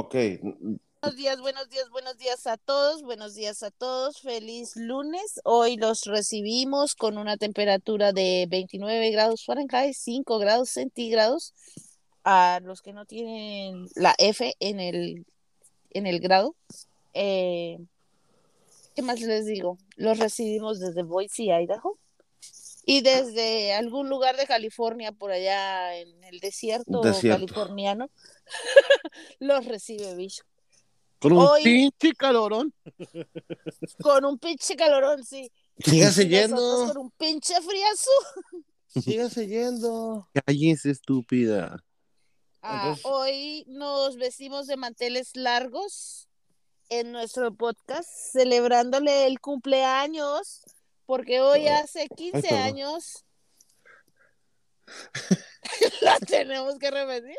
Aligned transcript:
Ok. 0.00 0.14
Buenos 1.02 1.16
días, 1.16 1.40
buenos 1.40 1.68
días, 1.70 1.90
buenos 1.90 2.16
días 2.18 2.46
a 2.46 2.56
todos, 2.56 3.02
buenos 3.02 3.34
días 3.34 3.64
a 3.64 3.72
todos, 3.72 4.20
feliz 4.20 4.76
lunes. 4.76 5.40
Hoy 5.42 5.76
los 5.76 6.04
recibimos 6.04 6.94
con 6.94 7.18
una 7.18 7.36
temperatura 7.36 8.12
de 8.12 8.46
29 8.48 9.10
grados 9.10 9.44
Fahrenheit, 9.44 9.96
5 9.96 10.38
grados 10.38 10.70
centígrados. 10.70 11.52
A 12.22 12.60
los 12.62 12.80
que 12.80 12.92
no 12.92 13.06
tienen 13.06 13.88
la 13.96 14.14
F 14.18 14.54
en 14.60 14.78
el, 14.78 15.26
en 15.90 16.06
el 16.06 16.20
grado. 16.20 16.54
Eh, 17.12 17.78
¿Qué 18.94 19.02
más 19.02 19.20
les 19.20 19.46
digo? 19.46 19.78
Los 19.96 20.20
recibimos 20.20 20.78
desde 20.78 21.02
Boise, 21.02 21.46
Idaho. 21.60 21.98
Y 22.90 23.02
desde 23.02 23.74
algún 23.74 24.08
lugar 24.08 24.38
de 24.38 24.46
California, 24.46 25.12
por 25.12 25.30
allá 25.30 25.94
en 25.96 26.24
el 26.24 26.40
desierto, 26.40 27.02
Desierto. 27.02 27.46
californiano, 27.46 28.08
los 29.40 29.64
recibe 29.66 30.14
Bicho. 30.14 30.44
Con 31.20 31.32
un 31.32 31.38
Hoy- 31.46 31.62
pinche 31.64 32.12
calorón. 32.14 32.72
Con 34.02 34.24
un 34.24 34.38
pinche 34.38 34.76
calorón, 34.76 35.24
sí. 35.24 35.50
Sígase 35.78 36.24
Y 36.24 36.28
yendo. 36.28 36.86
Con 36.86 36.98
un 36.98 37.10
pinche 37.12 37.54
friazo. 37.60 38.10
Sígase 39.00 39.46
yendo. 39.48 40.28
Cállese, 40.46 40.90
estúpida. 40.90 41.82
Ah, 42.62 42.96
hoy 43.04 43.64
nos 43.68 44.16
vestimos 44.16 44.66
de 44.66 44.76
manteles 44.76 45.34
largos 45.36 46.28
en 46.88 47.12
nuestro 47.12 47.52
podcast, 47.54 48.08
celebrándole 48.32 49.26
el 49.26 49.40
cumpleaños, 49.40 50.62
porque 51.06 51.40
hoy 51.40 51.66
Oh. 51.68 51.74
hace 51.74 52.08
15 52.08 52.42
perdón. 52.42 52.58
años. 52.62 53.24
La 56.00 56.18
tenemos 56.20 56.78
que 56.78 56.90
repetir. 56.90 57.36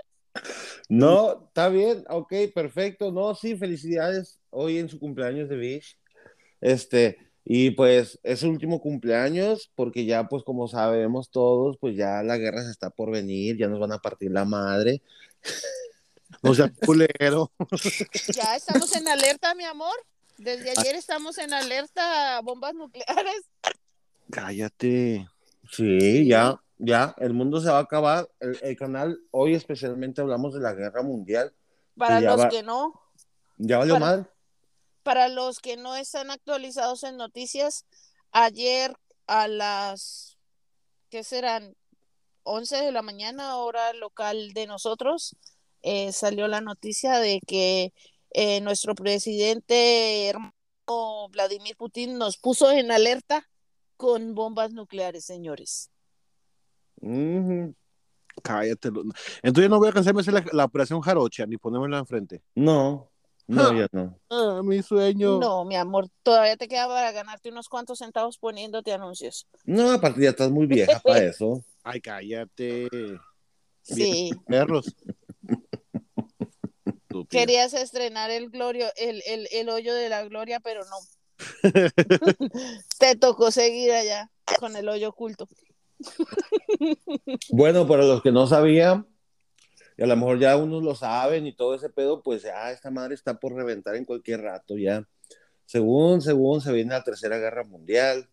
No, 0.88 1.46
está 1.48 1.70
bien, 1.70 2.04
ok, 2.10 2.34
perfecto. 2.54 3.12
No, 3.12 3.36
sí, 3.36 3.56
felicidades 3.58 4.40
hoy 4.50 4.78
en 4.78 4.90
su 4.90 5.00
cumpleaños 5.00 5.50
de 5.50 5.56
Bish. 5.56 5.98
Este, 6.62 7.18
y 7.46 7.72
pues 7.72 8.20
es 8.24 8.42
su 8.42 8.50
último 8.50 8.80
cumpleaños, 8.80 9.72
porque 9.76 10.06
ya, 10.06 10.28
pues 10.28 10.44
como 10.44 10.68
sabemos 10.68 11.30
todos, 11.30 11.78
pues 11.80 11.96
ya 11.96 12.22
la 12.24 12.38
guerra 12.38 12.64
se 12.64 12.72
está 12.72 12.90
por 12.90 13.12
venir, 13.12 13.58
ya 13.58 13.68
nos 13.68 13.80
van 13.80 13.92
a 13.92 14.00
partir 14.00 14.32
la 14.32 14.46
madre. 14.46 15.02
No 16.44 16.54
sea 16.54 16.72
culero. 16.86 17.52
Ya 18.34 18.56
estamos 18.56 18.96
en 18.96 19.08
alerta, 19.08 19.56
mi 19.56 19.66
amor. 19.66 19.96
Desde 20.38 20.70
ayer 20.70 20.96
estamos 20.96 21.38
en 21.38 21.54
alerta 21.54 22.38
a 22.38 22.42
bombas 22.42 22.74
nucleares. 22.76 23.42
Cállate. 24.30 25.28
Sí, 25.72 26.28
ya, 26.28 26.62
ya, 26.80 27.14
el 27.20 27.34
mundo 27.34 27.62
se 27.62 27.70
va 27.70 27.78
a 27.78 27.82
acabar. 27.82 28.28
El, 28.40 28.58
el 28.62 28.76
canal, 28.78 29.20
hoy 29.32 29.54
especialmente 29.54 30.22
hablamos 30.22 30.54
de 30.54 30.60
la 30.62 30.74
guerra 30.74 31.04
mundial. 31.04 31.54
Para 31.96 32.20
los 32.22 32.40
va- 32.40 32.50
que 32.50 32.64
no, 32.64 32.94
Ya 33.58 33.78
valió 33.78 33.96
Para- 33.96 34.06
mal. 34.06 34.32
para 35.04 35.28
los 35.28 35.60
que 35.60 35.76
no 35.78 35.96
están 35.96 36.32
actualizados 36.32 37.04
en 37.04 37.18
noticias, 37.18 37.86
ayer 38.32 38.96
a 39.28 39.48
las, 39.48 40.38
¿qué 41.10 41.24
serán? 41.24 41.76
11 42.44 42.78
de 42.78 42.92
la 42.92 43.02
mañana, 43.04 43.58
hora 43.58 43.94
local 43.94 44.54
de 44.54 44.66
nosotros, 44.66 45.36
eh, 45.84 46.12
salió 46.14 46.48
la 46.48 46.62
noticia 46.62 47.20
de 47.20 47.40
que 47.46 47.94
eh, 48.32 48.62
nuestro 48.62 48.96
presidente 48.96 50.28
hermano 50.30 50.54
Vladimir 51.30 51.76
Putin 51.78 52.18
nos 52.18 52.38
puso 52.38 52.72
en 52.72 52.92
alerta 52.92 53.48
con 53.98 54.34
bombas 54.34 54.72
nucleares, 54.72 55.26
señores. 55.26 55.92
Cállate. 58.42 58.90
Entonces 59.42 59.70
no 59.70 59.80
voy 59.80 59.90
a 59.90 59.94
cansarme 59.94 60.22
de 60.22 60.30
hacer 60.30 60.34
la, 60.34 60.46
la 60.54 60.66
operación 60.66 61.02
jarocha 61.02 61.46
ni 61.46 61.58
ponérmela 61.58 62.00
enfrente. 62.00 62.42
No, 62.56 63.10
no, 63.48 63.74
ya 63.74 63.88
no. 63.92 64.20
Ah, 64.30 64.62
mi 64.64 64.82
sueño. 64.84 65.40
No, 65.40 65.66
mi 65.66 65.76
amor, 65.76 66.08
todavía 66.22 66.56
te 66.56 66.68
queda 66.68 66.88
para 66.88 67.12
ganarte 67.12 67.50
unos 67.50 67.68
cuantos 67.68 67.98
centavos 67.98 68.38
poniéndote 68.38 68.94
anuncios. 68.94 69.48
No, 69.66 69.92
aparte 69.92 70.22
ya 70.22 70.30
estás 70.30 70.52
muy 70.52 70.68
vieja 70.68 71.00
para 71.04 71.24
eso. 71.24 71.64
Ay, 71.84 72.00
cállate. 72.00 72.88
Sí. 73.82 74.32
Perros. 74.46 74.96
Querías 77.30 77.74
estrenar 77.74 78.30
el 78.30 78.52
glorio, 78.52 78.86
el, 78.96 79.24
el, 79.26 79.48
el 79.52 79.70
hoyo 79.70 79.96
de 79.96 80.10
la 80.10 80.24
gloria, 80.24 80.60
pero 80.60 80.82
no. 80.86 80.98
Te 83.00 83.16
tocó 83.16 83.50
seguir 83.50 83.92
allá 83.92 84.30
con 84.60 84.76
el 84.76 84.88
hoyo 84.88 85.10
oculto. 85.10 85.48
Bueno, 87.52 87.88
para 87.88 88.04
los 88.04 88.22
que 88.22 88.32
no 88.32 88.48
sabían, 88.48 89.08
y 89.98 90.04
a 90.04 90.08
lo 90.08 90.16
mejor 90.16 90.40
ya 90.40 90.56
unos 90.56 90.82
lo 90.82 90.96
saben 90.96 91.46
y 91.46 91.54
todo 91.54 91.76
ese 91.76 91.90
pedo, 91.90 92.24
pues 92.24 92.44
ya 92.44 92.72
esta 92.72 92.90
madre 92.90 93.16
está 93.16 93.40
por 93.40 93.54
reventar 93.54 93.96
en 93.96 94.06
cualquier 94.06 94.42
rato, 94.42 94.78
ya. 94.78 95.06
Según, 95.66 96.22
según 96.22 96.62
se 96.62 96.72
viene 96.72 96.92
la 96.92 97.04
tercera 97.04 97.38
guerra 97.38 97.64
mundial, 97.64 98.30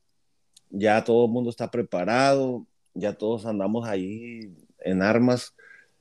ya 0.71 1.03
todo 1.05 1.27
el 1.27 1.33
mundo 1.33 1.51
está 1.51 1.71
preparado, 1.71 2.67
ya 2.95 3.15
todos 3.15 3.47
andamos 3.47 3.87
ahí 3.89 4.55
en 4.79 5.03
armas 5.03 5.55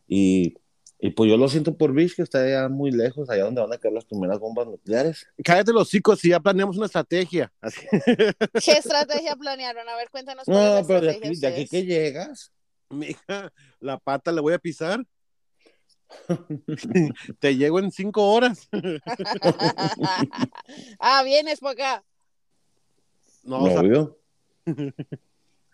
y, 0.07 0.55
y 0.99 1.11
pues 1.11 1.29
yo 1.29 1.37
lo 1.37 1.49
siento 1.49 1.77
por 1.77 1.93
Bish 1.93 2.15
que 2.15 2.21
está 2.21 2.47
ya 2.47 2.69
muy 2.69 2.91
lejos, 2.91 3.29
allá 3.29 3.43
donde 3.43 3.61
van 3.61 3.73
a 3.73 3.77
caer 3.77 3.93
las 3.93 4.05
primeras 4.05 4.39
bombas 4.39 4.67
nucleares. 4.67 5.27
Cállate 5.43 5.73
los 5.73 5.89
chicos, 5.89 6.19
si 6.19 6.29
ya 6.29 6.39
planeamos 6.39 6.77
una 6.77 6.85
estrategia. 6.85 7.51
Así. 7.59 7.81
¿Qué 8.63 8.71
estrategia 8.71 9.35
planearon? 9.35 9.87
A 9.89 9.95
ver, 9.97 10.09
cuéntanos 10.09 10.45
cuál 10.45 10.57
es 10.57 10.63
la 10.63 10.81
No, 10.81 10.87
pero 10.87 11.01
de 11.01 11.11
aquí, 11.11 11.35
de 11.35 11.47
aquí 11.47 11.67
que 11.67 11.85
llegas. 11.85 12.51
Mija, 12.89 13.51
la 13.79 13.97
pata 13.97 14.31
le 14.31 14.41
voy 14.41 14.53
a 14.53 14.59
pisar. 14.59 15.05
Te 17.39 17.57
llego 17.57 17.79
en 17.79 17.91
cinco 17.91 18.31
horas. 18.31 18.69
ah, 20.99 21.23
vienes 21.23 21.59
por 21.59 21.71
acá. 21.71 22.03
No, 23.43 23.63
o 23.63 23.67
sea, 23.67 23.81
Obvio. 23.81 24.17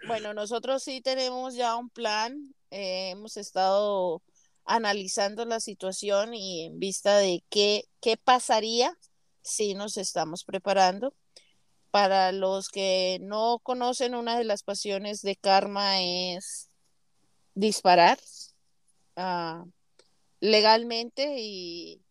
Bueno, 0.07 0.33
nosotros 0.33 0.83
sí 0.83 1.01
tenemos 1.01 1.53
ya 1.53 1.75
un 1.75 1.89
plan. 1.89 2.55
eh, 2.71 3.11
hemos 3.11 3.37
estado 3.37 4.21
analizando 4.65 5.45
la 5.45 5.59
situación 5.59 6.33
y 6.33 6.65
en 6.65 6.79
vista 6.79 7.17
de 7.17 7.43
qué, 7.49 7.85
qué 7.99 8.17
pasaría 8.17 8.97
si 9.41 9.73
nos 9.73 9.97
estamos 9.97 10.43
preparando. 10.43 11.13
Para 11.89 12.31
los 12.31 12.69
que 12.69 13.19
no 13.21 13.59
conocen, 13.61 14.15
una 14.15 14.37
de 14.37 14.45
las 14.45 14.63
pasiones 14.63 15.21
de 15.21 15.35
Karma 15.35 16.01
es 16.01 16.69
disparar 17.53 18.17
ah, 19.17 19.65
legalmente 20.39 21.35
y, 21.37 22.01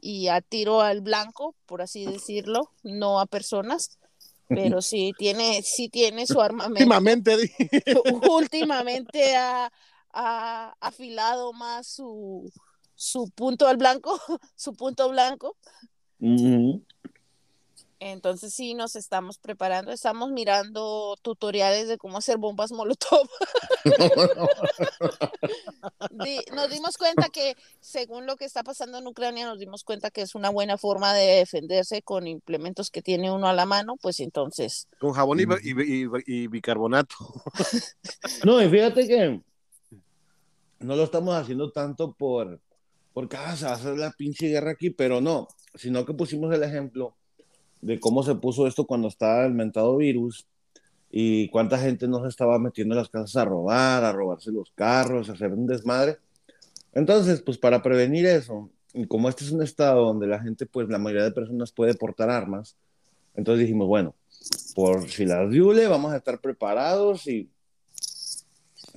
y 0.00 0.28
a 0.28 0.40
tiro 0.40 0.80
al 0.80 1.02
blanco, 1.02 1.54
por 1.66 1.82
así 1.82 2.04
decirlo, 2.04 2.72
no 2.82 3.20
a 3.20 3.26
personas, 3.26 3.98
pero 4.48 4.82
sí 4.82 5.12
tiene, 5.18 5.62
sí 5.62 5.88
tiene 5.88 6.26
su 6.26 6.40
armamento 6.40 6.82
últimamente 6.82 7.54
últimamente 8.28 9.36
ha, 9.36 9.70
ha 10.12 10.74
afilado 10.80 11.52
más 11.52 11.86
su, 11.86 12.50
su 12.94 13.30
punto 13.30 13.66
al 13.66 13.76
blanco, 13.76 14.18
su 14.56 14.74
punto 14.74 15.08
blanco. 15.08 15.56
Entonces 18.00 18.54
sí 18.54 18.74
nos 18.74 18.94
estamos 18.94 19.38
preparando, 19.38 19.90
estamos 19.90 20.30
mirando 20.30 21.16
tutoriales 21.20 21.88
de 21.88 21.98
cómo 21.98 22.18
hacer 22.18 22.38
bombas 22.38 22.70
molotov. 22.70 23.28
Di- 26.10 26.44
nos 26.54 26.70
dimos 26.70 26.96
cuenta 26.96 27.28
que 27.28 27.56
según 27.80 28.26
lo 28.26 28.36
que 28.36 28.44
está 28.44 28.62
pasando 28.62 28.98
en 28.98 29.06
Ucrania, 29.06 29.46
nos 29.46 29.58
dimos 29.58 29.82
cuenta 29.84 30.10
que 30.10 30.22
es 30.22 30.34
una 30.34 30.50
buena 30.50 30.78
forma 30.78 31.12
de 31.12 31.26
defenderse 31.36 32.02
con 32.02 32.26
implementos 32.26 32.90
que 32.90 33.02
tiene 33.02 33.30
uno 33.32 33.48
a 33.48 33.52
la 33.52 33.66
mano, 33.66 33.96
pues 34.00 34.20
entonces, 34.20 34.86
con 35.00 35.12
jabón 35.12 35.40
y, 35.40 35.42
y- 35.68 36.04
y- 36.04 36.08
y 36.26 36.46
bicarbonato. 36.46 37.16
No, 38.44 38.62
y 38.62 38.68
fíjate 38.68 39.06
que 39.08 39.40
no 40.80 40.96
lo 40.96 41.04
estamos 41.04 41.34
haciendo 41.34 41.70
tanto 41.70 42.12
por, 42.12 42.60
por 43.12 43.28
ah, 43.36 43.56
se 43.56 43.64
va 43.64 43.72
a 43.72 43.74
hacer 43.74 43.98
la 43.98 44.10
pinche 44.12 44.48
guerra 44.48 44.72
aquí, 44.72 44.90
pero 44.90 45.20
no, 45.20 45.48
sino 45.74 46.04
que 46.04 46.14
pusimos 46.14 46.54
el 46.54 46.62
ejemplo 46.62 47.16
de 47.80 48.00
cómo 48.00 48.22
se 48.22 48.34
puso 48.34 48.66
esto 48.66 48.86
cuando 48.86 49.08
estaba 49.08 49.44
el 49.44 49.54
mentado 49.54 49.96
virus 49.96 50.46
y 51.10 51.48
cuánta 51.48 51.78
gente 51.78 52.06
no 52.06 52.26
estaba 52.26 52.58
metiendo 52.58 52.94
en 52.94 52.98
las 52.98 53.08
casas 53.08 53.36
a 53.36 53.44
robar, 53.44 54.04
a 54.04 54.12
robarse 54.12 54.50
los 54.52 54.70
carros, 54.72 55.28
a 55.28 55.32
hacer 55.32 55.52
un 55.52 55.66
desmadre. 55.66 56.18
Entonces, 56.92 57.40
pues 57.40 57.58
para 57.58 57.82
prevenir 57.82 58.26
eso, 58.26 58.70
y 58.92 59.06
como 59.06 59.28
este 59.28 59.44
es 59.44 59.52
un 59.52 59.62
estado 59.62 60.04
donde 60.04 60.26
la 60.26 60.40
gente, 60.40 60.66
pues 60.66 60.88
la 60.88 60.98
mayoría 60.98 61.24
de 61.24 61.32
personas 61.32 61.72
puede 61.72 61.94
portar 61.94 62.30
armas, 62.30 62.76
entonces 63.34 63.62
dijimos, 63.62 63.86
bueno, 63.86 64.14
por 64.74 65.08
si 65.08 65.24
las 65.24 65.48
viule, 65.48 65.86
vamos 65.86 66.12
a 66.12 66.16
estar 66.16 66.40
preparados 66.40 67.26
y 67.26 67.48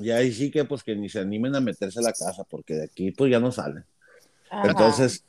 y 0.02 0.12
ahí 0.12 0.32
sí 0.32 0.52
que 0.52 0.66
pues 0.66 0.84
que 0.84 0.96
ni 0.96 1.10
se 1.10 1.20
animen 1.20 1.56
a 1.56 1.62
meterse 1.62 2.00
a 2.00 2.04
la 2.04 2.14
casa, 2.14 2.44
porque 2.50 2.76
de 2.76 2.84
aquí 2.86 3.12
pues 3.12 3.32
ya 3.32 3.40
no 3.40 3.52
salen. 3.52 3.86
ajá. 4.50 4.70
Entonces, 4.70 5.26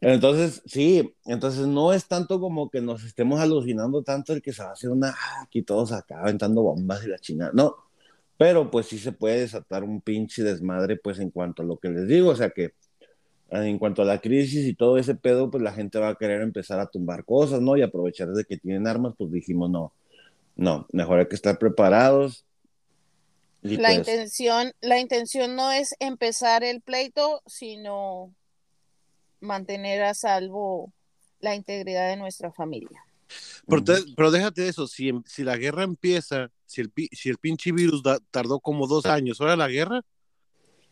entonces 0.00 0.62
sí, 0.66 1.14
entonces 1.24 1.66
no 1.66 1.92
es 1.92 2.06
tanto 2.06 2.40
como 2.40 2.70
que 2.70 2.80
nos 2.80 3.04
estemos 3.04 3.40
alucinando 3.40 4.02
tanto 4.02 4.32
el 4.32 4.42
que 4.42 4.52
se 4.52 4.62
va 4.62 4.70
a 4.70 4.72
hacer 4.72 4.90
una, 4.90 5.10
ah, 5.10 5.42
aquí 5.42 5.62
todos 5.62 5.92
acá 5.92 6.20
aventando 6.20 6.62
bombas 6.62 7.04
y 7.04 7.08
la 7.08 7.18
chingada, 7.18 7.52
no, 7.54 7.76
pero 8.36 8.70
pues 8.70 8.86
sí 8.86 8.98
se 8.98 9.12
puede 9.12 9.40
desatar 9.40 9.84
un 9.84 10.00
pinche 10.00 10.42
desmadre 10.42 10.96
pues 10.96 11.18
en 11.20 11.30
cuanto 11.30 11.62
a 11.62 11.66
lo 11.66 11.78
que 11.78 11.88
les 11.90 12.08
digo, 12.08 12.30
o 12.30 12.36
sea 12.36 12.50
que 12.50 12.74
en 13.52 13.78
cuanto 13.78 14.02
a 14.02 14.04
la 14.06 14.18
crisis 14.18 14.66
y 14.66 14.74
todo 14.74 14.96
ese 14.96 15.14
pedo, 15.14 15.50
pues 15.50 15.62
la 15.62 15.72
gente 15.72 15.98
va 15.98 16.08
a 16.08 16.14
querer 16.14 16.40
empezar 16.40 16.80
a 16.80 16.86
tumbar 16.86 17.24
cosas, 17.24 17.60
¿no? 17.60 17.76
Y 17.76 17.82
aprovechar 17.82 18.28
de 18.30 18.44
que 18.44 18.56
tienen 18.56 18.86
armas, 18.86 19.14
pues 19.16 19.30
dijimos, 19.30 19.70
no, 19.70 19.92
no, 20.56 20.86
mejor 20.92 21.20
hay 21.20 21.26
que 21.26 21.34
estar 21.34 21.58
preparados. 21.58 22.46
Y 23.62 23.76
la, 23.76 23.88
pues, 23.88 23.98
intención, 23.98 24.72
la 24.80 24.98
intención 24.98 25.54
no 25.54 25.70
es 25.70 25.94
empezar 26.00 26.64
el 26.64 26.80
pleito, 26.80 27.42
sino 27.46 28.34
mantener 29.40 30.02
a 30.02 30.14
salvo 30.14 30.92
la 31.40 31.54
integridad 31.54 32.08
de 32.08 32.16
nuestra 32.16 32.52
familia. 32.52 33.04
Pero, 33.66 34.30
déjate 34.30 34.68
eso, 34.68 34.86
si, 34.86 35.12
si 35.26 35.44
la 35.44 35.56
guerra 35.56 35.84
empieza, 35.84 36.50
si 36.66 36.80
el, 36.80 36.92
si 37.12 37.28
el 37.28 37.38
pinche 37.38 37.72
virus 37.72 38.02
tardó 38.30 38.58
como 38.58 38.86
dos 38.86 39.06
años, 39.06 39.40
¿ahora 39.40 39.56
la 39.56 39.68
guerra? 39.68 40.04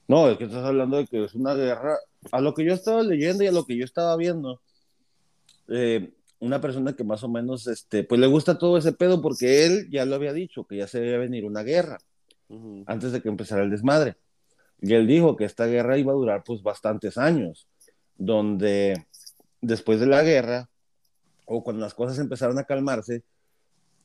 No, 0.06 0.28
es 0.28 0.38
que 0.38 0.44
estás 0.44 0.64
hablando 0.64 0.96
de 0.96 1.06
que 1.06 1.24
es 1.24 1.34
una 1.34 1.54
guerra. 1.54 1.96
A 2.30 2.40
lo 2.40 2.54
que 2.54 2.64
yo 2.64 2.72
estaba 2.72 3.02
leyendo 3.02 3.44
y 3.44 3.48
a 3.48 3.52
lo 3.52 3.64
que 3.64 3.76
yo 3.76 3.84
estaba 3.84 4.16
viendo, 4.16 4.60
eh, 5.68 6.12
una 6.38 6.60
persona 6.60 6.94
que 6.94 7.04
más 7.04 7.22
o 7.24 7.28
menos, 7.28 7.66
este, 7.66 8.04
pues 8.04 8.20
le 8.20 8.26
gusta 8.26 8.58
todo 8.58 8.78
ese 8.78 8.92
pedo 8.92 9.20
porque 9.20 9.66
él 9.66 9.88
ya 9.90 10.04
lo 10.04 10.14
había 10.14 10.32
dicho, 10.32 10.64
que 10.64 10.78
ya 10.78 10.86
se 10.86 11.00
debía 11.00 11.18
venir 11.18 11.44
una 11.44 11.62
guerra 11.62 11.98
antes 12.86 13.12
de 13.12 13.22
que 13.22 13.28
empezara 13.28 13.62
el 13.62 13.70
desmadre. 13.70 14.16
Y 14.80 14.94
él 14.94 15.06
dijo 15.06 15.36
que 15.36 15.44
esta 15.44 15.66
guerra 15.66 15.98
iba 15.98 16.12
a 16.12 16.16
durar 16.16 16.42
pues 16.44 16.62
bastantes 16.62 17.18
años, 17.18 17.68
donde 18.16 19.06
después 19.60 20.00
de 20.00 20.06
la 20.06 20.22
guerra, 20.22 20.68
o 21.44 21.62
cuando 21.62 21.82
las 21.82 21.94
cosas 21.94 22.18
empezaron 22.18 22.58
a 22.58 22.64
calmarse, 22.64 23.22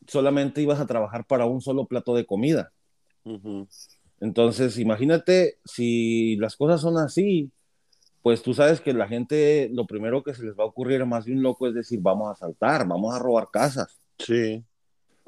solamente 0.07 0.61
ibas 0.61 0.79
a 0.79 0.85
trabajar 0.85 1.25
para 1.25 1.45
un 1.45 1.61
solo 1.61 1.85
plato 1.85 2.15
de 2.15 2.25
comida. 2.25 2.71
Entonces, 4.19 4.77
imagínate 4.77 5.57
si 5.65 6.35
las 6.37 6.55
cosas 6.55 6.81
son 6.81 6.97
así, 6.97 7.51
pues 8.21 8.41
tú 8.41 8.53
sabes 8.53 8.81
que 8.81 8.93
la 8.93 9.07
gente, 9.07 9.69
lo 9.71 9.85
primero 9.85 10.23
que 10.23 10.33
se 10.33 10.43
les 10.43 10.55
va 10.55 10.63
a 10.63 10.67
ocurrir 10.67 11.01
a 11.01 11.05
más 11.05 11.25
de 11.25 11.33
un 11.33 11.43
loco 11.43 11.67
es 11.67 11.75
decir, 11.75 11.99
vamos 12.01 12.31
a 12.31 12.35
saltar, 12.35 12.87
vamos 12.87 13.13
a 13.13 13.19
robar 13.19 13.49
casas. 13.51 13.99
Sí. 14.17 14.63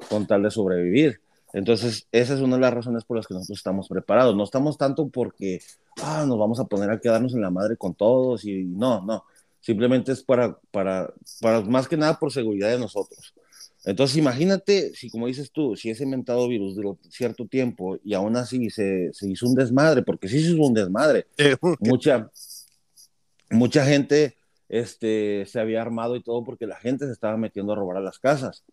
Con 0.08 0.26
tal 0.26 0.42
de 0.42 0.50
sobrevivir. 0.50 1.20
Entonces, 1.52 2.06
esa 2.12 2.34
es 2.34 2.40
una 2.40 2.56
de 2.56 2.62
las 2.62 2.74
razones 2.74 3.04
por 3.04 3.16
las 3.16 3.26
que 3.26 3.34
nosotros 3.34 3.58
estamos 3.58 3.88
preparados. 3.88 4.36
No 4.36 4.44
estamos 4.44 4.76
tanto 4.76 5.08
porque, 5.08 5.60
ah, 6.02 6.24
nos 6.26 6.38
vamos 6.38 6.60
a 6.60 6.64
poner 6.64 6.90
a 6.90 7.00
quedarnos 7.00 7.34
en 7.34 7.40
la 7.40 7.50
madre 7.50 7.76
con 7.76 7.94
todos 7.94 8.44
y 8.44 8.64
no, 8.64 9.00
no. 9.02 9.24
Simplemente 9.60 10.12
es 10.12 10.22
para, 10.22 10.58
para, 10.70 11.12
para 11.40 11.60
más 11.62 11.88
que 11.88 11.96
nada 11.96 12.18
por 12.18 12.32
seguridad 12.32 12.70
de 12.70 12.78
nosotros. 12.78 13.34
Entonces, 13.84 14.16
imagínate 14.16 14.92
si, 14.94 15.08
como 15.08 15.26
dices 15.26 15.50
tú, 15.50 15.74
si 15.76 15.88
ese 15.88 16.04
mentado 16.04 16.46
virus 16.48 16.74
duró 16.74 16.98
cierto 17.08 17.46
tiempo 17.46 17.98
y 18.04 18.14
aún 18.14 18.36
así 18.36 18.70
se, 18.70 19.10
se 19.12 19.28
hizo 19.28 19.46
un 19.46 19.54
desmadre, 19.54 20.02
porque 20.02 20.28
sí 20.28 20.40
se 20.40 20.50
hizo 20.50 20.62
un 20.62 20.74
desmadre. 20.74 21.26
mucha, 21.80 22.30
mucha 23.50 23.84
gente 23.86 24.36
este, 24.68 25.46
se 25.46 25.60
había 25.60 25.80
armado 25.80 26.16
y 26.16 26.22
todo 26.22 26.44
porque 26.44 26.66
la 26.66 26.76
gente 26.76 27.06
se 27.06 27.12
estaba 27.12 27.36
metiendo 27.36 27.72
a 27.72 27.76
robar 27.76 27.96
a 27.96 28.00
las 28.00 28.18
casas. 28.18 28.64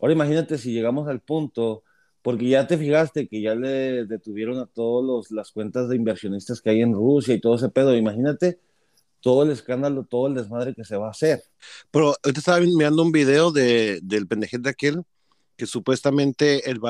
Ahora 0.00 0.12
imagínate 0.12 0.58
si 0.58 0.72
llegamos 0.72 1.08
al 1.08 1.20
punto, 1.20 1.82
porque 2.22 2.48
ya 2.48 2.66
te 2.66 2.78
fijaste 2.78 3.28
que 3.28 3.40
ya 3.40 3.54
le 3.54 4.06
detuvieron 4.06 4.58
a 4.58 4.66
todas 4.66 5.30
las 5.30 5.52
cuentas 5.52 5.88
de 5.88 5.96
inversionistas 5.96 6.60
que 6.60 6.70
hay 6.70 6.80
en 6.80 6.94
Rusia 6.94 7.34
y 7.34 7.40
todo 7.40 7.56
ese 7.56 7.68
pedo. 7.68 7.94
Imagínate 7.96 8.58
todo 9.20 9.42
el 9.42 9.50
escándalo, 9.50 10.04
todo 10.04 10.26
el 10.26 10.34
desmadre 10.34 10.74
que 10.74 10.84
se 10.84 10.96
va 10.96 11.08
a 11.08 11.10
hacer. 11.10 11.42
Pero 11.90 12.14
ahorita 12.22 12.40
estaba 12.40 12.60
mirando 12.60 13.02
un 13.02 13.12
video 13.12 13.52
de, 13.52 14.00
del 14.02 14.26
pendejete 14.26 14.68
aquel 14.68 15.02
que 15.56 15.66
supuestamente 15.66 16.70
el, 16.70 16.80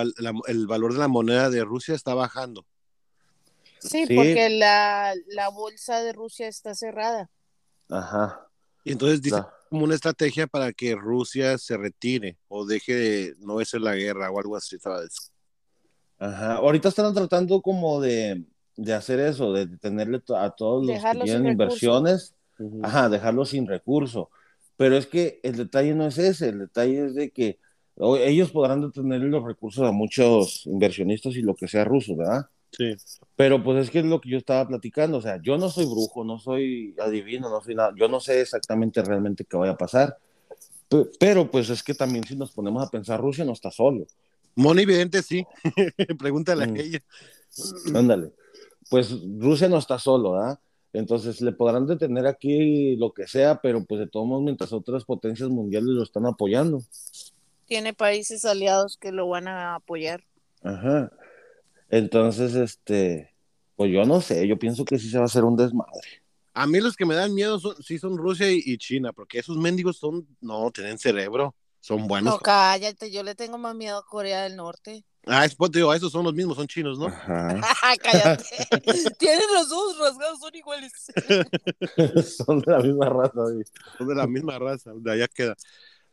el, 0.47 0.67
valor 0.67 0.95
de 0.95 0.99
la 0.99 1.09
moneda 1.09 1.51
de 1.51 1.65
Rusia 1.65 1.95
está 1.95 2.15
bajando. 2.15 2.67
Sí, 3.79 4.07
porque 4.07 4.49
la, 4.51 5.15
la, 5.29 5.49
bolsa 5.51 6.03
de 6.03 6.13
Rusia 6.13 6.49
está 6.49 6.75
cerrada. 6.75 7.31
Ajá. 7.91 8.49
Y 8.85 8.93
entonces 8.93 9.23
dice 9.23 9.43
como 9.71 9.85
una 9.85 9.95
estrategia 9.95 10.47
para 10.47 10.73
que 10.73 10.95
Rusia 10.95 11.59
se 11.59 11.77
retire 11.77 12.39
o 12.49 12.65
deje 12.65 12.95
de 12.95 13.35
no 13.41 13.59
ser 13.65 13.81
la 13.81 13.97
guerra 13.97 14.31
o 14.31 14.39
algo 14.39 14.57
así, 14.57 14.79
¿sabes? 14.79 15.33
Ajá. 16.19 16.55
Ahorita 16.57 16.91
están 16.91 17.13
tratando 17.13 17.61
como 17.61 18.01
de, 18.01 18.45
de 18.77 18.95
hacer 18.95 19.19
eso, 19.21 19.53
de 19.53 19.67
tenerle 19.79 20.23
a 20.37 20.51
todos 20.51 20.87
los 20.87 21.03
que 21.03 21.21
tienen 21.25 21.53
inversiones, 21.53 22.35
ajá, 22.83 23.09
dejarlos 23.09 23.49
sin 23.49 23.67
recurso. 23.67 24.31
Pero 24.77 24.97
es 24.97 25.07
que 25.07 25.41
el 25.43 25.57
detalle 25.57 25.95
no 25.95 26.07
es 26.07 26.19
ese, 26.19 26.51
el 26.51 26.61
detalle 26.61 27.07
es 27.07 27.15
de 27.15 27.31
que 27.31 27.59
ellos 27.97 28.51
podrán 28.51 28.81
detener 28.81 29.23
los 29.23 29.45
recursos 29.45 29.85
a 29.89 29.93
muchos 29.93 30.67
inversionistas 30.67 31.35
y 31.37 31.43
lo 31.43 31.55
que 31.55 31.69
sea 31.69 31.85
ruso, 31.85 32.17
¿verdad? 32.17 32.47
Sí. 32.77 32.95
Pero 33.37 33.63
pues 33.63 33.85
es 33.85 33.91
que 33.91 34.01
es 34.01 34.05
lo 34.05 34.21
que 34.21 34.31
yo 34.31 34.39
estaba 34.39 34.67
platicando, 34.67 35.19
o 35.19 35.23
sea, 35.23 35.41
yo 35.43 35.57
no 35.59 35.69
soy 35.69 35.87
brujo, 35.87 36.25
no 36.25 36.39
soy 36.39 36.95
adivino, 37.01 37.49
no 37.49 37.63
soy 37.63 37.75
nada, 37.75 37.93
yo 37.97 38.09
no 38.09 38.21
sé 38.21 38.41
exactamente 38.41 39.03
realmente 39.03 39.45
qué 39.45 39.57
vaya 39.57 39.73
a 39.73 39.79
pasar, 39.79 40.19
pero 41.19 41.51
pues 41.51 41.71
es 41.71 41.83
que 41.83 41.95
también 41.95 42.25
si 42.25 42.37
nos 42.37 42.53
ponemos 42.53 42.85
a 42.85 42.91
pensar, 42.91 43.21
Rusia 43.21 43.45
no 43.45 43.53
está 43.53 43.71
solo. 43.71 44.07
Moni 44.57 44.85
Vidente 44.85 45.23
sí, 45.23 45.45
pregúntale 46.19 46.65
a 46.65 46.67
mm. 46.69 46.77
ella. 46.77 47.01
Ándale 47.95 48.33
pues 48.91 49.15
Rusia 49.39 49.69
no 49.69 49.79
está 49.79 49.99
solo, 49.99 50.33
¿verdad? 50.33 50.59
Entonces 50.93 51.41
le 51.41 51.53
podrán 51.53 51.87
detener 51.87 52.27
aquí 52.27 52.97
lo 52.97 53.13
que 53.13 53.27
sea, 53.27 53.61
pero 53.61 53.85
pues 53.85 54.01
de 54.01 54.07
todos 54.07 54.27
modos, 54.27 54.45
mientras 54.45 54.73
otras 54.73 55.05
potencias 55.05 55.49
mundiales 55.49 55.89
lo 55.89 56.03
están 56.03 56.27
apoyando. 56.27 56.81
Tiene 57.67 57.95
países 57.95 58.45
aliados 58.45 58.97
que 58.97 59.11
lo 59.11 59.29
van 59.29 59.49
a 59.49 59.75
apoyar. 59.75 60.23
Ajá. 60.63 61.11
Entonces, 61.95 62.57
este, 62.57 63.33
pues 63.77 63.93
yo 63.93 64.05
no 64.05 64.21
sé, 64.21 64.49
yo 64.49 64.59
pienso 64.59 64.85
que 64.85 64.99
sí 64.99 65.09
se 65.09 65.17
va 65.17 65.23
a 65.23 65.27
hacer 65.27 65.45
un 65.45 65.57
desmadre. 65.57 66.25
A 66.53 66.67
mí 66.67 66.81
los 66.81 66.97
que 66.97 67.07
me 67.07 67.15
dan 67.15 67.33
miedo 67.33 67.61
son, 67.61 67.81
sí 67.81 68.01
son 68.01 68.19
Rusia 68.19 68.51
y, 68.51 68.77
China, 68.79 69.13
porque 69.13 69.39
esos 69.39 69.57
mendigos 69.57 69.99
son, 69.99 70.27
no, 70.41 70.73
tienen 70.73 70.99
cerebro, 70.99 71.55
son 71.79 72.09
buenos. 72.09 72.35
No, 72.35 72.41
cállate, 72.41 73.13
yo 73.13 73.23
le 73.23 73.37
tengo 73.37 73.59
más 73.59 73.77
miedo 73.77 73.99
a 73.99 74.05
Corea 74.05 74.43
del 74.43 74.57
Norte. 74.57 75.05
Ah, 75.25 75.45
es, 75.45 75.55
pues, 75.55 75.71
digo, 75.71 75.95
esos 75.95 76.11
son 76.11 76.25
los 76.25 76.35
mismos, 76.35 76.57
son 76.57 76.67
chinos, 76.67 76.99
¿no? 76.99 77.07
Cállate. 78.03 78.45
Tienen 79.21 79.47
los 79.55 79.71
ojos 79.71 79.97
rasgados, 80.01 80.41
son 80.41 80.55
iguales. 80.57 80.93
son 82.45 82.59
de 82.59 82.73
la 82.73 82.79
misma 82.81 83.09
raza, 83.09 83.41
Son 83.99 84.09
de 84.09 84.15
la 84.17 84.27
misma 84.27 84.59
raza, 84.59 84.91
de 84.97 85.13
allá 85.13 85.29
queda. 85.29 85.55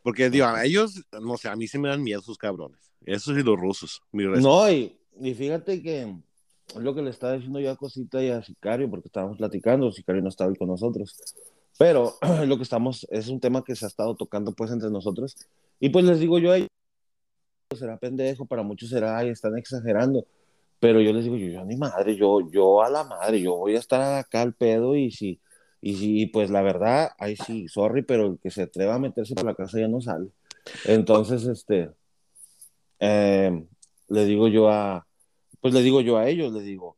Porque, 0.00 0.30
digo, 0.30 0.46
a 0.46 0.64
ellos, 0.64 1.02
no 1.20 1.36
sé, 1.36 1.48
a 1.48 1.56
mí 1.56 1.66
sí 1.66 1.76
me 1.76 1.88
dan 1.88 2.04
miedo 2.04 2.22
sus 2.22 2.38
cabrones. 2.38 2.78
Esos 3.04 3.36
y 3.36 3.42
los 3.42 3.58
rusos. 3.58 4.00
no, 4.12 4.70
y, 4.70 4.96
fíjate 5.20 5.82
que 5.82 6.14
lo 6.76 6.94
que 6.94 7.02
le 7.02 7.10
estaba 7.10 7.34
diciendo 7.34 7.60
yo 7.60 7.70
a 7.70 7.76
Cosita 7.76 8.22
y 8.22 8.30
a 8.30 8.42
Sicario, 8.42 8.88
porque 8.88 9.08
estábamos 9.08 9.38
platicando, 9.38 9.92
Sicario 9.92 10.22
no 10.22 10.28
estaba 10.28 10.50
hoy 10.50 10.56
con 10.56 10.68
nosotros. 10.68 11.16
Pero 11.78 12.14
lo 12.46 12.56
que 12.56 12.62
estamos, 12.62 13.06
es 13.10 13.28
un 13.28 13.40
tema 13.40 13.64
que 13.64 13.76
se 13.76 13.84
ha 13.84 13.88
estado 13.88 14.14
tocando 14.14 14.52
pues 14.52 14.70
entre 14.70 14.90
nosotros. 14.90 15.36
Y 15.80 15.90
pues 15.90 16.04
les 16.04 16.20
digo 16.20 16.38
yo 16.38 16.52
a 16.52 16.56
ellos, 16.58 16.68
será 17.76 17.96
pendejo, 17.98 18.46
para 18.46 18.62
muchos 18.62 18.90
será, 18.90 19.18
ay, 19.18 19.30
están 19.30 19.56
exagerando. 19.58 20.26
Pero 20.80 21.00
yo 21.00 21.12
les 21.12 21.24
digo, 21.24 21.36
yo, 21.36 21.46
yo 21.46 21.64
ni 21.64 21.76
madre, 21.76 22.16
yo, 22.16 22.50
yo 22.50 22.82
a 22.82 22.90
la 22.90 23.04
madre, 23.04 23.40
yo 23.40 23.56
voy 23.56 23.76
a 23.76 23.78
estar 23.78 24.18
acá 24.18 24.42
al 24.42 24.54
pedo 24.54 24.96
y 24.96 25.10
si, 25.10 25.40
y 25.80 25.94
si, 25.96 26.26
pues 26.26 26.50
la 26.50 26.62
verdad, 26.62 27.10
ay 27.18 27.36
sí, 27.36 27.68
sorry, 27.68 28.02
pero 28.02 28.26
el 28.26 28.38
que 28.38 28.50
se 28.50 28.62
atreva 28.62 28.96
a 28.96 28.98
meterse 28.98 29.34
por 29.34 29.44
la 29.44 29.54
casa 29.54 29.78
ya 29.78 29.88
no 29.88 30.00
sale. 30.00 30.28
Entonces, 30.86 31.44
este, 31.44 31.90
em, 32.98 33.66
le 34.08 34.24
digo 34.26 34.48
yo 34.48 34.68
a, 34.68 35.06
pues 35.62 35.72
le 35.72 35.80
digo 35.80 36.00
yo 36.00 36.18
a 36.18 36.28
ellos, 36.28 36.52
le 36.52 36.60
digo, 36.60 36.96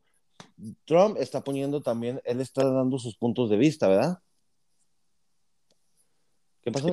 Trump 0.86 1.18
está 1.18 1.44
poniendo 1.44 1.82
también, 1.82 2.20
él 2.24 2.40
está 2.40 2.66
dando 2.66 2.98
sus 2.98 3.14
puntos 3.14 3.50
de 3.50 3.58
vista, 3.58 3.88
¿verdad? 3.88 4.18
¿Qué 6.62 6.72
pasó? 6.72 6.88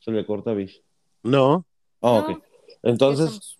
Se 0.00 0.10
le 0.10 0.24
corta 0.24 0.54
Bish. 0.54 0.82
No. 1.22 1.66
Ah, 2.00 2.12
ok. 2.12 2.42
Entonces, 2.82 3.58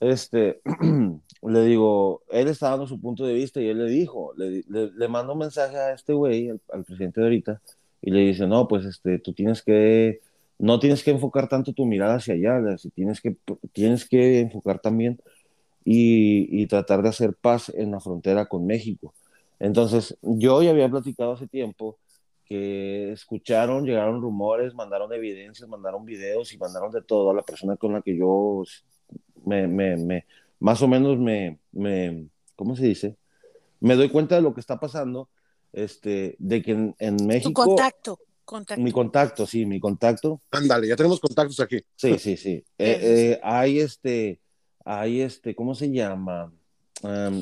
este, 0.00 0.62
le 1.42 1.64
digo, 1.64 2.22
él 2.30 2.48
está 2.48 2.70
dando 2.70 2.86
su 2.86 2.98
punto 2.98 3.26
de 3.26 3.34
vista 3.34 3.60
y 3.60 3.68
él 3.68 3.84
le 3.84 3.90
dijo, 3.90 4.32
le, 4.34 4.64
le, 4.66 5.08
mando 5.08 5.34
un 5.34 5.40
mensaje 5.40 5.76
a 5.76 5.92
este 5.92 6.14
güey, 6.14 6.48
al, 6.48 6.84
presidente 6.84 7.20
de 7.20 7.26
ahorita, 7.26 7.60
y 8.00 8.12
le 8.12 8.20
dice, 8.20 8.46
no, 8.46 8.66
pues 8.66 8.86
este, 8.86 9.18
tú 9.18 9.34
tienes 9.34 9.62
que, 9.62 10.20
no 10.58 10.80
tienes 10.80 11.04
que 11.04 11.10
enfocar 11.10 11.50
tanto 11.50 11.74
tu 11.74 11.84
mirada 11.84 12.14
hacia 12.14 12.32
allá, 12.32 12.76
tienes 12.94 13.20
que, 13.20 13.36
tienes 13.72 14.08
que 14.08 14.40
enfocar 14.40 14.80
también 14.80 15.20
y, 15.84 16.62
y 16.62 16.66
tratar 16.66 17.02
de 17.02 17.08
hacer 17.08 17.34
paz 17.34 17.70
en 17.74 17.90
la 17.90 18.00
frontera 18.00 18.46
con 18.46 18.66
México. 18.66 19.14
Entonces, 19.58 20.16
yo 20.22 20.62
ya 20.62 20.70
había 20.70 20.88
platicado 20.88 21.32
hace 21.32 21.46
tiempo 21.46 21.98
que 22.44 23.12
escucharon, 23.12 23.84
llegaron 23.84 24.20
rumores, 24.20 24.74
mandaron 24.74 25.12
evidencias, 25.12 25.68
mandaron 25.68 26.04
videos 26.04 26.52
y 26.52 26.58
mandaron 26.58 26.90
de 26.90 27.02
todo 27.02 27.30
a 27.30 27.34
la 27.34 27.42
persona 27.42 27.76
con 27.76 27.92
la 27.92 28.02
que 28.02 28.16
yo 28.16 28.64
me, 29.44 29.68
me, 29.68 29.96
me 29.96 30.24
más 30.58 30.82
o 30.82 30.88
menos 30.88 31.18
me, 31.18 31.58
me, 31.72 32.26
¿cómo 32.56 32.76
se 32.76 32.86
dice? 32.86 33.16
Me 33.80 33.96
doy 33.96 34.10
cuenta 34.10 34.34
de 34.34 34.42
lo 34.42 34.52
que 34.54 34.60
está 34.60 34.78
pasando, 34.78 35.28
este, 35.72 36.36
de 36.38 36.62
que 36.62 36.72
en, 36.72 36.94
en 36.98 37.16
México... 37.26 37.62
Tu 37.62 37.68
contacto. 37.68 38.18
Contacto. 38.44 38.82
Mi 38.82 38.90
contacto, 38.90 39.46
sí, 39.46 39.64
mi 39.64 39.78
contacto. 39.78 40.40
Ándale, 40.50 40.88
ya 40.88 40.96
tenemos 40.96 41.20
contactos 41.20 41.60
aquí. 41.60 41.78
Sí, 41.94 42.18
sí, 42.18 42.36
sí. 42.36 42.64
Eh, 42.78 42.98
eh, 43.00 43.40
hay 43.42 43.78
este, 43.78 44.40
hay 44.84 45.20
este, 45.20 45.54
¿cómo 45.54 45.74
se 45.74 45.90
llama? 45.90 46.52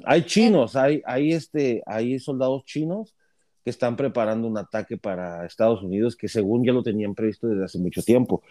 hay 0.04 0.22
chinos, 0.24 0.76
hay, 0.76 1.02
hay 1.04 1.32
este, 1.32 1.82
hay 1.84 2.20
soldados 2.20 2.64
chinos 2.64 3.16
que 3.64 3.70
están 3.70 3.96
preparando 3.96 4.46
un 4.46 4.56
ataque 4.56 4.96
para 4.96 5.44
Estados 5.46 5.82
Unidos 5.82 6.14
que 6.14 6.28
según 6.28 6.64
ya 6.64 6.72
lo 6.72 6.82
tenían 6.82 7.14
previsto 7.14 7.48
desde 7.48 7.64
hace 7.64 7.78
mucho 7.78 8.02
tiempo. 8.02 8.42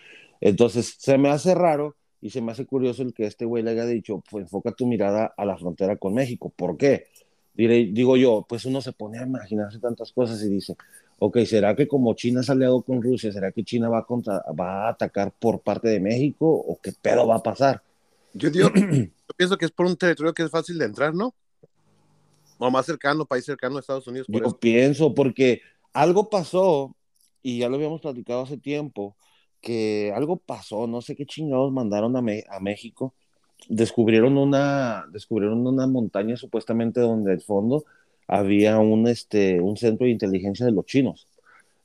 Entonces, 0.41 0.95
se 0.99 1.17
me 1.17 1.29
hace 1.29 1.55
raro 1.55 1.95
y 2.21 2.29
se 2.29 2.41
me 2.41 2.51
hace 2.51 2.65
curioso 2.65 3.03
el 3.03 3.13
que 3.13 3.25
este 3.25 3.45
güey 3.45 3.63
le 3.63 3.71
haya 3.71 3.85
dicho, 3.85 4.23
pues 4.29 4.43
enfoca 4.43 4.71
tu 4.71 4.85
mirada 4.85 5.33
a 5.37 5.45
la 5.45 5.57
frontera 5.57 5.95
con 5.95 6.13
México. 6.13 6.51
¿Por 6.55 6.77
qué? 6.77 7.05
Diré, 7.53 7.89
digo 7.91 8.17
yo, 8.17 8.45
pues 8.47 8.65
uno 8.65 8.81
se 8.81 8.91
pone 8.91 9.17
a 9.17 9.23
imaginarse 9.25 9.79
tantas 9.79 10.11
cosas 10.11 10.43
y 10.43 10.49
dice, 10.49 10.75
ok, 11.19 11.39
¿será 11.45 11.75
que 11.75 11.87
como 11.87 12.13
China 12.13 12.41
es 12.41 12.49
aliado 12.49 12.81
con 12.81 13.01
Rusia, 13.01 13.31
¿será 13.31 13.51
que 13.51 13.63
China 13.63 13.89
va 13.89 13.99
a, 13.99 14.05
contra, 14.05 14.43
va 14.59 14.87
a 14.87 14.89
atacar 14.89 15.31
por 15.31 15.61
parte 15.61 15.87
de 15.87 15.99
México 15.99 16.47
o 16.47 16.79
qué 16.81 16.91
pedo 17.01 17.25
va 17.27 17.37
a 17.37 17.43
pasar? 17.43 17.81
Yo, 18.33 18.49
digo, 18.49 18.69
yo 18.75 19.35
pienso 19.35 19.57
que 19.57 19.65
es 19.65 19.71
por 19.71 19.85
un 19.85 19.97
territorio 19.97 20.33
que 20.33 20.43
es 20.43 20.51
fácil 20.51 20.77
de 20.77 20.85
entrar, 20.85 21.13
¿no? 21.13 21.33
O 22.57 22.71
más 22.71 22.85
cercano, 22.85 23.25
país 23.25 23.45
cercano 23.45 23.77
a 23.77 23.79
Estados 23.79 24.07
Unidos. 24.07 24.27
Yo 24.29 24.39
eso. 24.39 24.57
pienso, 24.57 25.13
porque 25.13 25.61
algo 25.93 26.29
pasó, 26.29 26.95
y 27.43 27.59
ya 27.59 27.69
lo 27.69 27.75
habíamos 27.75 28.01
platicado 28.01 28.43
hace 28.43 28.57
tiempo, 28.57 29.15
que 29.61 30.11
algo 30.15 30.37
pasó, 30.37 30.87
no 30.87 31.01
sé 31.01 31.15
qué 31.15 31.25
chingados 31.25 31.71
mandaron 31.71 32.15
a, 32.15 32.21
Me 32.21 32.43
a 32.49 32.59
México, 32.59 33.13
descubrieron 33.69 34.37
una, 34.37 35.05
descubrieron 35.11 35.65
una 35.65 35.87
montaña 35.87 36.37
supuestamente 36.37 36.99
donde 36.99 37.31
al 37.31 37.41
fondo 37.41 37.83
había 38.27 38.77
un, 38.79 39.07
este, 39.07 39.59
un 39.61 39.77
centro 39.77 40.05
de 40.05 40.11
inteligencia 40.11 40.65
de 40.65 40.71
los 40.71 40.85
chinos. 40.85 41.26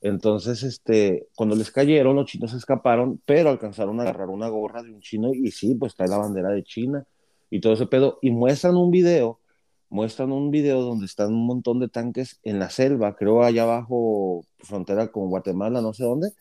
Entonces, 0.03 0.63
este, 0.63 1.29
cuando 1.33 1.55
les 1.55 1.71
cayeron, 1.71 2.17
los 2.17 2.25
chinos 2.25 2.51
escaparon, 2.51 3.21
pero 3.23 3.49
alcanzaron 3.49 4.01
a 4.01 4.03
agarrar 4.03 4.27
una 4.27 4.49
gorra 4.49 4.83
de 4.83 4.91
un 4.91 4.99
chino 4.99 5.33
y 5.33 5.49
sí, 5.51 5.75
pues 5.75 5.93
está 5.93 6.05
la 6.07 6.17
bandera 6.17 6.49
de 6.49 6.61
China 6.61 7.07
y 7.49 7.61
todo 7.61 7.71
ese 7.71 7.85
pedo. 7.85 8.19
Y 8.21 8.29
muestran 8.29 8.75
un 8.75 8.91
video, 8.91 9.39
muestran 9.87 10.33
un 10.33 10.51
video 10.51 10.81
donde 10.81 11.05
están 11.05 11.33
un 11.33 11.45
montón 11.45 11.79
de 11.79 11.87
tanques 11.87 12.41
en 12.43 12.59
la 12.59 12.69
selva, 12.69 13.15
creo 13.15 13.43
allá 13.43 13.63
abajo, 13.63 14.45
frontera 14.57 15.07
con 15.07 15.29
Guatemala, 15.29 15.79
no 15.81 15.93
sé 15.93 16.03
dónde, 16.03 16.33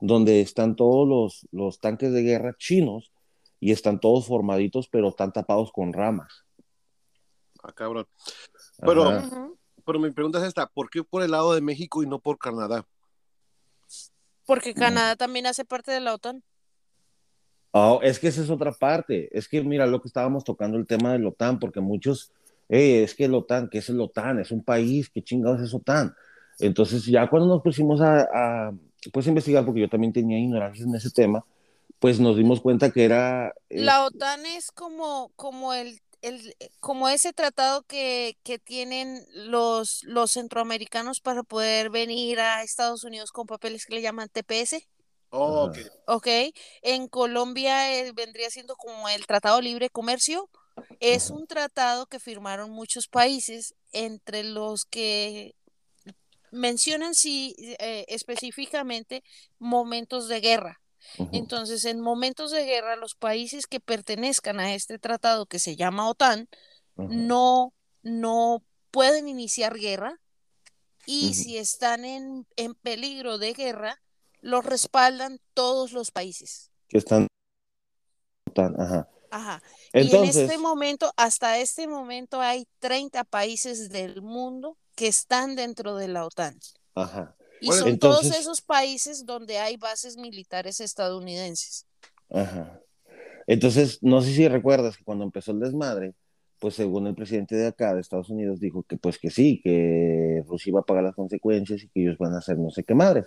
donde 0.00 0.40
están 0.40 0.76
todos 0.76 1.08
los, 1.08 1.48
los 1.50 1.80
tanques 1.80 2.12
de 2.12 2.22
guerra 2.22 2.54
chinos 2.56 3.10
y 3.58 3.72
están 3.72 3.98
todos 3.98 4.28
formaditos, 4.28 4.86
pero 4.86 5.08
están 5.08 5.32
tapados 5.32 5.72
con 5.72 5.92
ramas. 5.92 6.44
Ah, 7.64 7.72
cabrón. 7.72 8.06
Pero, 8.78 9.56
pero 9.84 9.98
mi 9.98 10.12
pregunta 10.12 10.38
es 10.38 10.44
esta, 10.44 10.68
¿por 10.68 10.88
qué 10.88 11.02
por 11.02 11.24
el 11.24 11.32
lado 11.32 11.52
de 11.52 11.60
México 11.60 12.04
y 12.04 12.06
no 12.06 12.20
por 12.20 12.38
Canadá? 12.38 12.86
Porque 14.48 14.72
Canadá 14.72 15.14
también 15.14 15.46
hace 15.46 15.66
parte 15.66 15.92
de 15.92 16.00
la 16.00 16.14
OTAN. 16.14 16.42
Oh, 17.72 18.00
es 18.02 18.18
que 18.18 18.28
esa 18.28 18.40
es 18.40 18.48
otra 18.48 18.72
parte. 18.72 19.28
Es 19.36 19.46
que 19.46 19.62
mira 19.62 19.84
lo 19.84 20.00
que 20.00 20.08
estábamos 20.08 20.42
tocando 20.42 20.78
el 20.78 20.86
tema 20.86 21.12
de 21.12 21.18
la 21.18 21.28
OTAN, 21.28 21.58
porque 21.58 21.80
muchos, 21.80 22.32
hey, 22.70 23.02
es 23.04 23.14
que 23.14 23.26
el 23.26 23.34
OTAN, 23.34 23.68
¿qué 23.68 23.76
es 23.76 23.90
el 23.90 24.00
OTAN? 24.00 24.38
Es 24.38 24.50
un 24.50 24.64
país, 24.64 25.10
¿qué 25.10 25.22
chingados 25.22 25.60
es 25.60 25.74
OTAN? 25.74 26.16
Entonces 26.60 27.04
ya 27.04 27.28
cuando 27.28 27.46
nos 27.46 27.62
pusimos 27.62 28.00
a, 28.00 28.20
a 28.22 28.72
pues 29.12 29.26
investigar, 29.26 29.66
porque 29.66 29.82
yo 29.82 29.88
también 29.90 30.14
tenía 30.14 30.38
ignorancia 30.38 30.82
en 30.82 30.94
ese 30.94 31.10
tema, 31.10 31.44
pues 31.98 32.18
nos 32.18 32.34
dimos 32.38 32.62
cuenta 32.62 32.90
que 32.90 33.04
era... 33.04 33.52
La 33.68 34.06
OTAN 34.06 34.46
es 34.46 34.72
como, 34.72 35.30
como 35.36 35.74
el 35.74 36.00
el, 36.22 36.56
como 36.80 37.08
ese 37.08 37.32
tratado 37.32 37.82
que, 37.82 38.36
que 38.42 38.58
tienen 38.58 39.24
los, 39.32 40.02
los 40.04 40.32
centroamericanos 40.32 41.20
para 41.20 41.42
poder 41.42 41.90
venir 41.90 42.40
a 42.40 42.62
Estados 42.62 43.04
Unidos 43.04 43.32
con 43.32 43.46
papeles 43.46 43.86
que 43.86 43.94
le 43.94 44.02
llaman 44.02 44.28
TPS. 44.28 44.86
Oh, 45.30 45.64
ok. 45.66 45.78
Ok. 46.06 46.26
En 46.82 47.08
Colombia 47.08 47.94
eh, 47.94 48.12
vendría 48.12 48.50
siendo 48.50 48.76
como 48.76 49.08
el 49.08 49.26
Tratado 49.26 49.60
Libre 49.60 49.90
Comercio. 49.90 50.48
Es 51.00 51.30
un 51.30 51.46
tratado 51.46 52.06
que 52.06 52.20
firmaron 52.20 52.70
muchos 52.70 53.08
países, 53.08 53.74
entre 53.92 54.44
los 54.44 54.84
que 54.84 55.54
mencionan 56.50 57.14
sí, 57.14 57.54
eh, 57.58 58.04
específicamente 58.08 59.22
momentos 59.58 60.28
de 60.28 60.40
guerra. 60.40 60.80
Entonces, 61.32 61.84
en 61.84 62.00
momentos 62.00 62.50
de 62.50 62.64
guerra, 62.64 62.96
los 62.96 63.14
países 63.14 63.66
que 63.66 63.80
pertenezcan 63.80 64.60
a 64.60 64.74
este 64.74 64.98
tratado 64.98 65.46
que 65.46 65.58
se 65.58 65.76
llama 65.76 66.08
OTAN 66.08 66.48
no, 66.96 67.72
no 68.02 68.62
pueden 68.90 69.28
iniciar 69.28 69.78
guerra 69.78 70.20
y 71.06 71.34
si 71.34 71.56
están 71.56 72.04
en, 72.04 72.46
en, 72.56 72.74
peligro 72.74 73.38
de 73.38 73.54
guerra, 73.54 74.00
los 74.40 74.64
respaldan 74.64 75.40
todos 75.54 75.92
los 75.92 76.10
países. 76.10 76.70
Que 76.88 76.98
están 76.98 77.26
OTAN, 78.50 78.78
ajá. 78.78 79.08
Ajá. 79.30 79.62
Entonces... 79.92 80.36
Y 80.36 80.38
en 80.40 80.44
este 80.44 80.58
momento, 80.58 81.12
hasta 81.16 81.58
este 81.58 81.86
momento, 81.86 82.40
hay 82.40 82.66
30 82.80 83.24
países 83.24 83.88
del 83.90 84.20
mundo 84.22 84.76
que 84.94 85.06
están 85.06 85.56
dentro 85.56 85.96
de 85.96 86.08
la 86.08 86.26
OTAN. 86.26 86.58
Ajá. 86.94 87.36
Y 87.60 87.68
son 87.68 87.88
entonces... 87.88 88.30
todos 88.30 88.40
esos 88.40 88.60
países 88.60 89.24
donde 89.26 89.58
hay 89.58 89.76
bases 89.76 90.16
militares 90.16 90.80
estadounidenses. 90.80 91.86
Ajá. 92.30 92.80
Entonces, 93.46 93.98
no 94.02 94.20
sé 94.20 94.34
si 94.34 94.46
recuerdas 94.46 94.96
que 94.96 95.04
cuando 95.04 95.24
empezó 95.24 95.52
el 95.52 95.60
desmadre, 95.60 96.14
pues 96.58 96.74
según 96.74 97.06
el 97.06 97.14
presidente 97.14 97.56
de 97.56 97.68
acá, 97.68 97.94
de 97.94 98.00
Estados 98.00 98.30
Unidos, 98.30 98.60
dijo 98.60 98.82
que 98.82 98.96
pues 98.96 99.18
que 99.18 99.30
sí, 99.30 99.60
que 99.62 100.42
Rusia 100.46 100.70
iba 100.70 100.80
a 100.80 100.84
pagar 100.84 101.04
las 101.04 101.14
consecuencias 101.14 101.82
y 101.82 101.88
que 101.88 102.02
ellos 102.02 102.18
van 102.18 102.34
a 102.34 102.38
hacer 102.38 102.58
no 102.58 102.70
sé 102.70 102.84
qué 102.84 102.94
madres. 102.94 103.26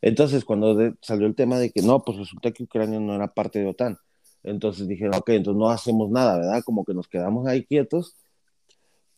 Entonces, 0.00 0.44
cuando 0.44 0.74
de, 0.74 0.94
salió 1.02 1.26
el 1.26 1.34
tema 1.34 1.58
de 1.58 1.70
que 1.70 1.82
no, 1.82 2.02
pues 2.02 2.18
resulta 2.18 2.52
que 2.52 2.62
Ucrania 2.62 3.00
no 3.00 3.14
era 3.14 3.28
parte 3.28 3.58
de 3.58 3.66
OTAN. 3.66 3.98
Entonces 4.42 4.88
dijeron, 4.88 5.14
ok, 5.14 5.28
entonces 5.30 5.58
no 5.58 5.68
hacemos 5.68 6.10
nada, 6.10 6.38
¿verdad? 6.38 6.62
Como 6.64 6.84
que 6.84 6.94
nos 6.94 7.06
quedamos 7.06 7.46
ahí 7.46 7.64
quietos, 7.64 8.16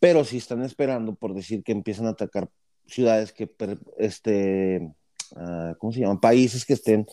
pero 0.00 0.24
sí 0.24 0.38
están 0.38 0.64
esperando 0.64 1.14
por 1.14 1.34
decir 1.34 1.62
que 1.62 1.70
empiezan 1.70 2.06
a 2.06 2.10
atacar 2.10 2.50
ciudades 2.86 3.32
que, 3.32 3.50
este, 3.98 4.90
uh, 5.36 5.74
¿cómo 5.78 5.92
se 5.92 6.00
llaman? 6.00 6.20
Países 6.20 6.64
que 6.64 6.74
estén 6.74 7.06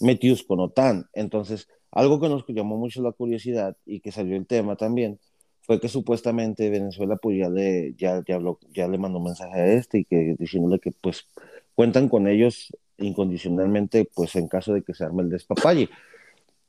metidos 0.00 0.42
con 0.42 0.60
OTAN. 0.60 1.08
Entonces, 1.12 1.68
algo 1.90 2.20
que 2.20 2.28
nos 2.28 2.44
llamó 2.48 2.76
mucho 2.76 3.02
la 3.02 3.12
curiosidad 3.12 3.76
y 3.86 4.00
que 4.00 4.12
salió 4.12 4.36
el 4.36 4.46
tema 4.46 4.76
también 4.76 5.18
fue 5.62 5.80
que 5.80 5.88
supuestamente 5.88 6.68
Venezuela 6.68 7.16
pues 7.16 7.38
ya 7.38 7.48
le, 7.48 7.94
ya, 7.94 8.22
ya, 8.26 8.34
habló, 8.34 8.58
ya 8.74 8.86
le 8.86 8.98
mandó 8.98 9.20
mensaje 9.20 9.58
a 9.58 9.66
este 9.72 10.00
y 10.00 10.04
que 10.04 10.36
diciéndole 10.38 10.78
que 10.78 10.92
pues 10.92 11.26
cuentan 11.74 12.08
con 12.08 12.28
ellos 12.28 12.76
incondicionalmente 12.98 14.08
pues 14.14 14.36
en 14.36 14.46
caso 14.46 14.74
de 14.74 14.82
que 14.82 14.92
se 14.92 15.04
arme 15.04 15.22
el 15.22 15.30
despapalle. 15.30 15.88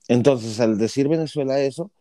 Entonces, 0.07 0.59
al 0.59 0.77
decir 0.77 1.07
Venezuela 1.07 1.59
eso, 1.59 1.91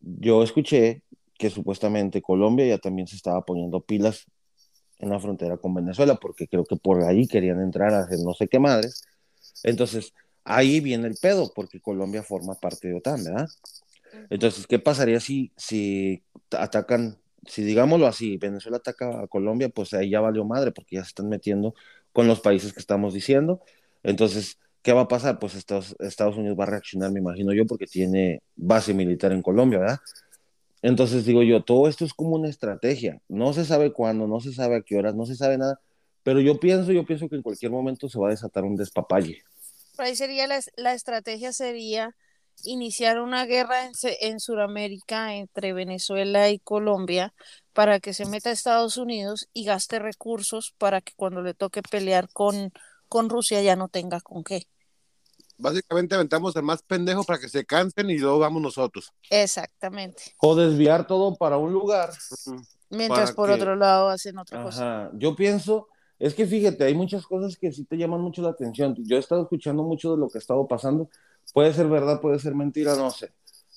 yo 0.00 0.42
escuché 0.42 1.02
que 1.36 1.50
supuestamente 1.50 2.22
Colombia 2.22 2.66
ya 2.66 2.78
también 2.78 3.06
se 3.08 3.16
estaba 3.16 3.44
poniendo 3.44 3.80
pilas 3.80 4.26
en 4.98 5.10
la 5.10 5.20
frontera 5.20 5.56
con 5.56 5.74
Venezuela, 5.74 6.16
porque 6.16 6.48
creo 6.48 6.64
que 6.64 6.76
por 6.76 7.02
ahí 7.04 7.26
querían 7.26 7.60
entrar 7.60 7.94
a 7.94 8.00
hacer 8.00 8.18
no 8.20 8.34
sé 8.34 8.48
qué 8.48 8.58
madres. 8.58 9.04
Entonces, 9.62 10.12
ahí 10.44 10.80
viene 10.80 11.08
el 11.08 11.16
pedo, 11.20 11.52
porque 11.54 11.80
Colombia 11.80 12.22
forma 12.22 12.54
parte 12.54 12.88
de 12.88 12.94
OTAN, 12.94 13.24
¿verdad? 13.24 13.48
Entonces, 14.30 14.66
¿qué 14.66 14.78
pasaría 14.78 15.20
si, 15.20 15.52
si 15.56 16.22
atacan, 16.50 17.18
si 17.46 17.62
digámoslo 17.62 18.06
así, 18.06 18.36
Venezuela 18.38 18.78
ataca 18.78 19.22
a 19.22 19.26
Colombia, 19.28 19.68
pues 19.68 19.94
ahí 19.94 20.10
ya 20.10 20.20
valió 20.20 20.44
madre, 20.44 20.72
porque 20.72 20.96
ya 20.96 21.02
se 21.02 21.08
están 21.08 21.28
metiendo 21.28 21.74
con 22.12 22.26
los 22.26 22.40
países 22.40 22.72
que 22.72 22.80
estamos 22.80 23.14
diciendo. 23.14 23.60
Entonces, 24.02 24.58
¿qué 24.82 24.92
va 24.92 25.02
a 25.02 25.08
pasar? 25.08 25.38
Pues 25.38 25.54
Estados, 25.54 25.94
Estados 26.00 26.36
Unidos 26.36 26.58
va 26.58 26.64
a 26.64 26.68
reaccionar, 26.68 27.12
me 27.12 27.20
imagino 27.20 27.52
yo, 27.52 27.66
porque 27.66 27.86
tiene 27.86 28.42
base 28.56 28.94
militar 28.94 29.32
en 29.32 29.42
Colombia, 29.42 29.78
¿verdad? 29.78 29.98
Entonces 30.82 31.24
digo 31.24 31.42
yo, 31.42 31.62
todo 31.62 31.88
esto 31.88 32.04
es 32.04 32.14
como 32.14 32.36
una 32.36 32.48
estrategia. 32.48 33.20
No 33.28 33.52
se 33.52 33.64
sabe 33.64 33.92
cuándo, 33.92 34.26
no 34.26 34.40
se 34.40 34.52
sabe 34.52 34.76
a 34.76 34.82
qué 34.82 34.96
horas, 34.96 35.14
no 35.14 35.26
se 35.26 35.34
sabe 35.34 35.58
nada. 35.58 35.80
Pero 36.22 36.40
yo 36.40 36.60
pienso, 36.60 36.92
yo 36.92 37.04
pienso 37.04 37.28
que 37.28 37.36
en 37.36 37.42
cualquier 37.42 37.70
momento 37.70 38.08
se 38.08 38.18
va 38.18 38.28
a 38.28 38.30
desatar 38.30 38.64
un 38.64 38.76
despapalle. 38.76 39.42
ahí 39.98 40.14
sería 40.14 40.46
la, 40.46 40.60
la, 40.76 40.94
estrategia 40.94 41.52
sería 41.52 42.14
iniciar 42.64 43.20
una 43.20 43.46
guerra 43.46 43.86
en, 43.86 43.92
en 44.20 44.40
Sudamérica 44.40 45.34
entre 45.34 45.72
Venezuela 45.72 46.50
y 46.50 46.58
Colombia 46.58 47.34
para 47.72 48.00
que 48.00 48.12
se 48.12 48.26
meta 48.26 48.50
a 48.50 48.52
Estados 48.52 48.96
Unidos 48.96 49.48
y 49.52 49.64
gaste 49.64 49.98
recursos 49.98 50.74
para 50.78 51.00
que 51.00 51.12
cuando 51.16 51.42
le 51.42 51.54
toque 51.54 51.82
pelear 51.82 52.28
con, 52.32 52.72
con 53.08 53.28
Rusia 53.28 53.62
ya 53.62 53.76
no 53.76 53.88
tenga 53.88 54.20
con 54.20 54.44
qué 54.44 54.66
básicamente 55.58 56.14
aventamos 56.14 56.56
al 56.56 56.62
más 56.62 56.82
pendejo 56.82 57.24
para 57.24 57.38
que 57.38 57.48
se 57.48 57.64
cansen 57.64 58.08
y 58.10 58.18
luego 58.18 58.38
vamos 58.38 58.62
nosotros. 58.62 59.12
Exactamente. 59.28 60.34
O 60.38 60.54
desviar 60.54 61.06
todo 61.06 61.34
para 61.36 61.58
un 61.58 61.72
lugar. 61.72 62.10
Mientras 62.90 63.32
por 63.32 63.48
que... 63.48 63.54
otro 63.54 63.76
lado 63.76 64.08
hacen 64.08 64.38
otra 64.38 64.58
Ajá. 64.58 64.66
cosa. 64.66 65.10
Yo 65.14 65.36
pienso, 65.36 65.88
es 66.18 66.34
que 66.34 66.46
fíjate, 66.46 66.84
hay 66.84 66.94
muchas 66.94 67.26
cosas 67.26 67.56
que 67.56 67.72
sí 67.72 67.84
te 67.84 67.96
llaman 67.96 68.20
mucho 68.20 68.40
la 68.40 68.50
atención. 68.50 68.94
Yo 68.98 69.16
he 69.16 69.20
estado 69.20 69.42
escuchando 69.42 69.82
mucho 69.82 70.12
de 70.12 70.18
lo 70.18 70.28
que 70.28 70.38
ha 70.38 70.40
estado 70.40 70.66
pasando. 70.66 71.10
Puede 71.52 71.72
ser 71.74 71.88
verdad, 71.88 72.20
puede 72.20 72.38
ser 72.38 72.54
mentira, 72.54 72.94
no 72.96 73.10
sé. 73.10 73.32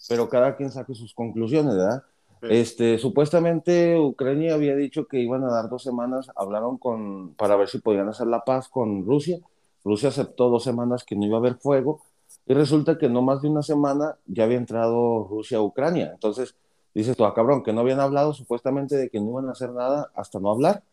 Pero 0.07 0.29
cada 0.29 0.55
quien 0.55 0.71
saque 0.71 0.93
sus 0.95 1.13
conclusiones, 1.13 1.75
¿verdad? 1.75 2.03
Sí. 2.41 2.47
Este, 2.49 2.97
supuestamente 2.97 3.99
Ucrania 3.99 4.55
había 4.55 4.75
dicho 4.75 5.05
que 5.05 5.19
iban 5.19 5.43
a 5.43 5.51
dar 5.51 5.69
dos 5.69 5.83
semanas, 5.83 6.31
hablaron 6.35 6.77
con, 6.77 7.35
para 7.35 7.55
ver 7.55 7.69
si 7.69 7.77
podían 7.79 8.09
hacer 8.09 8.25
la 8.27 8.43
paz 8.43 8.67
con 8.67 9.05
Rusia 9.05 9.39
Rusia 9.83 10.09
aceptó 10.09 10.49
dos 10.49 10.63
semanas 10.63 11.03
que 11.03 11.15
no 11.15 11.25
iba 11.25 11.37
a 11.37 11.39
haber 11.39 11.55
fuego 11.55 12.01
y 12.45 12.53
resulta 12.53 12.97
que 12.97 13.09
no 13.09 13.21
más 13.21 13.41
de 13.41 13.49
una 13.49 13.61
semana 13.61 14.17
ya 14.25 14.43
había 14.43 14.57
entrado 14.57 15.27
Rusia 15.29 15.59
a 15.59 15.61
Ucrania. 15.61 16.11
Entonces, 16.13 16.55
dices 16.93 17.15
tú, 17.15 17.25
ah, 17.25 17.33
cabrón, 17.33 17.63
que 17.63 17.73
no 17.73 17.81
habían 17.81 17.99
hablado 17.99 18.33
supuestamente 18.33 18.95
de 18.95 19.09
que 19.09 19.19
no 19.19 19.31
iban 19.31 19.49
a 19.49 19.51
hacer 19.51 19.71
nada 19.71 20.11
hasta 20.15 20.39
no 20.39 20.51
hablar. 20.51 20.83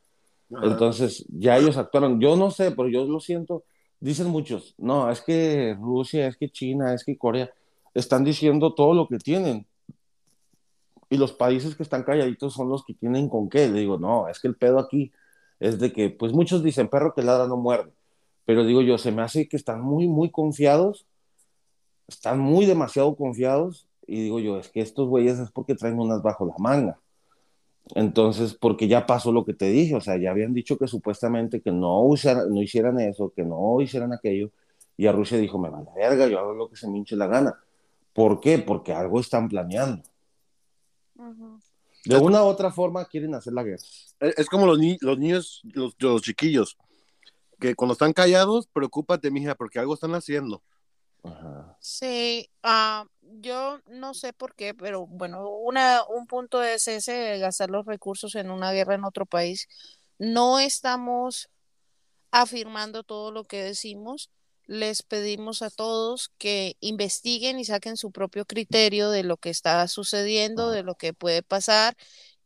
Entonces, 0.62 1.26
ya 1.28 1.59
ellos 1.59 1.76
actuaron. 1.76 2.21
Yo 2.21 2.37
no 2.37 2.50
sé, 2.50 2.71
pero 2.71 2.88
yo 2.88 3.04
lo 3.04 3.21
siento. 3.21 3.64
Dicen 4.00 4.28
muchos, 4.28 4.75
no, 4.78 5.11
es 5.11 5.21
que 5.21 5.76
Rusia, 5.78 6.28
es 6.28 6.37
que 6.37 6.49
China, 6.49 6.95
es 6.95 7.04
que 7.04 7.18
Corea, 7.18 7.50
están 7.95 8.25
diciendo 8.25 8.75
todo 8.75 8.95
lo 8.95 9.09
que 9.09 9.18
tienen. 9.18 9.66
Y 11.11 11.16
los 11.16 11.33
países 11.33 11.75
que 11.75 11.83
están 11.83 12.04
calladitos 12.04 12.54
son 12.54 12.68
los 12.68 12.85
que 12.85 12.95
tienen 12.95 13.28
con 13.28 13.49
qué. 13.49 13.68
Le 13.68 13.80
digo, 13.80 13.99
no, 13.99 14.28
es 14.28 14.38
que 14.40 14.49
el 14.49 14.57
pedo 14.57 14.78
aquí 14.78 15.12
es 15.59 15.78
de 15.78 15.92
que, 15.92 16.11
pues 16.11 16.33
muchos 16.33 16.62
dicen, 16.62 16.88
perro 16.88 17.14
que 17.14 17.23
ladra 17.23 17.47
no 17.47 17.57
muerde. 17.57 17.92
Pero 18.49 18.64
digo 18.64 18.81
yo, 18.81 18.97
se 18.97 19.12
me 19.12 19.21
hace 19.21 19.47
que 19.47 19.59
están 19.59 19.83
muy, 19.83 20.09
muy 20.09 20.31
confiados, 20.31 21.07
están 22.07 22.38
muy 22.38 22.64
demasiado 22.64 23.14
confiados. 23.14 23.87
Y 24.07 24.23
digo 24.23 24.40
yo, 24.40 24.57
es 24.57 24.71
que 24.71 24.81
estos 24.81 25.07
güeyes 25.07 25.38
es 25.38 25.50
porque 25.50 25.75
traen 25.75 26.00
unas 26.00 26.23
bajo 26.23 26.47
la 26.47 26.55
manga. 26.57 26.99
Entonces, 27.95 28.55
porque 28.55 28.88
ya 28.88 29.05
pasó 29.05 29.33
lo 29.33 29.45
que 29.45 29.52
te 29.52 29.67
dije, 29.67 29.95
o 29.97 30.00
sea, 30.00 30.17
ya 30.17 30.31
habían 30.31 30.55
dicho 30.55 30.78
que 30.78 30.88
supuestamente 30.88 31.61
que 31.61 31.73
no, 31.73 32.00
usaran, 32.05 32.49
no 32.49 32.62
hicieran 32.62 32.99
eso, 33.00 33.35
que 33.37 33.43
no 33.43 33.83
hicieran 33.83 34.14
aquello, 34.14 34.50
y 34.97 35.07
a 35.07 35.12
Rusia 35.12 35.37
dijo, 35.37 35.59
me 35.59 35.69
vale 35.69 35.90
verga, 35.95 36.26
yo 36.26 36.38
hago 36.38 36.55
lo 36.55 36.71
que 36.71 36.76
se 36.76 36.88
me 36.88 36.97
hinche 36.97 37.17
la 37.17 37.26
gana. 37.26 37.55
¿Por 38.14 38.40
qué? 38.40 38.59
Porque 38.59 38.95
algo 38.95 39.21
están 39.21 39.50
planeando. 39.50 40.02
De 42.07 42.17
una 42.17 42.43
u 42.43 42.47
otra 42.47 42.71
forma 42.71 43.05
quieren 43.05 43.35
hacer 43.35 43.52
la 43.52 43.62
guerra. 43.62 43.85
Es 44.21 44.47
como 44.47 44.64
los, 44.64 44.78
ni 44.78 44.97
los 45.02 45.19
niños, 45.19 45.61
los, 45.75 45.95
los, 45.99 46.23
chiquillos, 46.23 46.78
que 47.59 47.75
cuando 47.75 47.93
están 47.93 48.12
callados, 48.12 48.67
preocúpate, 48.69 49.31
mija, 49.31 49.55
porque 49.55 49.79
algo 49.79 49.95
están 49.95 50.15
haciendo. 50.15 50.62
Ajá. 51.25 51.77
Sí, 51.81 52.50
uh, 52.62 53.07
yo 53.41 53.81
no 53.87 54.15
sé 54.15 54.33
por 54.33 54.55
qué, 54.55 54.75
pero 54.75 55.07
bueno, 55.07 55.49
una, 55.49 56.03
un 56.09 56.27
punto 56.27 56.62
es 56.62 56.87
ese, 56.88 57.38
gastar 57.38 57.71
los 57.71 57.87
recursos 57.87 58.35
en 58.35 58.50
una 58.50 58.73
guerra 58.73 58.95
en 58.95 59.05
otro 59.05 59.27
país. 59.27 59.69
No 60.19 60.59
estamos 60.59 61.49
afirmando 62.31 63.03
todo 63.03 63.33
lo 63.33 63.45
que 63.45 63.62
decimos, 63.62 64.31
les 64.67 65.03
pedimos 65.03 65.62
a 65.62 65.71
todos 65.71 66.31
que 66.37 66.77
investiguen 66.81 67.59
y 67.59 67.65
saquen 67.65 67.97
su 67.97 68.12
propio 68.12 68.45
criterio 68.45 69.11
de 69.11 69.23
lo 69.23 69.38
que 69.38 69.49
está 69.49 69.88
sucediendo, 69.88 70.71
de 70.71 70.83
lo 70.83 70.95
que 70.95 71.15
puede 71.15 71.43
pasar 71.43 71.97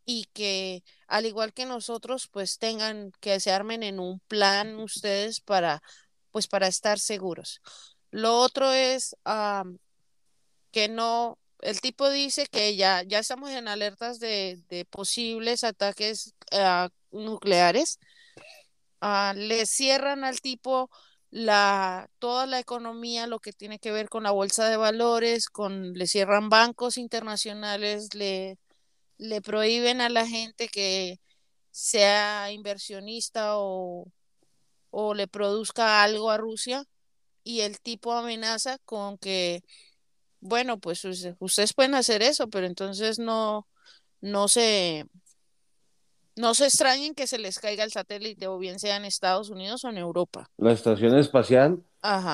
y 0.05 0.25
que 0.33 0.83
al 1.07 1.27
igual 1.27 1.53
que 1.53 1.67
nosotros 1.67 2.29
pues 2.29 2.59
tengan 2.59 3.13
que 3.21 3.41
se 3.41 3.53
armen 3.53 3.83
en 3.83 4.01
un 4.01 4.21
plan 4.21 4.79
ustedes 4.79 5.41
para 5.41 5.83
pues 6.31 6.49
para 6.49 6.67
estar 6.67 6.99
seguros. 6.99 7.61
Lo 8.11 8.39
otro 8.39 8.73
es 8.73 9.17
que 10.73 10.89
no, 10.89 11.39
el 11.61 11.81
tipo 11.81 12.11
dice 12.11 12.47
que 12.51 12.77
ya, 12.77 13.03
ya 13.03 13.21
estamos 13.21 13.51
en 13.51 13.69
alertas 13.69 14.19
de, 14.19 14.87
posibles 14.91 15.65
ataques 15.65 16.35
uh, 16.53 16.89
nucleares. 17.17 17.99
Uh, 19.01 19.35
le 19.35 19.67
cierran 19.67 20.25
al 20.25 20.41
tipo 20.41 20.91
la, 21.31 22.09
toda 22.19 22.47
la 22.47 22.59
economía, 22.59 23.27
lo 23.27 23.41
que 23.41 23.53
tiene 23.53 23.79
que 23.79 23.93
ver 23.93 24.09
con 24.09 24.25
la 24.25 24.31
bolsa 24.31 24.69
de 24.69 24.77
valores, 24.77 25.49
con, 25.49 25.93
le 25.95 26.07
cierran 26.07 26.49
bancos 26.49 26.99
internacionales, 26.99 28.15
le, 28.15 28.59
le 29.23 29.41
prohíben 29.41 30.01
a 30.01 30.09
la 30.09 30.27
gente 30.27 30.69
que 30.69 31.21
sea 31.71 32.51
inversionista 32.53 33.59
o, 33.59 34.07
o 34.91 35.15
le 35.15 35.29
produzca 35.29 36.03
algo 36.03 36.31
a 36.31 36.37
Rusia 36.37 36.85
y 37.45 37.61
el 37.61 37.81
tipo 37.81 38.13
amenaza 38.13 38.79
con 38.85 39.17
que 39.19 39.63
bueno, 40.43 40.79
pues 40.79 41.05
ustedes 41.39 41.73
pueden 41.73 41.95
hacer 41.95 42.21
eso, 42.21 42.51
pero 42.51 42.67
entonces 42.67 43.21
no, 43.21 43.69
no 44.21 44.49
se, 44.49 45.07
no 46.35 46.55
se 46.55 46.65
extrañen 46.65 47.15
que 47.15 47.29
se 47.29 47.39
les 47.39 47.61
caiga 47.61 47.85
el 47.85 47.93
satélite, 47.93 48.49
o 48.49 48.59
bien 48.59 48.81
sea 48.81 48.97
en 48.97 49.05
Estados 49.05 49.51
Unidos 49.51 49.85
o 49.85 49.89
en 49.89 49.99
Europa. 49.99 50.51
La 50.59 50.73
estación 50.73 51.17
espacial 51.17 51.81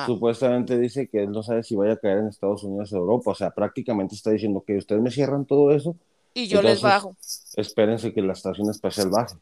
supuestamente 0.07 0.79
dice 0.79 1.07
que 1.07 1.21
él 1.21 1.31
no 1.31 1.43
sabe 1.43 1.61
si 1.61 1.75
vaya 1.75 1.93
a 1.93 1.97
caer 1.97 2.17
en 2.17 2.27
Estados 2.27 2.63
Unidos 2.63 2.91
o 2.93 2.97
Europa, 2.97 3.31
o 3.31 3.35
sea, 3.35 3.51
prácticamente 3.51 4.15
está 4.15 4.31
diciendo 4.31 4.63
que 4.65 4.77
ustedes 4.77 5.01
me 5.01 5.11
cierran 5.11 5.45
todo 5.45 5.71
eso. 5.71 5.95
Y 6.33 6.47
yo 6.47 6.61
les 6.61 6.81
bajo. 6.81 7.15
Espérense 7.55 8.13
que 8.13 8.21
la 8.21 8.33
estación 8.33 8.69
espacial 8.69 9.09
baje. 9.09 9.35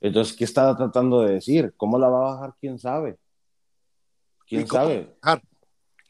Entonces, 0.00 0.36
¿qué 0.36 0.44
está 0.44 0.76
tratando 0.76 1.20
de 1.20 1.34
decir? 1.34 1.74
¿Cómo 1.76 1.98
la 1.98 2.08
va 2.08 2.18
a 2.18 2.34
bajar? 2.34 2.54
¿Quién 2.60 2.78
sabe? 2.78 3.18
¿Quién 4.46 4.66
sabe? 4.66 5.14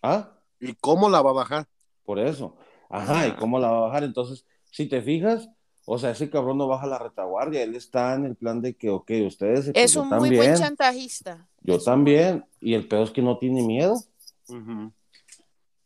¿Ah? 0.03 0.33
¿Y 0.59 0.75
cómo 0.75 1.11
la 1.11 1.21
va 1.21 1.31
a 1.31 1.35
bajar? 1.35 1.67
Por 2.05 2.19
eso. 2.19 2.57
Ajá, 2.89 3.29
¿y 3.29 3.33
cómo 3.33 3.59
la 3.59 3.71
va 3.71 3.77
a 3.79 3.81
bajar? 3.89 4.05
Entonces, 4.05 4.45
si 4.71 4.87
te 4.87 5.03
fijas, 5.03 5.49
o 5.85 5.99
sea, 5.99 6.11
ese 6.11 6.31
cabrón 6.31 6.59
no 6.59 6.69
baja 6.69 6.87
la 6.87 6.99
retaguardia, 6.99 7.63
él 7.63 7.75
está 7.75 8.15
en 8.15 8.25
el 8.25 8.37
plan 8.37 8.63
de 8.63 8.75
que, 8.75 8.91
ok, 8.91 9.11
ustedes... 9.27 9.71
Es 9.75 9.97
un 9.97 10.09
muy 10.09 10.35
buen 10.35 10.57
chantajista. 10.57 11.49
Yo 11.61 11.79
también, 11.79 12.45
y 12.61 12.75
el 12.75 12.89
peor 12.89 13.03
es 13.05 13.11
que 13.11 13.23
no 13.23 13.39
tiene 13.39 13.63
miedo. 13.63 13.95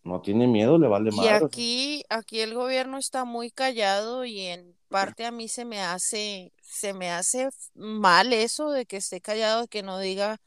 No 0.06 0.20
tiene 0.20 0.46
miedo, 0.46 0.78
le 0.78 0.86
vale 0.86 1.10
más. 1.10 1.26
Y 1.26 1.28
aquí, 1.28 2.04
aquí 2.08 2.40
el 2.40 2.54
gobierno 2.54 2.96
está 2.96 3.24
muy 3.24 3.50
callado 3.50 4.24
y 4.24 4.40
en 4.40 4.76
parte 4.88 5.24
a 5.26 5.32
mí 5.32 5.48
se 5.48 5.64
me 5.64 5.80
hace, 5.80 6.52
se 6.62 6.92
me 6.92 7.10
hace 7.10 7.48
mal 7.74 8.32
eso 8.32 8.70
de 8.70 8.86
que 8.86 8.98
esté 8.98 9.20
callado, 9.20 9.62
de 9.62 9.68
que 9.68 9.82
no 9.82 9.98
diga 9.98 10.40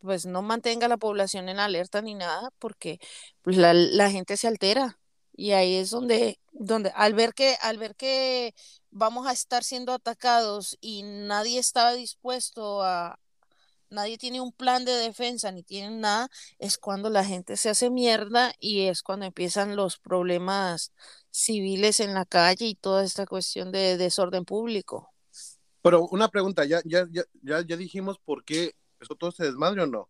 pues 0.00 0.24
no 0.24 0.42
mantenga 0.42 0.88
la 0.88 0.96
población 0.96 1.48
en 1.48 1.58
alerta 1.58 2.00
ni 2.00 2.14
nada, 2.14 2.50
porque 2.58 3.00
pues, 3.42 3.56
la, 3.56 3.74
la 3.74 4.10
gente 4.10 4.36
se 4.36 4.46
altera. 4.46 4.98
Y 5.32 5.52
ahí 5.52 5.74
es 5.76 5.90
donde, 5.90 6.38
donde 6.52 6.92
al 6.94 7.12
ver 7.14 7.34
que, 7.34 7.56
al 7.60 7.76
ver 7.76 7.94
que 7.96 8.54
vamos 8.90 9.26
a 9.26 9.32
estar 9.32 9.64
siendo 9.64 9.92
atacados 9.92 10.78
y 10.80 11.02
nadie 11.02 11.58
estaba 11.58 11.92
dispuesto 11.92 12.82
a, 12.82 13.18
nadie 13.90 14.18
tiene 14.18 14.40
un 14.40 14.52
plan 14.52 14.84
de 14.84 14.92
defensa 14.92 15.52
ni 15.52 15.62
tiene 15.62 15.98
nada, 15.98 16.28
es 16.58 16.78
cuando 16.78 17.10
la 17.10 17.24
gente 17.24 17.56
se 17.56 17.70
hace 17.70 17.90
mierda 17.90 18.52
y 18.58 18.82
es 18.86 19.02
cuando 19.02 19.26
empiezan 19.26 19.76
los 19.76 19.98
problemas 19.98 20.92
civiles 21.30 22.00
en 22.00 22.14
la 22.14 22.24
calle 22.24 22.66
y 22.66 22.74
toda 22.74 23.04
esta 23.04 23.26
cuestión 23.26 23.72
de 23.72 23.96
desorden 23.96 24.44
público. 24.44 25.10
Pero 25.82 26.08
una 26.08 26.28
pregunta, 26.28 26.64
ya, 26.64 26.80
ya, 26.84 27.06
ya, 27.10 27.22
ya, 27.42 27.64
ya 27.64 27.76
dijimos 27.76 28.18
por 28.18 28.44
qué 28.44 28.72
eso 29.00 29.14
todo 29.14 29.30
se 29.30 29.44
desmadre 29.44 29.82
o 29.82 29.86
no. 29.86 30.08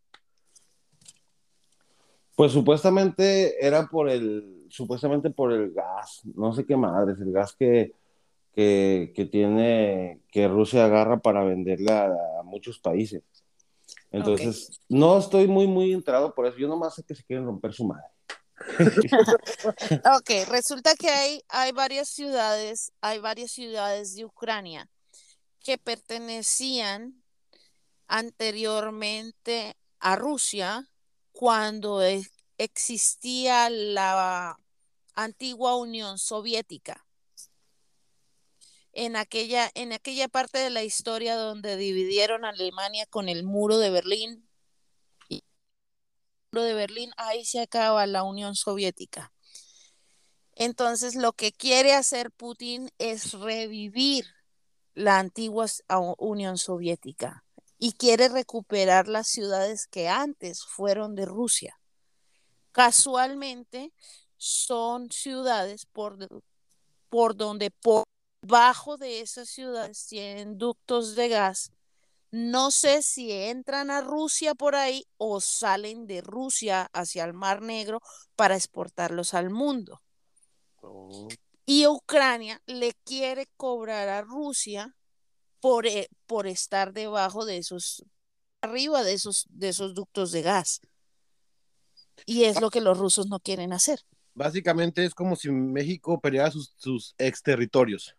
Pues 2.34 2.52
supuestamente 2.52 3.64
era 3.64 3.86
por 3.86 4.10
el, 4.10 4.66
supuestamente 4.68 5.30
por 5.30 5.52
el 5.52 5.72
gas, 5.72 6.22
no 6.34 6.52
sé 6.52 6.66
qué 6.66 6.76
madres, 6.76 7.18
el 7.20 7.32
gas 7.32 7.54
que, 7.54 7.92
que, 8.54 9.28
tiene, 9.30 10.20
que 10.30 10.48
Rusia 10.48 10.84
agarra 10.84 11.18
para 11.18 11.44
venderle 11.44 11.92
a, 11.92 12.12
muchos 12.44 12.78
países. 12.78 13.22
Entonces, 14.10 14.80
no 14.88 15.18
estoy 15.18 15.46
muy, 15.46 15.66
muy 15.66 15.92
entrado 15.92 16.34
por 16.34 16.46
eso, 16.46 16.56
yo 16.56 16.68
nomás 16.68 16.94
sé 16.94 17.02
que 17.02 17.14
se 17.14 17.24
quieren 17.24 17.44
romper 17.44 17.72
su 17.72 17.86
madre. 17.86 18.04
ok, 20.16 20.48
resulta 20.48 20.94
que 20.94 21.10
hay, 21.10 21.42
hay 21.48 21.72
varias 21.72 22.08
ciudades, 22.08 22.92
hay 23.00 23.18
varias 23.18 23.50
ciudades 23.50 24.14
de 24.14 24.24
Ucrania 24.24 24.88
que 25.60 25.78
pertenecían 25.78 27.22
anteriormente 28.06 29.76
a 29.98 30.16
Rusia, 30.16 30.88
cuando 31.32 32.02
e, 32.02 32.22
existía 32.58 33.68
la 33.70 34.58
antigua 35.14 35.76
Unión 35.76 36.18
Soviética. 36.18 37.05
En 38.98 39.14
aquella, 39.14 39.70
en 39.74 39.92
aquella 39.92 40.26
parte 40.26 40.56
de 40.56 40.70
la 40.70 40.82
historia 40.82 41.36
donde 41.36 41.76
dividieron 41.76 42.46
a 42.46 42.48
Alemania 42.48 43.04
con 43.04 43.28
el 43.28 43.44
muro 43.44 43.76
de 43.76 43.90
Berlín, 43.90 44.48
y 45.28 45.36
el 45.36 45.42
muro 46.50 46.62
de 46.64 46.72
Berlín, 46.72 47.10
ahí 47.18 47.44
se 47.44 47.60
acaba 47.60 48.06
la 48.06 48.22
Unión 48.22 48.56
Soviética. 48.56 49.34
Entonces, 50.54 51.14
lo 51.14 51.34
que 51.34 51.52
quiere 51.52 51.92
hacer 51.92 52.30
Putin 52.30 52.90
es 52.96 53.34
revivir 53.34 54.24
la 54.94 55.18
antigua 55.18 55.66
Unión 56.16 56.56
Soviética 56.56 57.44
y 57.78 57.92
quiere 57.92 58.30
recuperar 58.30 59.08
las 59.08 59.28
ciudades 59.28 59.86
que 59.88 60.08
antes 60.08 60.64
fueron 60.64 61.14
de 61.14 61.26
Rusia. 61.26 61.78
Casualmente 62.72 63.92
son 64.38 65.10
ciudades 65.12 65.84
por, 65.84 66.16
por 67.10 67.36
donde 67.36 67.70
bajo 68.46 68.96
de 68.96 69.20
esas 69.20 69.48
ciudades 69.48 70.06
tienen 70.06 70.58
ductos 70.58 71.14
de 71.14 71.28
gas. 71.28 71.72
No 72.30 72.70
sé 72.70 73.02
si 73.02 73.32
entran 73.32 73.90
a 73.90 74.00
Rusia 74.00 74.54
por 74.54 74.74
ahí 74.74 75.04
o 75.16 75.40
salen 75.40 76.06
de 76.06 76.20
Rusia 76.20 76.88
hacia 76.92 77.24
el 77.24 77.32
Mar 77.32 77.62
Negro 77.62 78.00
para 78.34 78.56
exportarlos 78.56 79.34
al 79.34 79.50
mundo. 79.50 80.02
Oh. 80.82 81.28
Y 81.64 81.86
Ucrania 81.86 82.60
le 82.66 82.92
quiere 83.04 83.48
cobrar 83.56 84.08
a 84.08 84.22
Rusia 84.22 84.96
por, 85.60 85.86
eh, 85.86 86.08
por 86.26 86.46
estar 86.46 86.92
debajo 86.92 87.44
de 87.44 87.58
esos, 87.58 88.04
arriba 88.60 89.02
de 89.02 89.14
esos, 89.14 89.46
de 89.48 89.70
esos 89.70 89.94
ductos 89.94 90.30
de 90.30 90.42
gas. 90.42 90.80
Y 92.24 92.44
es 92.44 92.60
lo 92.60 92.70
que 92.70 92.80
los 92.80 92.98
rusos 92.98 93.28
no 93.28 93.40
quieren 93.40 93.72
hacer. 93.72 94.00
Básicamente 94.34 95.04
es 95.04 95.14
como 95.14 95.36
si 95.36 95.50
México 95.50 96.20
peleara 96.20 96.50
sus, 96.50 96.74
sus 96.76 97.14
ex 97.18 97.42
territorios. 97.42 98.14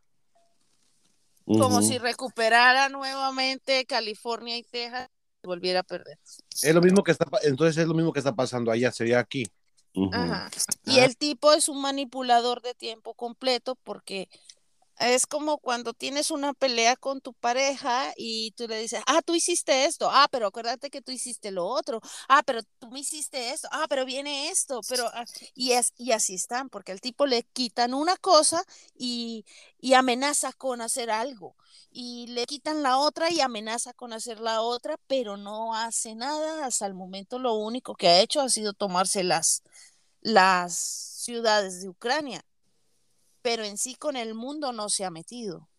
Como 1.47 1.81
si 1.81 1.97
recuperara 1.97 2.89
nuevamente 2.89 3.85
California 3.85 4.57
y 4.57 4.63
Texas 4.63 5.09
y 5.41 5.47
volviera 5.47 5.79
a 5.79 5.83
perder. 5.83 6.19
Es 6.61 6.75
lo 6.75 6.81
mismo 6.81 7.03
que 7.03 7.11
está, 7.11 7.25
entonces 7.43 7.77
es 7.77 7.87
lo 7.87 7.93
mismo 7.93 8.11
que 8.11 8.19
está 8.19 8.35
pasando 8.35 8.69
allá, 8.69 8.91
sería 8.91 9.19
aquí. 9.19 9.45
Ajá. 10.11 10.49
Y 10.85 10.99
Ah. 10.99 11.05
el 11.05 11.15
tipo 11.15 11.53
es 11.53 11.69
un 11.69 11.81
manipulador 11.81 12.61
de 12.61 12.73
tiempo 12.73 13.13
completo 13.13 13.75
porque 13.83 14.27
es 14.99 15.27
como 15.27 15.59
cuando 15.59 15.93
tienes 15.93 16.31
una 16.31 16.53
pelea 16.53 16.95
con 16.95 17.21
tu 17.21 17.33
pareja 17.33 18.13
y 18.17 18.51
tú 18.51 18.67
le 18.67 18.79
dices, 18.79 19.01
ah, 19.07 19.21
tú 19.21 19.35
hiciste 19.35 19.85
esto, 19.85 20.09
ah, 20.11 20.27
pero 20.31 20.47
acuérdate 20.47 20.89
que 20.89 21.01
tú 21.01 21.11
hiciste 21.11 21.51
lo 21.51 21.65
otro, 21.67 22.01
ah, 22.29 22.41
pero 22.45 22.61
tú 22.79 22.89
me 22.91 22.99
hiciste 23.01 23.51
esto, 23.51 23.67
ah, 23.71 23.85
pero 23.89 24.05
viene 24.05 24.49
esto, 24.49 24.81
pero, 24.89 25.07
ah", 25.13 25.25
y, 25.53 25.71
es, 25.73 25.93
y 25.97 26.11
así 26.13 26.35
están, 26.35 26.69
porque 26.69 26.91
al 26.91 27.01
tipo 27.01 27.25
le 27.25 27.43
quitan 27.43 27.93
una 27.93 28.17
cosa 28.17 28.63
y, 28.95 29.45
y 29.79 29.93
amenaza 29.93 30.51
con 30.53 30.81
hacer 30.81 31.09
algo, 31.11 31.55
y 31.91 32.27
le 32.27 32.45
quitan 32.45 32.83
la 32.83 32.97
otra 32.97 33.31
y 33.31 33.41
amenaza 33.41 33.93
con 33.93 34.13
hacer 34.13 34.39
la 34.39 34.61
otra, 34.61 34.97
pero 35.07 35.37
no 35.37 35.75
hace 35.75 36.15
nada, 36.15 36.65
hasta 36.65 36.85
el 36.85 36.93
momento 36.93 37.39
lo 37.39 37.53
único 37.55 37.95
que 37.95 38.07
ha 38.07 38.19
hecho 38.21 38.41
ha 38.41 38.49
sido 38.49 38.73
tomarse 38.73 39.23
las, 39.23 39.63
las 40.21 40.75
ciudades 40.77 41.81
de 41.81 41.89
Ucrania, 41.89 42.45
pero 43.47 43.63
en 43.63 43.77
sí 43.77 43.95
con 43.95 44.17
el 44.17 44.35
mundo 44.35 44.73
no 44.73 44.89
se 44.89 45.05
ha 45.05 45.09
metido. 45.09 45.69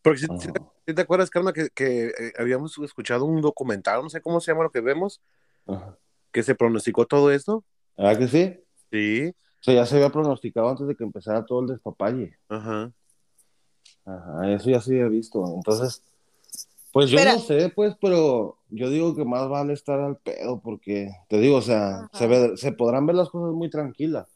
Porque 0.00 0.20
si, 0.20 0.26
te, 0.28 0.50
si 0.86 0.94
te 0.94 1.02
acuerdas, 1.02 1.28
Karma, 1.28 1.52
que, 1.52 1.68
que, 1.74 2.06
eh, 2.06 2.32
habíamos 2.38 2.78
escuchado 2.78 3.26
un 3.26 3.42
documental, 3.42 4.02
no 4.02 4.08
sé 4.08 4.22
cómo 4.22 4.40
se 4.40 4.50
llama 4.50 4.64
lo 4.64 4.70
que 4.70 4.80
vemos, 4.80 5.20
Ajá. 5.66 5.98
que 6.32 6.42
se 6.42 6.54
pronosticó 6.54 7.04
todo 7.04 7.30
esto. 7.30 7.64
¿Verdad 7.98 8.18
que 8.18 8.28
sí? 8.28 8.64
Sí. 8.90 9.28
O 9.28 9.62
sea, 9.62 9.74
ya 9.74 9.84
se 9.84 9.96
había 9.96 10.08
pronosticado 10.08 10.70
antes 10.70 10.86
de 10.86 10.96
que 10.96 11.04
empezara 11.04 11.44
todo 11.44 11.60
el 11.60 11.66
despapalle. 11.66 12.38
Ajá. 12.48 12.90
Ajá, 14.06 14.54
eso 14.54 14.70
ya 14.70 14.80
se 14.80 14.92
había 14.92 15.08
visto. 15.08 15.44
Entonces, 15.54 16.02
pues 16.92 17.10
yo 17.10 17.18
Espera. 17.18 17.34
no 17.34 17.40
sé, 17.40 17.68
pues, 17.76 17.94
pero 18.00 18.56
yo 18.70 18.88
digo 18.88 19.14
que 19.14 19.26
más 19.26 19.50
vale 19.50 19.74
estar 19.74 20.00
al 20.00 20.16
pedo 20.16 20.60
porque, 20.60 21.10
te 21.28 21.38
digo, 21.40 21.56
o 21.58 21.62
sea, 21.62 22.08
se, 22.14 22.26
ve- 22.26 22.56
se 22.56 22.72
podrán 22.72 23.04
ver 23.04 23.16
las 23.16 23.28
cosas 23.28 23.54
muy 23.54 23.68
tranquilas, 23.68 24.26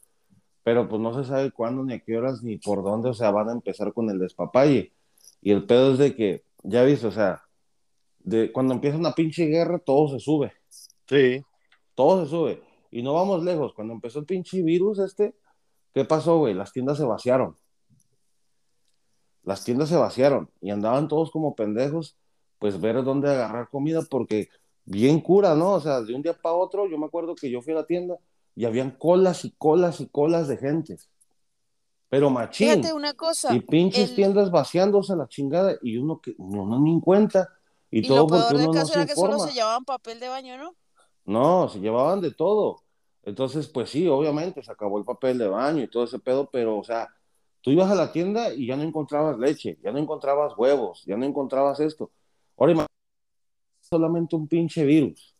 pero 0.63 0.87
pues 0.87 1.01
no 1.01 1.13
se 1.13 1.27
sabe 1.27 1.51
cuándo, 1.51 1.83
ni 1.83 1.93
a 1.93 1.99
qué 1.99 2.17
horas, 2.17 2.43
ni 2.43 2.57
por 2.57 2.83
dónde, 2.83 3.09
o 3.09 3.13
sea, 3.13 3.31
van 3.31 3.49
a 3.49 3.53
empezar 3.53 3.93
con 3.93 4.09
el 4.09 4.19
despapalle. 4.19 4.93
Y 5.41 5.51
el 5.51 5.65
pedo 5.65 5.93
es 5.93 5.97
de 5.97 6.15
que, 6.15 6.43
ya 6.63 6.83
viste, 6.83 7.07
o 7.07 7.11
sea, 7.11 7.43
de 8.19 8.51
cuando 8.51 8.73
empieza 8.73 8.97
una 8.97 9.13
pinche 9.13 9.45
guerra, 9.47 9.79
todo 9.79 10.07
se 10.09 10.19
sube, 10.19 10.53
Sí. 11.07 11.41
todo 11.95 12.23
se 12.23 12.29
sube. 12.29 12.63
Y 12.91 13.01
no 13.01 13.13
vamos 13.13 13.43
lejos, 13.43 13.73
cuando 13.73 13.93
empezó 13.93 14.19
el 14.19 14.25
pinche 14.25 14.61
virus 14.61 14.99
este, 14.99 15.33
¿qué 15.93 16.05
pasó, 16.05 16.37
güey? 16.37 16.53
Las 16.53 16.71
tiendas 16.71 16.97
se 16.97 17.05
vaciaron. 17.05 17.55
Las 19.43 19.63
tiendas 19.63 19.89
se 19.89 19.95
vaciaron 19.95 20.49
y 20.61 20.69
andaban 20.69 21.07
todos 21.07 21.31
como 21.31 21.55
pendejos, 21.55 22.17
pues 22.59 22.79
ver 22.79 23.03
dónde 23.03 23.29
agarrar 23.29 23.69
comida, 23.69 24.01
porque 24.07 24.49
bien 24.85 25.19
cura, 25.19 25.55
¿no? 25.55 25.71
O 25.73 25.79
sea, 25.79 26.01
de 26.01 26.13
un 26.13 26.21
día 26.21 26.33
para 26.33 26.55
otro, 26.55 26.87
yo 26.87 26.97
me 26.99 27.07
acuerdo 27.07 27.33
que 27.33 27.49
yo 27.49 27.61
fui 27.61 27.73
a 27.73 27.77
la 27.77 27.85
tienda 27.85 28.17
y 28.55 28.65
habían 28.65 28.91
colas 28.91 29.45
y 29.45 29.51
colas 29.51 29.99
y 30.01 30.07
colas 30.07 30.47
de 30.47 30.57
gente. 30.57 30.97
Pero 32.09 32.29
machín. 32.29 32.67
Fíjate 32.69 32.93
una 32.93 33.13
cosa, 33.13 33.53
Y 33.55 33.59
pinches 33.61 34.09
el- 34.09 34.15
tiendas 34.15 34.51
vaciándose 34.51 35.13
a 35.13 35.15
la 35.15 35.27
chingada 35.27 35.75
y 35.81 35.97
uno 35.97 36.19
que 36.19 36.35
uno 36.37 36.79
ni 36.79 36.91
en 36.91 36.99
cuenta. 36.99 37.49
Y, 37.89 37.99
y 37.99 38.07
todo 38.07 38.17
lo 38.19 38.27
peor 38.27 38.41
porque 38.41 38.53
del 38.57 38.63
uno 38.63 38.73
no 38.73 38.79
caso 38.81 38.93
se 38.93 38.99
era 38.99 39.05
que 39.05 39.15
solo 39.15 39.33
informa. 39.33 39.47
se 39.47 39.53
llevaban 39.55 39.85
papel 39.85 40.19
de 40.19 40.27
baño, 40.27 40.57
¿no? 40.57 40.75
No, 41.25 41.69
se 41.69 41.79
llevaban 41.79 42.19
de 42.21 42.31
todo. 42.31 42.81
Entonces, 43.23 43.67
pues 43.67 43.89
sí, 43.89 44.07
obviamente 44.07 44.63
se 44.63 44.71
acabó 44.71 44.97
el 44.97 45.05
papel 45.05 45.37
de 45.37 45.47
baño 45.47 45.83
y 45.83 45.87
todo 45.89 46.03
ese 46.03 46.19
pedo, 46.19 46.49
pero, 46.51 46.77
o 46.79 46.83
sea, 46.83 47.07
tú 47.61 47.69
ibas 47.71 47.89
a 47.91 47.95
la 47.95 48.11
tienda 48.11 48.53
y 48.53 48.65
ya 48.67 48.75
no 48.75 48.83
encontrabas 48.83 49.37
leche, 49.37 49.77
ya 49.83 49.91
no 49.91 49.99
encontrabas 49.99 50.53
huevos, 50.57 51.03
ya 51.05 51.15
no 51.17 51.25
encontrabas 51.25 51.79
esto. 51.79 52.11
Ahora 52.57 52.71
imagínate 52.71 52.91
solamente 53.81 54.35
un 54.35 54.47
pinche 54.47 54.83
virus, 54.85 55.30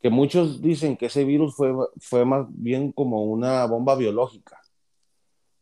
que 0.00 0.10
muchos 0.10 0.62
dicen 0.62 0.96
que 0.96 1.06
ese 1.06 1.24
virus 1.24 1.54
fue, 1.56 1.72
fue 2.00 2.24
más 2.24 2.46
bien 2.50 2.92
como 2.92 3.24
una 3.24 3.64
bomba 3.66 3.96
biológica, 3.96 4.60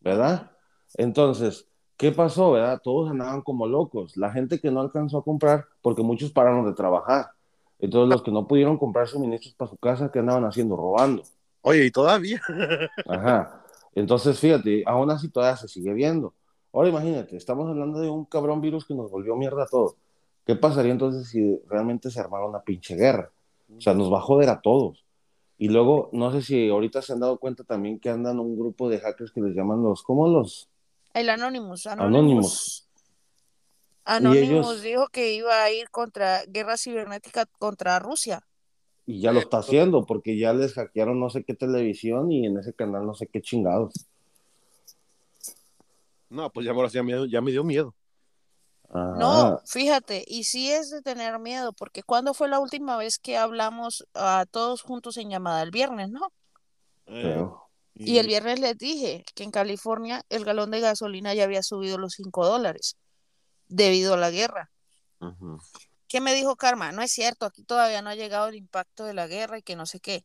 ¿verdad? 0.01 0.51
Entonces, 0.95 1.67
¿qué 1.97 2.13
pasó, 2.13 2.53
verdad? 2.53 2.81
Todos 2.83 3.11
andaban 3.11 3.43
como 3.43 3.67
locos. 3.67 4.17
La 4.17 4.31
gente 4.31 4.61
que 4.61 4.71
no 4.71 4.81
alcanzó 4.81 5.19
a 5.19 5.25
comprar, 5.25 5.67
porque 5.83 6.03
muchos 6.03 6.33
pararon 6.33 6.67
de 6.67 6.75
trabajar. 6.75 7.31
Entonces, 7.79 8.13
los 8.13 8.23
que 8.23 8.31
no 8.31 8.47
pudieron 8.47 8.79
comprar 8.79 9.09
suministros 9.09 9.55
para 9.55 9.71
su 9.71 9.77
casa, 9.77 10.11
¿qué 10.13 10.21
andaban 10.21 10.45
haciendo? 10.45 10.77
Robando. 10.77 11.23
Oye, 11.63 11.87
y 11.87 11.91
todavía. 11.91 12.41
Ajá. 13.09 13.65
Entonces, 13.95 14.39
fíjate, 14.39 14.83
aún 14.87 15.11
así 15.11 15.29
todavía 15.29 15.57
se 15.57 15.69
sigue 15.69 15.93
viendo. 15.93 16.35
Ahora 16.73 16.91
imagínate, 16.91 17.37
estamos 17.37 17.69
hablando 17.71 18.01
de 18.01 18.11
un 18.11 18.27
cabrón 18.27 18.61
virus 18.61 18.85
que 18.85 18.95
nos 18.95 19.11
volvió 19.11 19.35
mierda 19.35 19.63
a 19.63 19.67
todos. 19.67 19.97
¿Qué 20.45 20.55
pasaría 20.55 20.93
entonces 20.93 21.29
si 21.29 21.59
realmente 21.69 22.11
se 22.11 22.21
armara 22.21 22.45
una 22.45 22.61
pinche 22.61 22.95
guerra? 22.95 23.31
O 23.75 23.81
sea, 23.81 23.95
nos 23.95 24.13
va 24.13 24.19
a 24.19 24.23
joder 24.23 24.49
a 24.49 24.61
todos. 24.61 25.05
Y 25.59 25.69
luego, 25.69 26.11
no 26.13 26.31
sé 26.33 26.43
si 26.43 26.69
ahorita 26.69 27.01
se 27.03 27.13
han 27.15 27.21
dado 27.21 27.39
cuenta 27.39 27.65
también 27.65 27.99
que 27.99 28.11
andan 28.11 28.39
un 28.39 28.59
grupo 28.59 28.89
de 28.89 29.01
hackers 29.01 29.33
que 29.33 29.41
les 29.41 29.55
llaman 29.55 29.83
los, 29.83 30.03
¿cómo 30.03 30.29
los? 30.29 30.69
El 31.15 31.31
Anonymous. 31.31 31.87
Anonymous. 31.87 32.87
Anonymous, 34.05 34.49
ellos- 34.51 34.83
dijo 34.83 35.09
que 35.09 35.33
iba 35.35 35.65
a 35.65 35.73
ir 35.73 35.91
contra 35.91 36.45
guerra 36.47 36.77
cibernética 36.77 37.47
contra 37.59 37.99
Rusia. 37.99 38.47
Y 39.07 39.21
ya 39.21 39.33
lo 39.33 39.39
está 39.41 39.59
haciendo 39.59 40.05
porque 40.05 40.37
ya 40.37 40.53
les 40.53 40.75
hackearon 40.75 41.19
no 41.21 41.31
sé 41.31 41.45
qué 41.45 41.55
televisión 41.55 42.31
y 42.31 42.45
en 42.47 42.59
ese 42.59 42.73
canal 42.73 43.07
no 43.07 43.15
sé 43.15 43.27
qué 43.29 43.41
chingados. 43.41 43.93
No, 46.29 46.51
pues 46.51 46.67
ya 46.67 46.73
ahora 46.73 46.89
sí 46.89 46.97
ya 46.97 47.03
me, 47.03 47.29
ya 47.31 47.41
me 47.41 47.51
dio 47.53 47.63
miedo. 47.65 47.95
Ajá. 48.91 49.15
No, 49.19 49.61
fíjate, 49.67 50.25
y 50.27 50.45
sí 50.45 50.71
es 50.71 50.91
de 50.91 51.03
tener 51.03 51.39
miedo, 51.39 51.73
porque 51.73 52.03
¿cuándo 52.03 52.35
fue 52.35 52.49
la 52.49 52.61
última 52.61 52.97
vez 52.97 53.19
que 53.19 53.37
hablamos 53.37 54.07
a 54.15 54.47
todos 54.51 54.83
juntos 54.83 55.17
en 55.17 55.31
llamada? 55.31 55.63
El 55.63 55.71
viernes, 55.71 56.11
¿no? 56.11 56.33
Creo. 57.05 57.67
Y 57.99 58.19
el 58.19 58.27
viernes 58.27 58.61
les 58.61 58.77
dije 58.77 59.25
que 59.35 59.43
en 59.43 59.51
California 59.51 60.23
el 60.29 60.45
galón 60.45 60.71
de 60.71 60.81
gasolina 60.81 61.33
ya 61.33 61.45
había 61.45 61.63
subido 61.63 61.97
los 61.97 62.13
5 62.15 62.45
dólares 62.45 62.97
debido 63.69 64.15
a 64.15 64.19
la 64.19 64.31
guerra. 64.31 64.71
¿Qué 66.09 66.21
me 66.21 66.35
dijo 66.35 66.57
Karma? 66.57 66.93
No 66.93 67.03
es 67.03 67.11
cierto, 67.11 67.47
aquí 67.47 67.63
todavía 67.65 68.03
no 68.03 68.11
ha 68.11 68.15
llegado 68.15 68.49
el 68.49 68.55
impacto 68.55 69.05
de 69.05 69.15
la 69.15 69.27
guerra 69.27 69.59
y 69.59 69.63
que 69.63 69.77
no 69.77 69.87
sé 69.87 70.01
qué. 70.01 70.25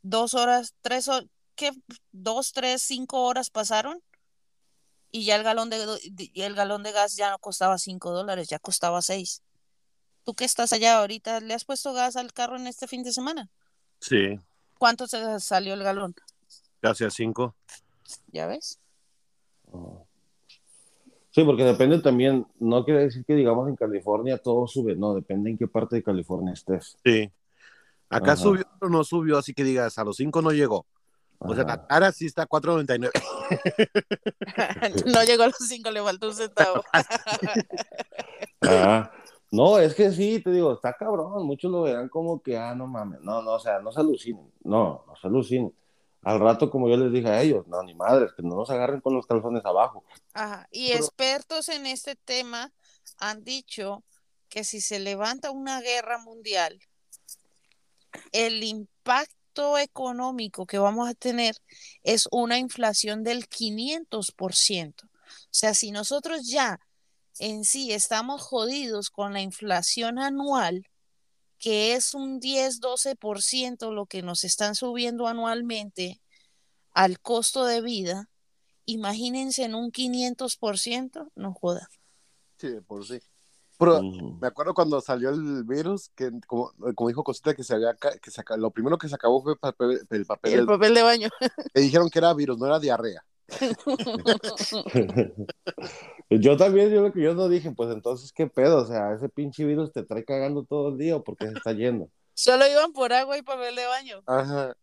Dos 0.00 0.34
horas, 0.34 0.74
tres 0.80 1.06
horas, 1.08 1.28
¿qué? 1.54 1.70
Dos, 2.12 2.52
tres, 2.52 2.82
cinco 2.82 3.24
horas 3.24 3.50
pasaron 3.50 4.02
y 5.12 5.24
ya 5.24 5.36
el 5.36 5.44
galón 5.44 5.70
de, 5.70 5.78
de- 5.78 6.30
y 6.32 6.42
el 6.42 6.54
galón 6.54 6.82
de 6.82 6.90
gas 6.92 7.14
ya 7.16 7.30
no 7.30 7.38
costaba 7.38 7.78
cinco 7.78 8.10
dólares, 8.10 8.48
ya 8.48 8.58
costaba 8.58 9.00
seis. 9.02 9.42
¿Tú 10.24 10.34
que 10.34 10.44
estás 10.44 10.72
allá 10.72 10.98
ahorita, 10.98 11.40
le 11.40 11.54
has 11.54 11.64
puesto 11.64 11.92
gas 11.92 12.16
al 12.16 12.32
carro 12.32 12.56
en 12.56 12.66
este 12.66 12.88
fin 12.88 13.02
de 13.02 13.12
semana? 13.12 13.50
Sí, 14.00 14.38
¿Cuánto 14.78 15.06
se 15.06 15.38
salió 15.38 15.74
el 15.74 15.82
galón? 15.84 16.14
casi 16.80 17.04
a 17.04 17.10
cinco. 17.10 17.54
¿Ya 18.32 18.46
ves? 18.48 18.80
Sí, 21.30 21.44
porque 21.44 21.64
depende 21.64 22.00
también, 22.00 22.46
no 22.58 22.84
quiere 22.84 23.04
decir 23.04 23.24
que 23.24 23.34
digamos 23.34 23.68
en 23.68 23.76
California 23.76 24.38
todo 24.38 24.66
sube, 24.66 24.96
no, 24.96 25.14
depende 25.14 25.50
en 25.50 25.56
qué 25.58 25.66
parte 25.66 25.96
de 25.96 26.02
California 26.02 26.52
estés. 26.52 26.96
Sí. 27.04 27.30
Acá 28.10 28.32
Ajá. 28.32 28.42
subió, 28.42 28.64
pero 28.78 28.90
no 28.90 29.02
subió, 29.04 29.38
así 29.38 29.54
que 29.54 29.64
digas, 29.64 29.96
a 29.98 30.04
los 30.04 30.16
cinco 30.16 30.42
no 30.42 30.50
llegó. 30.50 30.84
O 31.44 31.54
sea, 31.54 31.64
la 31.64 31.86
cara 31.86 32.12
sí 32.12 32.26
está 32.26 32.42
a 32.42 32.48
4.99. 32.48 33.10
no 35.06 35.24
llegó 35.24 35.42
a 35.42 35.46
los 35.46 35.56
cinco, 35.58 35.90
le 35.90 36.02
faltó 36.02 36.28
un 36.28 36.34
centavo. 36.34 36.84
Ah, 38.64 39.10
no, 39.50 39.76
es 39.80 39.92
que 39.92 40.12
sí, 40.12 40.38
te 40.40 40.52
digo, 40.52 40.72
está 40.72 40.92
cabrón, 40.92 41.44
muchos 41.44 41.68
lo 41.68 41.82
verán 41.82 42.08
como 42.08 42.40
que, 42.40 42.56
ah, 42.56 42.76
no 42.76 42.86
mames, 42.86 43.20
no, 43.22 43.42
no, 43.42 43.54
o 43.54 43.58
sea, 43.58 43.80
no 43.80 43.90
se 43.90 43.98
alucinen, 43.98 44.52
no, 44.62 45.04
no 45.04 45.16
se 45.16 45.26
alucinen. 45.26 45.74
Al 46.22 46.38
rato, 46.38 46.70
como 46.70 46.88
yo 46.88 46.96
les 46.96 47.12
dije 47.12 47.28
a 47.28 47.42
ellos, 47.42 47.66
no, 47.66 47.82
ni 47.82 47.92
madres, 47.96 48.32
que 48.36 48.42
no 48.42 48.54
nos 48.54 48.70
agarren 48.70 49.00
con 49.00 49.14
los 49.14 49.26
calzones 49.26 49.64
abajo. 49.64 50.04
Ajá. 50.32 50.68
Y 50.70 50.92
expertos 50.92 51.68
en 51.68 51.86
este 51.86 52.14
tema 52.14 52.72
han 53.18 53.42
dicho 53.42 54.04
que 54.48 54.62
si 54.62 54.80
se 54.80 55.00
levanta 55.00 55.50
una 55.50 55.80
guerra 55.80 56.18
mundial, 56.18 56.78
el 58.30 58.62
impacto 58.62 59.41
económico 59.78 60.66
que 60.66 60.78
vamos 60.78 61.08
a 61.08 61.14
tener 61.14 61.56
es 62.02 62.28
una 62.30 62.58
inflación 62.58 63.22
del 63.22 63.48
500%. 63.48 65.04
O 65.04 65.08
sea, 65.50 65.74
si 65.74 65.90
nosotros 65.90 66.46
ya 66.46 66.80
en 67.38 67.64
sí 67.64 67.92
estamos 67.92 68.42
jodidos 68.42 69.10
con 69.10 69.32
la 69.32 69.40
inflación 69.40 70.18
anual, 70.18 70.86
que 71.58 71.94
es 71.94 72.14
un 72.14 72.40
10-12% 72.40 73.92
lo 73.92 74.06
que 74.06 74.22
nos 74.22 74.44
están 74.44 74.74
subiendo 74.74 75.26
anualmente 75.28 76.20
al 76.90 77.20
costo 77.20 77.64
de 77.64 77.80
vida, 77.80 78.28
imagínense 78.84 79.64
en 79.64 79.74
un 79.74 79.92
500%, 79.92 81.30
no 81.34 81.54
joda. 81.54 81.88
Sí, 82.58 82.80
por 82.86 83.06
sí. 83.06 83.20
Pero 83.84 84.02
me 84.40 84.46
acuerdo 84.46 84.74
cuando 84.74 85.00
salió 85.00 85.30
el 85.30 85.64
virus, 85.64 86.10
que 86.14 86.30
como, 86.46 86.72
como 86.94 87.08
dijo 87.08 87.24
Cosita, 87.24 87.54
que 87.54 87.64
se 87.64 87.74
había, 87.74 87.94
que 87.94 88.30
se 88.30 88.42
lo 88.56 88.70
primero 88.70 88.98
que 88.98 89.08
se 89.08 89.14
acabó 89.14 89.42
fue 89.42 89.56
papel- 89.56 90.06
el 90.10 90.26
papel, 90.26 90.52
El 90.52 90.58
del- 90.58 90.66
papel 90.66 90.94
de 90.94 91.02
baño. 91.02 91.28
que 91.74 91.80
dijeron 91.80 92.08
que 92.10 92.18
era 92.18 92.34
virus, 92.34 92.58
no 92.58 92.66
era 92.66 92.78
diarrea. 92.78 93.24
yo 96.30 96.56
también, 96.56 96.90
yo 96.90 97.02
lo 97.02 97.12
que 97.12 97.22
yo 97.22 97.34
no 97.34 97.48
dije, 97.48 97.70
pues 97.72 97.90
entonces, 97.92 98.32
¿qué 98.32 98.46
pedo? 98.46 98.82
O 98.82 98.86
sea, 98.86 99.12
ese 99.14 99.28
pinche 99.28 99.64
virus 99.64 99.92
te 99.92 100.02
trae 100.04 100.24
cagando 100.24 100.64
todo 100.64 100.90
el 100.90 100.98
día 100.98 101.16
o 101.16 101.24
porque 101.24 101.48
se 101.48 101.54
está 101.54 101.72
yendo. 101.72 102.08
Solo 102.34 102.66
iban 102.66 102.92
por 102.92 103.12
agua 103.12 103.36
y 103.36 103.42
papel 103.42 103.76
de 103.76 103.86
baño. 103.86 104.22
Ajá. 104.26 104.74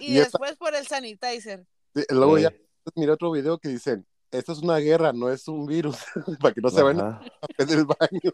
Y, 0.00 0.14
después 0.42 0.56
por 0.56 0.74
el 0.74 0.86
sanitizer. 0.86 1.64
luego 2.10 2.38
ya 2.38 2.52
mira 2.94 3.14
otro 3.14 3.30
video 3.30 3.58
que 3.58 3.68
dicen, 3.68 4.06
esto 4.30 4.52
es 4.52 4.58
una 4.60 4.76
guerra, 4.78 5.12
no 5.12 5.28
es 5.30 5.48
un 5.48 5.66
virus, 5.66 5.98
para 6.40 6.54
que 6.54 6.60
no 6.60 6.70
se 6.70 6.82
vayan 6.82 7.00
a 7.00 7.20
el 7.58 7.84
baño. 7.84 8.32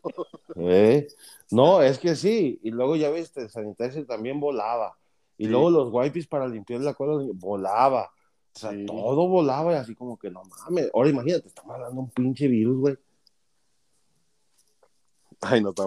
Eh, 0.56 1.08
no, 1.50 1.82
es 1.82 1.98
que 1.98 2.14
sí, 2.16 2.60
y 2.62 2.70
luego 2.70 2.96
ya 2.96 3.10
viste, 3.10 3.46
el 3.54 4.06
también 4.06 4.40
volaba, 4.40 4.96
y 5.38 5.46
luego 5.46 5.70
los 5.70 5.88
wipes 5.92 6.26
para 6.26 6.48
limpiar 6.48 6.80
la 6.80 6.94
cola 6.94 7.26
volaba, 7.34 8.10
o 8.54 8.58
sea, 8.58 8.72
todo 8.86 9.28
volaba 9.28 9.72
y 9.72 9.76
así 9.76 9.94
como 9.94 10.18
que 10.18 10.30
no 10.30 10.42
mames, 10.44 10.90
ahora 10.94 11.10
imagínate, 11.10 11.48
estamos 11.48 11.74
hablando 11.74 12.00
un 12.00 12.10
pinche 12.10 12.48
virus, 12.48 12.78
güey. 12.78 12.96
Ay, 15.42 15.62
no, 15.62 15.70
está, 15.70 15.84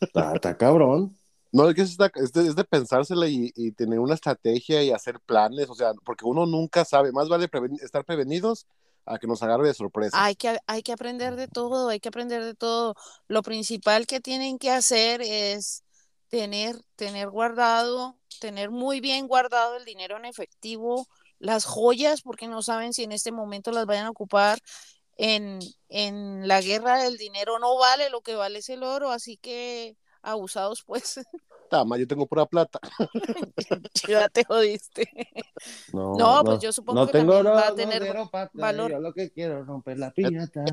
está, 0.00 0.34
está 0.34 0.56
cabrón. 0.56 1.16
No, 1.50 1.66
es 1.70 1.74
que 1.74 1.80
es 1.80 1.96
de, 1.96 2.10
es 2.46 2.54
de 2.54 2.64
pensársela 2.64 3.26
y, 3.26 3.50
y, 3.56 3.72
tener 3.72 3.98
una 3.98 4.12
estrategia 4.12 4.82
y 4.82 4.90
hacer 4.90 5.18
planes, 5.20 5.70
o 5.70 5.74
sea, 5.74 5.94
porque 6.04 6.26
uno 6.26 6.44
nunca 6.44 6.84
sabe, 6.84 7.10
más 7.10 7.30
vale 7.30 7.48
estar 7.80 8.04
prevenidos 8.04 8.66
a 9.08 9.18
que 9.18 9.26
nos 9.26 9.42
agarre 9.42 9.68
de 9.68 9.74
sorpresa. 9.74 10.22
Hay 10.22 10.36
que, 10.36 10.58
hay 10.66 10.82
que 10.82 10.92
aprender 10.92 11.36
de 11.36 11.48
todo, 11.48 11.88
hay 11.88 12.00
que 12.00 12.08
aprender 12.08 12.44
de 12.44 12.54
todo. 12.54 12.94
Lo 13.26 13.42
principal 13.42 14.06
que 14.06 14.20
tienen 14.20 14.58
que 14.58 14.70
hacer 14.70 15.22
es 15.22 15.84
tener, 16.28 16.80
tener 16.96 17.30
guardado, 17.30 18.16
tener 18.40 18.70
muy 18.70 19.00
bien 19.00 19.26
guardado 19.26 19.76
el 19.76 19.84
dinero 19.84 20.16
en 20.16 20.26
efectivo, 20.26 21.06
las 21.38 21.64
joyas, 21.64 22.22
porque 22.22 22.48
no 22.48 22.62
saben 22.62 22.92
si 22.92 23.04
en 23.04 23.12
este 23.12 23.32
momento 23.32 23.72
las 23.72 23.86
vayan 23.86 24.06
a 24.06 24.10
ocupar. 24.10 24.58
En, 25.16 25.58
en 25.88 26.46
la 26.46 26.60
guerra 26.60 27.06
el 27.06 27.16
dinero 27.16 27.58
no 27.58 27.76
vale, 27.76 28.08
lo 28.10 28.20
que 28.20 28.36
vale 28.36 28.60
es 28.60 28.68
el 28.68 28.84
oro, 28.84 29.10
así 29.10 29.36
que 29.36 29.96
abusados 30.22 30.82
pues. 30.84 31.20
Tama, 31.68 31.98
yo 31.98 32.06
tengo 32.06 32.26
pura 32.26 32.46
plata. 32.46 32.80
ya 34.08 34.28
te 34.28 34.44
jodiste. 34.44 35.08
No, 35.92 36.14
no 36.16 36.44
pues 36.44 36.60
yo 36.60 36.70
supongo 36.70 37.04
que 37.06 37.12
tengo 37.12 37.42
va 37.42 37.68
a 37.68 37.74
tener 37.74 38.04
valor. 38.52 38.90
Yo 38.92 39.00
lo 39.00 39.12
que 39.12 39.30
quiero 39.32 39.60
es 39.60 39.66
romper 39.66 39.98
la 39.98 40.12
piñata. 40.12 40.64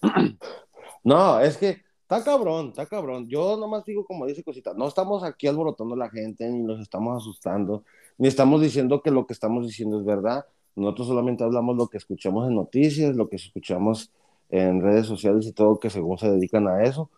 no, 1.04 1.40
es 1.40 1.56
que 1.56 1.82
está 2.02 2.22
cabrón, 2.22 2.68
está 2.68 2.86
cabrón. 2.86 3.28
Yo 3.28 3.56
nomás 3.56 3.84
digo 3.84 4.04
como 4.04 4.26
dice 4.26 4.44
cosita, 4.44 4.74
no 4.74 4.86
estamos 4.86 5.24
aquí 5.24 5.48
alborotando 5.48 5.94
a 5.94 5.98
la 5.98 6.08
gente, 6.08 6.48
ni 6.48 6.62
nos 6.62 6.80
estamos 6.80 7.20
asustando, 7.20 7.82
ni 8.16 8.28
estamos 8.28 8.60
diciendo 8.60 9.02
que 9.02 9.10
lo 9.10 9.26
que 9.26 9.32
estamos 9.32 9.66
diciendo 9.66 9.98
es 9.98 10.04
verdad. 10.04 10.46
Nosotros 10.76 11.08
solamente 11.08 11.42
hablamos 11.42 11.76
lo 11.76 11.88
que 11.88 11.98
escuchamos 11.98 12.46
en 12.46 12.54
noticias, 12.54 13.16
lo 13.16 13.28
que 13.28 13.36
escuchamos 13.36 14.12
en 14.50 14.82
redes 14.82 15.06
sociales 15.06 15.46
y 15.46 15.52
todo 15.52 15.80
que 15.80 15.90
según 15.90 16.16
se 16.16 16.30
dedican 16.30 16.68
a 16.68 16.84
eso 16.84 17.10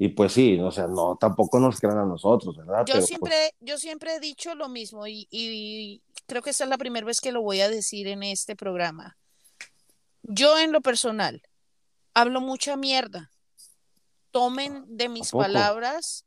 y 0.00 0.10
pues 0.10 0.32
sí, 0.32 0.58
o 0.60 0.70
sea, 0.70 0.86
no, 0.86 1.16
tampoco 1.20 1.58
nos 1.58 1.80
crean 1.80 1.98
a 1.98 2.06
nosotros, 2.06 2.56
¿verdad? 2.56 2.84
Yo, 2.86 2.94
pues 2.94 3.06
siempre, 3.06 3.52
yo 3.58 3.78
siempre 3.78 4.14
he 4.14 4.20
dicho 4.20 4.54
lo 4.54 4.68
mismo 4.68 5.08
y, 5.08 5.26
y 5.32 6.00
creo 6.26 6.40
que 6.40 6.50
esta 6.50 6.62
es 6.62 6.70
la 6.70 6.78
primera 6.78 7.04
vez 7.04 7.20
que 7.20 7.32
lo 7.32 7.42
voy 7.42 7.60
a 7.62 7.68
decir 7.68 8.06
en 8.06 8.22
este 8.22 8.54
programa. 8.54 9.16
Yo 10.22 10.56
en 10.56 10.70
lo 10.70 10.82
personal 10.82 11.42
hablo 12.14 12.40
mucha 12.40 12.76
mierda. 12.76 13.32
Tomen 14.30 14.84
de 14.86 15.08
mis 15.08 15.32
palabras, 15.32 16.24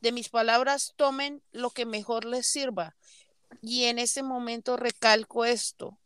de 0.00 0.10
mis 0.10 0.28
palabras, 0.28 0.92
tomen 0.96 1.42
lo 1.52 1.70
que 1.70 1.86
mejor 1.86 2.24
les 2.24 2.46
sirva. 2.46 2.96
Y 3.62 3.84
en 3.84 4.00
este 4.00 4.24
momento 4.24 4.76
recalco 4.76 5.44
esto. 5.44 5.96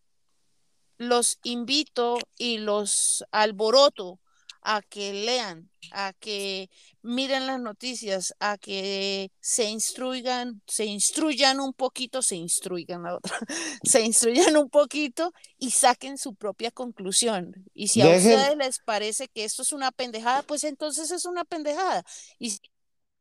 Los 0.98 1.38
invito 1.44 2.18
y 2.36 2.58
los 2.58 3.24
alboroto 3.30 4.20
a 4.62 4.82
que 4.82 5.12
lean, 5.12 5.70
a 5.92 6.12
que 6.12 6.70
miren 7.02 7.46
las 7.46 7.60
noticias, 7.60 8.34
a 8.40 8.58
que 8.58 9.32
se 9.40 9.64
instruyan, 9.70 10.62
se 10.66 10.84
instruyan 10.84 11.60
un 11.60 11.72
poquito, 11.72 12.22
se 12.22 12.36
instruyan 12.36 13.02
la 13.02 13.16
otra, 13.16 13.38
se 13.84 14.02
instruyan 14.02 14.56
un 14.56 14.68
poquito 14.70 15.32
y 15.58 15.70
saquen 15.70 16.18
su 16.18 16.34
propia 16.34 16.70
conclusión. 16.70 17.54
Y 17.74 17.88
si 17.88 18.02
a 18.02 18.10
ustedes 18.10 18.56
les 18.56 18.78
parece 18.80 19.28
que 19.28 19.44
esto 19.44 19.62
es 19.62 19.72
una 19.72 19.90
pendejada, 19.92 20.42
pues 20.42 20.64
entonces 20.64 21.10
es 21.10 21.24
una 21.24 21.44
pendejada. 21.44 22.04
Y 22.38 22.50
si 22.50 22.60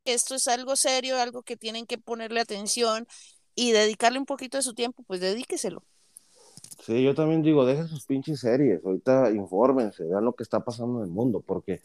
esto 0.05 0.35
es 0.35 0.47
algo 0.47 0.75
serio, 0.75 1.17
algo 1.19 1.43
que 1.43 1.57
tienen 1.57 1.85
que 1.85 1.97
ponerle 1.97 2.41
atención 2.41 3.07
y 3.55 3.71
dedicarle 3.71 4.19
un 4.19 4.25
poquito 4.25 4.57
de 4.57 4.63
su 4.63 4.73
tiempo, 4.73 5.03
pues 5.03 5.21
dedíqueselo. 5.21 5.83
Sí, 6.79 7.03
yo 7.03 7.13
también 7.13 7.41
digo, 7.41 7.65
dejen 7.65 7.87
sus 7.87 8.05
pinches 8.05 8.39
series, 8.39 8.83
ahorita 8.83 9.31
infórmense, 9.31 10.03
vean 10.05 10.23
lo 10.23 10.33
que 10.33 10.43
está 10.43 10.61
pasando 10.61 10.99
en 10.99 11.05
el 11.05 11.11
mundo, 11.11 11.43
porque 11.45 11.81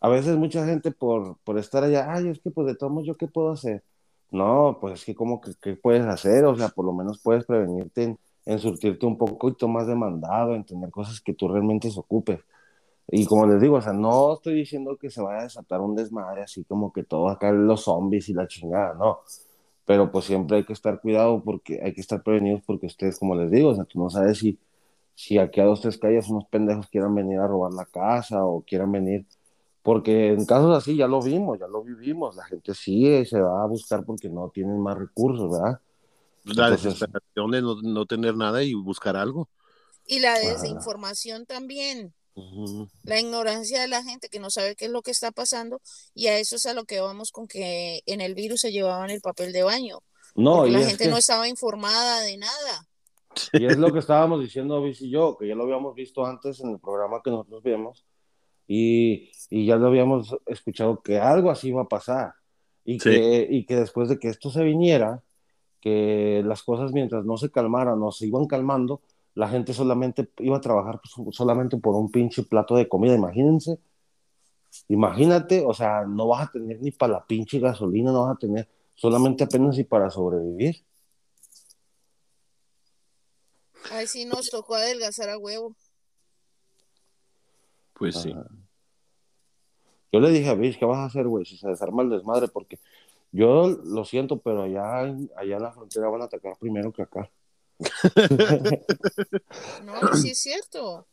a 0.00 0.08
veces 0.08 0.36
mucha 0.36 0.66
gente 0.66 0.90
por, 0.90 1.38
por 1.44 1.58
estar 1.58 1.84
allá, 1.84 2.12
ay, 2.12 2.28
es 2.28 2.40
que 2.40 2.50
pues 2.50 2.66
de 2.66 2.74
todos 2.74 3.06
¿yo 3.06 3.16
qué 3.16 3.28
puedo 3.28 3.52
hacer? 3.52 3.82
No, 4.30 4.78
pues 4.80 4.94
es 4.94 5.04
que 5.04 5.14
como 5.14 5.40
que, 5.40 5.52
¿qué 5.62 5.76
puedes 5.76 6.04
hacer? 6.06 6.44
O 6.46 6.56
sea, 6.56 6.68
por 6.68 6.84
lo 6.84 6.92
menos 6.92 7.20
puedes 7.22 7.44
prevenirte 7.44 8.18
en, 8.44 8.58
surtirte 8.58 9.06
un 9.06 9.16
poquito 9.16 9.68
más 9.68 9.86
demandado, 9.86 10.54
en 10.54 10.64
tener 10.64 10.90
cosas 10.90 11.20
que 11.20 11.34
tú 11.34 11.48
realmente 11.48 11.90
se 11.90 12.00
ocupes. 12.00 12.40
Y 13.08 13.26
como 13.26 13.46
les 13.46 13.60
digo, 13.60 13.76
o 13.76 13.82
sea, 13.82 13.92
no 13.92 14.34
estoy 14.34 14.54
diciendo 14.54 14.96
que 14.96 15.10
se 15.10 15.22
vaya 15.22 15.40
a 15.40 15.44
desatar 15.44 15.80
un 15.80 15.94
desmadre 15.94 16.42
así 16.42 16.64
como 16.64 16.92
que 16.92 17.04
todo 17.04 17.28
acá 17.28 17.52
los 17.52 17.84
zombies 17.84 18.28
y 18.28 18.34
la 18.34 18.48
chingada, 18.48 18.94
no 18.94 19.20
pero 19.84 20.10
pues 20.10 20.24
siempre 20.24 20.58
hay 20.58 20.64
que 20.64 20.72
estar 20.72 21.00
cuidado 21.00 21.42
porque 21.42 21.80
hay 21.82 21.92
que 21.92 22.00
estar 22.00 22.22
prevenidos 22.22 22.62
porque 22.66 22.86
ustedes, 22.86 23.18
como 23.18 23.34
les 23.34 23.50
digo, 23.50 23.70
o 23.70 23.74
sea, 23.74 23.84
tú 23.84 23.98
no 23.98 24.10
sabes 24.10 24.38
si, 24.38 24.58
si 25.14 25.38
aquí 25.38 25.60
a 25.60 25.64
dos, 25.64 25.80
tres 25.80 25.98
calles 25.98 26.28
unos 26.28 26.46
pendejos 26.46 26.88
quieran 26.88 27.14
venir 27.14 27.38
a 27.38 27.46
robar 27.46 27.72
la 27.72 27.84
casa 27.84 28.44
o 28.44 28.62
quieran 28.62 28.92
venir, 28.92 29.26
porque 29.82 30.28
en 30.28 30.46
casos 30.46 30.76
así 30.76 30.96
ya 30.96 31.06
lo 31.06 31.20
vimos, 31.20 31.58
ya 31.58 31.66
lo 31.66 31.82
vivimos, 31.82 32.36
la 32.36 32.44
gente 32.44 32.74
sí 32.74 33.24
se 33.26 33.40
va 33.40 33.62
a 33.62 33.66
buscar 33.66 34.04
porque 34.04 34.28
no 34.28 34.48
tienen 34.48 34.80
más 34.80 34.96
recursos, 34.96 35.50
¿verdad? 35.50 35.80
La 36.44 36.70
desesperación 36.70 37.50
de 37.50 37.62
no, 37.62 37.80
no, 37.82 38.06
tener 38.06 38.36
nada 38.36 38.62
y 38.62 38.74
buscar 38.74 39.16
algo. 39.16 39.48
Y 40.06 40.20
la 40.20 40.38
desinformación 40.38 41.46
también. 41.46 42.12
La 43.04 43.20
ignorancia 43.20 43.80
de 43.80 43.88
la 43.88 44.02
gente 44.02 44.28
que 44.28 44.40
no 44.40 44.50
sabe 44.50 44.74
qué 44.74 44.86
es 44.86 44.90
lo 44.90 45.02
que 45.02 45.12
está 45.12 45.30
pasando 45.30 45.80
y 46.14 46.26
a 46.26 46.38
eso 46.38 46.56
es 46.56 46.66
a 46.66 46.74
lo 46.74 46.84
que 46.84 47.00
vamos 47.00 47.30
con 47.30 47.46
que 47.46 48.02
en 48.06 48.20
el 48.20 48.34
virus 48.34 48.62
se 48.62 48.72
llevaban 48.72 49.10
el 49.10 49.20
papel 49.20 49.52
de 49.52 49.62
baño. 49.62 50.00
No, 50.34 50.66
y 50.66 50.70
la 50.70 50.80
gente 50.80 51.08
no 51.08 51.16
estaba 51.16 51.48
informada 51.48 52.20
de 52.22 52.36
nada. 52.36 52.88
Y 53.52 53.66
es 53.66 53.78
lo 53.78 53.92
que 53.92 54.00
estábamos 54.00 54.40
diciendo 54.40 54.82
Vic 54.82 55.00
y 55.00 55.10
yo, 55.10 55.36
que 55.38 55.46
ya 55.46 55.54
lo 55.54 55.64
habíamos 55.64 55.94
visto 55.94 56.24
antes 56.24 56.60
en 56.60 56.70
el 56.70 56.80
programa 56.80 57.20
que 57.22 57.30
nosotros 57.30 57.62
vimos 57.62 58.04
y, 58.66 59.30
y 59.50 59.66
ya 59.66 59.76
lo 59.76 59.88
habíamos 59.88 60.34
escuchado 60.46 61.02
que 61.02 61.18
algo 61.18 61.50
así 61.50 61.68
iba 61.68 61.82
a 61.82 61.88
pasar 61.88 62.34
y, 62.84 62.98
que, 62.98 63.46
y 63.48 63.64
que 63.64 63.76
después 63.76 64.08
de 64.08 64.18
que 64.18 64.28
esto 64.28 64.50
se 64.50 64.62
viniera, 64.62 65.22
que 65.80 66.42
las 66.44 66.62
cosas 66.62 66.92
mientras 66.92 67.24
no 67.24 67.36
se 67.36 67.50
calmaran 67.50 68.02
o 68.02 68.10
se 68.10 68.26
iban 68.26 68.46
calmando, 68.46 69.02
la 69.34 69.48
gente 69.48 69.72
solamente 69.74 70.30
iba 70.38 70.56
a 70.56 70.60
trabajar 70.60 71.00
pues, 71.00 71.34
solamente 71.36 71.76
por 71.76 71.94
un 71.94 72.10
pinche 72.10 72.42
plato 72.44 72.76
de 72.76 72.88
comida, 72.88 73.14
imagínense. 73.14 73.78
Imagínate, 74.88 75.64
o 75.64 75.72
sea, 75.72 76.04
no 76.04 76.28
vas 76.28 76.48
a 76.48 76.52
tener 76.52 76.80
ni 76.80 76.90
para 76.90 77.14
la 77.14 77.26
pinche 77.26 77.58
gasolina, 77.58 78.12
no 78.12 78.24
vas 78.24 78.36
a 78.36 78.38
tener 78.38 78.68
solamente 78.94 79.44
apenas 79.44 79.78
y 79.78 79.84
para 79.84 80.10
sobrevivir. 80.10 80.84
Ay, 83.90 84.06
sí, 84.06 84.24
nos 84.24 84.50
tocó 84.50 84.74
adelgazar 84.74 85.30
a 85.30 85.38
huevo. 85.38 85.74
Pues 87.94 88.16
sí. 88.16 88.34
Yo 90.12 90.20
le 90.20 90.30
dije 90.30 90.48
a 90.48 90.54
Bish, 90.54 90.78
¿qué 90.78 90.84
vas 90.84 90.98
a 90.98 91.04
hacer, 91.04 91.26
güey? 91.26 91.44
Si 91.44 91.56
se 91.56 91.68
desarma 91.68 92.02
el 92.02 92.10
desmadre, 92.10 92.48
porque 92.48 92.78
yo 93.32 93.66
lo 93.66 94.04
siento, 94.04 94.38
pero 94.38 94.62
allá, 94.62 95.00
allá 95.36 95.56
en 95.56 95.62
la 95.62 95.72
frontera 95.72 96.08
van 96.08 96.22
a 96.22 96.26
atacar 96.26 96.56
primero 96.58 96.92
que 96.92 97.02
acá. 97.02 97.30
No, 99.84 100.14
sí 100.14 100.30
es 100.30 100.38
cierto. 100.38 101.06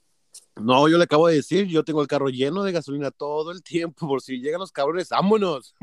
No, 0.55 0.87
yo 0.87 0.97
le 0.97 1.05
acabo 1.05 1.27
de 1.27 1.35
decir, 1.35 1.65
yo 1.67 1.83
tengo 1.83 2.01
el 2.01 2.07
carro 2.07 2.29
lleno 2.29 2.63
de 2.63 2.71
gasolina 2.71 3.11
todo 3.11 3.51
el 3.51 3.63
tiempo, 3.63 4.07
por 4.07 4.21
si 4.21 4.39
llegan 4.39 4.59
los 4.59 4.71
cabrones, 4.71 5.09
vámonos. 5.09 5.73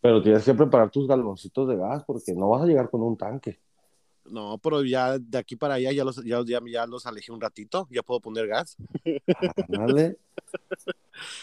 Pero 0.00 0.22
tienes 0.22 0.44
que 0.44 0.54
preparar 0.54 0.90
tus 0.90 1.06
galoncitos 1.06 1.68
de 1.68 1.76
gas, 1.76 2.02
porque 2.04 2.32
no 2.34 2.48
vas 2.50 2.62
a 2.62 2.66
llegar 2.66 2.90
con 2.90 3.02
un 3.02 3.16
tanque. 3.16 3.60
No, 4.24 4.58
pero 4.58 4.82
ya 4.82 5.18
de 5.18 5.38
aquí 5.38 5.54
para 5.54 5.74
allá 5.74 5.92
ya 5.92 6.04
los, 6.04 6.24
ya, 6.24 6.42
ya, 6.44 6.86
los 6.86 7.06
alejé 7.06 7.30
un 7.30 7.40
ratito, 7.40 7.86
ya 7.90 8.02
puedo 8.02 8.20
poner 8.20 8.48
gas. 8.48 8.76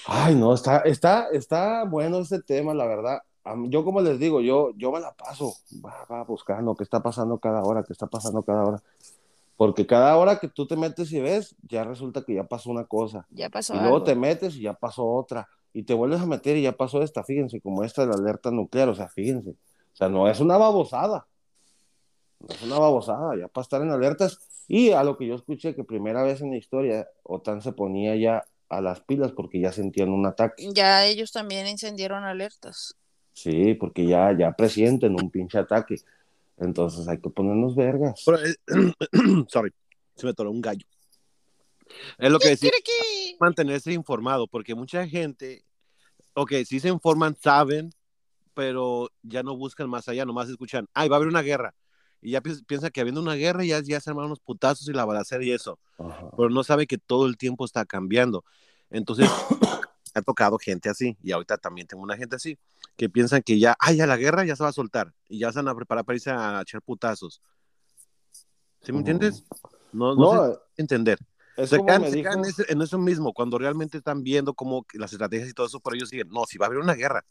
Ay, 0.06 0.36
no, 0.36 0.53
está, 0.53 0.79
está, 0.79 1.29
está 1.29 1.86
bueno 1.86 2.19
ese 2.19 2.41
tema, 2.41 2.73
la 2.73 2.86
verdad 2.86 3.19
yo 3.67 3.84
como 3.84 4.01
les 4.01 4.19
digo, 4.19 4.41
yo, 4.41 4.71
yo 4.75 4.91
me 4.91 4.99
la 4.99 5.13
paso, 5.13 5.53
va, 5.86 6.06
va 6.10 6.23
buscando 6.23 6.75
qué 6.75 6.84
está 6.84 7.01
pasando 7.01 7.38
cada 7.39 7.62
hora, 7.63 7.84
qué 7.84 7.93
está 7.93 8.08
pasando 8.08 8.43
cada 8.43 8.63
hora. 8.63 8.84
Porque 9.58 9.86
cada 9.86 10.17
hora 10.17 10.39
que 10.39 10.47
tú 10.47 10.65
te 10.65 10.75
metes 10.75 11.12
y 11.12 11.19
ves, 11.19 11.56
ya 11.62 11.84
resulta 11.84 12.23
que 12.23 12.34
ya 12.36 12.43
pasó 12.45 12.71
una 12.71 12.86
cosa. 12.86 13.27
Ya 13.29 13.49
pasó 13.49 13.75
Y 13.75 13.79
luego 13.79 14.03
te 14.03 14.15
metes 14.15 14.56
y 14.56 14.62
ya 14.62 14.73
pasó 14.73 15.06
otra. 15.06 15.47
Y 15.73 15.84
te 15.84 15.93
vuelves 15.93 16.21
a 16.21 16.25
meter 16.25 16.58
y 16.58 16.63
ya 16.63 16.71
pasó 16.73 17.01
esta, 17.01 17.23
fíjense, 17.23 17.62
como 17.62 17.84
esta 17.84 18.06
de 18.06 18.10
la 18.10 18.15
alerta 18.15 18.51
nuclear, 18.51 18.89
o 18.89 18.95
sea, 18.95 19.08
fíjense. 19.08 19.51
O 19.51 19.95
sea, 19.95 20.10
no 20.10 20.27
es 20.27 20.39
una 20.39 20.58
babosada. 20.58 21.27
No 22.39 22.47
es 22.53 22.62
una 22.63 22.79
babosada. 22.79 23.38
Ya 23.38 23.47
para 23.47 23.63
estar 23.63 23.82
en 23.82 23.91
alertas, 23.91 24.39
Y 24.67 24.91
a 24.91 25.03
lo 25.03 25.17
que 25.17 25.27
yo 25.27 25.36
escuché 25.36 25.75
que 25.75 25.84
primera 25.84 26.23
vez 26.23 26.41
en 26.41 26.51
la 26.51 26.58
historia, 26.58 27.08
OTAN 27.23 27.62
se 27.62 27.73
ponía 27.73 28.15
ya 28.15 28.45
a 28.69 28.82
las 28.82 29.01
pilas 29.01 29.32
porque 29.32 29.60
ya 29.60 29.71
sentían 29.71 30.10
un 30.10 30.25
ataque. 30.25 30.67
Ya 30.73 31.06
ellos 31.06 31.32
también 31.32 31.67
encendieron 31.67 32.23
alertas. 32.23 32.95
Sí, 33.34 33.74
porque 33.74 34.06
ya, 34.06 34.36
ya 34.38 34.52
presienten 34.52 35.13
un 35.13 35.30
pinche 35.30 35.58
ataque. 35.58 35.98
Entonces 36.58 37.08
hay 37.08 37.17
que 37.17 37.30
ponernos 37.30 37.76
vergas. 37.76 38.24
Pero, 38.26 38.38
eh, 38.46 38.56
sorry, 39.50 39.74
se 40.15 40.26
me 40.26 40.34
toró 40.34 40.52
un 40.52 40.62
gallo. 40.62 40.86
Es 42.17 42.32
lo 42.32 42.39
que 42.39 42.50
decía, 42.50 42.72
que... 42.84 43.36
mantenerse 43.39 43.91
informado, 43.91 44.48
porque 44.48 44.76
mucha 44.76 45.08
gente, 45.08 45.63
ok, 46.34 46.54
sí 46.65 46.80
se 46.80 46.89
informan, 46.89 47.36
saben, 47.36 47.89
pero 48.54 49.10
ya 49.24 49.43
no 49.43 49.58
buscan 49.58 49.89
más 49.89 50.08
allá, 50.08 50.26
nomás 50.26 50.50
escuchan, 50.50 50.88
ay, 50.93 51.10
va 51.10 51.15
a 51.15 51.17
haber 51.17 51.28
una 51.28 51.41
guerra. 51.41 51.76
Y 52.22 52.32
ya 52.32 52.41
pi- 52.41 52.63
piensa 52.65 52.89
que 52.89 53.02
habiendo 53.02 53.22
una 53.22 53.34
guerra 53.34 53.65
ya, 53.65 53.82
ya 53.82 54.00
se 54.00 54.10
arman 54.10 54.28
unos 54.28 54.39
putazos 54.39 54.88
y 54.88 54.93
la 54.93 55.06
balacera 55.06 55.43
y 55.43 55.52
eso. 55.52 55.80
Ajá. 55.98 56.30
Pero 56.38 56.50
no 56.50 56.63
sabe 56.63 56.88
que 56.88 56.98
todo 56.98 57.26
el 57.26 57.38
tiempo 57.38 57.65
está 57.65 57.84
cambiando. 57.86 58.46
Entonces, 58.89 59.30
ha 60.19 60.21
tocado 60.21 60.58
gente 60.58 60.89
así, 60.89 61.17
y 61.23 61.32
ahorita 61.32 61.58
también 61.58 61.88
tengo 61.88 62.04
una 62.04 62.15
gente 62.17 62.36
así, 62.36 62.58
que 62.95 63.10
piensan 63.10 63.41
que 63.41 63.60
ya, 63.60 63.76
ay, 63.80 63.97
ya 63.97 64.08
la 64.08 64.17
guerra 64.17 64.45
ya 64.45 64.56
se 64.56 64.63
va 64.63 64.69
a 64.69 64.73
soltar, 64.73 65.13
y 65.28 65.39
ya 65.39 65.52
se 65.52 65.60
van 65.60 65.67
a 65.69 65.76
preparar 65.76 66.06
para 66.06 66.15
irse 66.15 66.32
a 66.32 66.62
echar 66.62 66.82
putazos. 66.82 67.41
¿Sí 68.82 68.91
me 68.91 68.99
entiendes? 68.99 69.43
No, 69.91 70.15
no, 70.15 70.34
No, 70.34 70.54
sé 70.54 70.60
entender. 70.78 71.17
es 71.56 71.69
Se 71.69 71.78
como 71.78 71.88
quedan, 71.88 72.10
se 72.12 72.21
quedan 72.21 72.39
en, 72.39 72.45
ese- 72.45 72.65
en 72.71 72.82
eso 72.82 72.97
mismo, 72.97 73.34
cuando 73.34 73.58
realmente 73.58 73.97
están 73.97 74.23
viendo 74.23 74.54
que 74.54 74.97
las 74.97 75.12
estrategias 75.13 75.49
y 75.49 75.54
todo 75.54 75.67
eso, 75.67 75.80
pero 75.80 75.95
ellos 75.95 76.10
siguen, 76.10 76.30
no, 76.30 76.45
si 76.45 76.58
va 76.58 76.65
a 76.65 76.67
haber 76.67 76.80
una 76.80 76.93
guerra. 76.93 77.23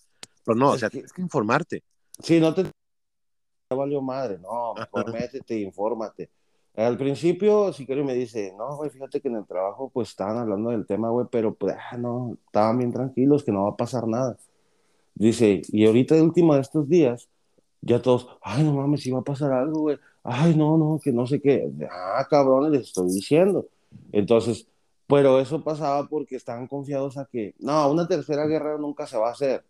Pero 0.45 0.57
no, 0.57 0.71
o 0.71 0.75
Es 0.75 0.81
sea, 0.81 0.89
que- 0.89 0.99
tienes 0.99 1.13
que 1.13 1.23
informarte. 1.23 1.85
Sí, 2.23 2.41
no 2.41 2.55
te 2.55 2.65
ya 2.65 3.77
valió 3.77 4.01
madre, 4.03 4.39
no, 4.39 4.75
mejor 4.75 5.13
métete, 5.13 5.57
infórmate. 5.61 6.31
Al 6.77 6.97
principio, 6.97 7.73
si 7.73 7.85
quiero 7.85 8.05
me 8.05 8.15
dice, 8.15 8.55
no, 8.57 8.77
güey, 8.77 8.91
fíjate 8.91 9.21
que 9.21 9.29
en 9.29 9.37
el 9.37 9.47
trabajo 9.47 9.91
pues 9.93 10.09
estaban 10.11 10.39
hablando 10.39 10.71
del 10.71 10.87
tema, 10.87 11.11
güey, 11.11 11.27
pero 11.31 11.55
pues, 11.55 11.77
ah, 11.91 11.97
no, 11.99 12.39
estaban 12.47 12.79
bien 12.79 12.93
tranquilos, 12.93 13.45
que 13.45 13.53
no 13.53 13.65
va 13.65 13.71
a 13.71 13.77
pasar 13.77 14.09
nada. 14.09 14.39
Dice, 15.15 15.63
y 15.69 15.87
ahorita 15.87 16.15
de 16.15 16.23
último 16.23 16.55
de 16.55 16.63
estos 16.63 16.89
días, 16.89 17.29
ya 17.83 18.01
todos, 18.01 18.29
ay, 18.43 18.65
no 18.65 18.73
mames, 18.75 19.03
si 19.03 19.11
va 19.11 19.21
a 19.21 19.23
pasar 19.23 19.53
algo, 19.53 19.81
güey, 19.83 19.99
ay, 20.23 20.55
no, 20.57 20.79
no, 20.79 20.99
que 21.03 21.13
no 21.13 21.27
sé 21.27 21.41
qué, 21.41 21.71
ah, 21.91 22.27
cabrones, 22.31 22.73
les 22.73 22.83
estoy 22.89 23.09
diciendo. 23.13 23.67
Entonces, 24.13 24.67
pero 25.07 25.41
eso 25.41 25.63
pasaba 25.63 26.09
porque 26.09 26.37
estaban 26.37 26.67
confiados 26.69 27.19
a 27.19 27.27
que, 27.27 27.55
no, 27.59 27.91
una 27.91 28.09
tercera 28.09 28.47
guerra 28.47 28.79
nunca 28.79 29.07
se 29.07 29.19
va 29.19 29.29
a 29.29 29.33
hacer. 29.33 29.65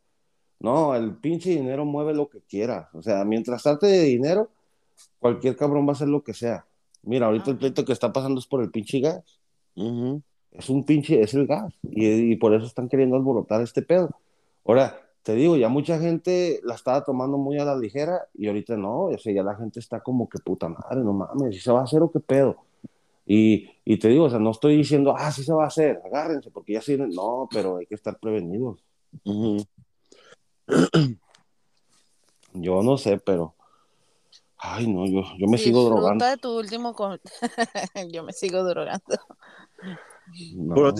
No, 0.60 0.94
el 0.94 1.16
pinche 1.16 1.50
dinero 1.50 1.84
mueve 1.84 2.14
lo 2.14 2.28
que 2.28 2.40
quiera. 2.40 2.88
O 2.92 3.02
sea, 3.02 3.24
mientras 3.24 3.64
trate 3.64 3.86
de 3.86 4.02
dinero, 4.04 4.48
cualquier 5.18 5.56
cabrón 5.56 5.86
va 5.86 5.90
a 5.90 5.92
hacer 5.94 6.08
lo 6.08 6.22
que 6.22 6.34
sea. 6.34 6.64
Mira, 7.02 7.26
ahorita 7.26 7.46
el 7.46 7.52
Ajá. 7.52 7.60
pleito 7.60 7.84
que 7.84 7.92
está 7.92 8.12
pasando 8.12 8.38
es 8.38 8.46
por 8.46 8.62
el 8.62 8.70
pinche 8.70 9.00
gas. 9.00 9.40
Ujú. 9.76 10.22
Es 10.52 10.68
un 10.68 10.84
pinche, 10.84 11.20
es 11.20 11.34
el 11.34 11.46
gas. 11.46 11.72
Y, 11.82 12.32
y 12.32 12.36
por 12.36 12.54
eso 12.54 12.66
están 12.66 12.88
queriendo 12.88 13.16
alborotar 13.16 13.60
este 13.62 13.82
pedo. 13.82 14.10
Ahora, 14.64 15.00
te 15.22 15.34
digo, 15.34 15.56
ya 15.56 15.68
mucha 15.68 15.98
gente 15.98 16.60
la 16.64 16.74
estaba 16.74 17.04
tomando 17.04 17.38
muy 17.38 17.58
a 17.58 17.64
la 17.64 17.76
ligera 17.76 18.26
y 18.34 18.48
ahorita 18.48 18.76
no. 18.76 19.04
O 19.04 19.18
sea, 19.18 19.32
ya 19.32 19.42
la 19.42 19.56
gente 19.56 19.80
está 19.80 20.00
como 20.00 20.28
que 20.28 20.38
puta 20.38 20.68
madre, 20.68 21.00
no 21.02 21.12
mames, 21.12 21.54
¿si 21.54 21.60
se 21.60 21.72
va 21.72 21.80
a 21.80 21.84
hacer 21.84 22.02
o 22.02 22.10
qué 22.10 22.20
pedo? 22.20 22.56
Y, 23.24 23.70
y 23.84 23.98
te 23.98 24.08
digo, 24.08 24.24
o 24.24 24.30
sea, 24.30 24.40
no 24.40 24.50
estoy 24.50 24.76
diciendo, 24.76 25.14
ah, 25.16 25.30
sí 25.30 25.44
se 25.44 25.52
va 25.52 25.64
a 25.64 25.68
hacer, 25.68 26.00
agárrense, 26.04 26.50
porque 26.50 26.72
ya 26.72 26.82
sí, 26.82 26.96
no, 26.98 27.48
pero 27.50 27.76
hay 27.76 27.86
que 27.86 27.94
estar 27.94 28.18
prevenidos. 28.18 28.84
Ujú. 29.24 29.64
Yo 32.54 32.82
no 32.82 32.98
sé, 32.98 33.18
pero. 33.18 33.54
Ay, 34.64 34.86
no, 34.86 35.06
yo, 35.06 35.22
yo 35.38 35.46
me 35.48 35.58
sigo 35.58 35.80
Disfruta 35.80 35.96
drogando. 35.96 36.24
de 36.24 36.36
tu 36.36 36.58
último... 36.58 36.94
Yo 38.12 38.22
me 38.22 38.32
sigo 38.32 38.62
drogando. 38.64 39.18
No, 40.54 40.74
Pero. 40.74 40.94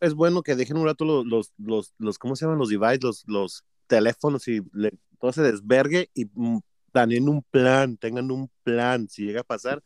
Es 0.00 0.14
bueno 0.14 0.42
que 0.42 0.54
dejen 0.54 0.76
un 0.76 0.84
rato 0.84 1.04
los, 1.06 1.24
los, 1.24 1.52
los, 1.56 1.94
los 1.98 2.18
¿cómo 2.18 2.36
se 2.36 2.44
llaman? 2.44 2.58
Los 2.58 2.68
devices, 2.68 3.00
los, 3.00 3.24
los 3.26 3.64
teléfonos 3.86 4.46
y 4.48 4.60
le- 4.72 4.92
todo 5.18 5.32
se 5.32 5.42
desvergue 5.42 6.10
y 6.12 6.26
mm, 6.34 6.58
planeen 6.92 7.28
un 7.28 7.42
plan, 7.50 7.96
tengan 7.96 8.30
un 8.30 8.50
plan. 8.62 9.08
Si 9.08 9.24
llega 9.24 9.40
a 9.40 9.44
pasar, 9.44 9.82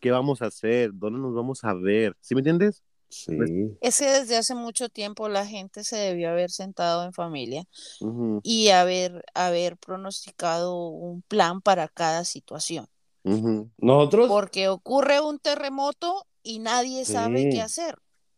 ¿qué 0.00 0.10
vamos 0.12 0.42
a 0.42 0.46
hacer? 0.46 0.92
¿Dónde 0.94 1.18
nos 1.18 1.34
vamos 1.34 1.64
a 1.64 1.74
ver? 1.74 2.16
¿Sí 2.20 2.34
me 2.34 2.40
entiendes? 2.40 2.82
Sí. 3.10 3.36
Es 3.80 3.98
que 3.98 4.06
desde 4.06 4.36
hace 4.36 4.54
mucho 4.54 4.88
tiempo 4.88 5.28
la 5.28 5.44
gente 5.44 5.82
se 5.84 5.96
debió 5.96 6.30
haber 6.30 6.50
sentado 6.50 7.04
en 7.04 7.12
familia 7.12 7.64
y 8.44 8.68
haber, 8.68 9.24
haber 9.34 9.76
pronosticado 9.76 10.88
un 10.88 11.22
plan 11.22 11.60
para 11.60 11.88
cada 11.88 12.24
situación. 12.24 12.86
Nosotros, 13.78 14.28
Porque 14.28 14.68
ocurre 14.68 15.20
un 15.20 15.38
terremoto 15.38 16.26
y 16.42 16.60
nadie 16.60 17.04
sabe 17.04 17.50
qué 17.50 17.60
hacer. 17.60 17.96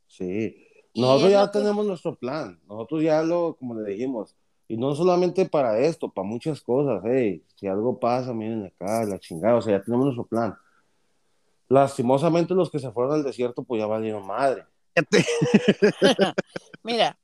sí. 0.08 0.56
Nosotros 0.94 1.30
ya 1.30 1.50
que- 1.50 1.58
tenemos 1.58 1.86
nuestro 1.86 2.16
plan. 2.16 2.60
Nosotros 2.66 3.02
ya 3.02 3.22
lo, 3.22 3.56
como 3.56 3.74
le 3.74 3.92
dijimos, 3.92 4.36
y 4.68 4.76
no 4.76 4.94
solamente 4.94 5.46
para 5.46 5.78
esto, 5.78 6.10
para 6.10 6.26
muchas 6.28 6.60
cosas. 6.60 7.02
Hey, 7.04 7.42
si 7.56 7.66
algo 7.66 7.98
pasa, 7.98 8.34
miren 8.34 8.66
acá, 8.66 9.04
la 9.04 9.18
chingada. 9.18 9.56
O 9.56 9.62
sea, 9.62 9.78
ya 9.78 9.84
tenemos 9.84 10.04
nuestro 10.06 10.26
plan. 10.26 10.54
Lastimosamente, 11.72 12.52
los 12.52 12.70
que 12.70 12.78
se 12.78 12.90
fueron 12.90 13.14
al 13.14 13.24
desierto, 13.24 13.62
pues 13.64 13.80
ya 13.80 13.86
valieron 13.86 14.26
madre. 14.26 14.66
Mira, 16.82 17.18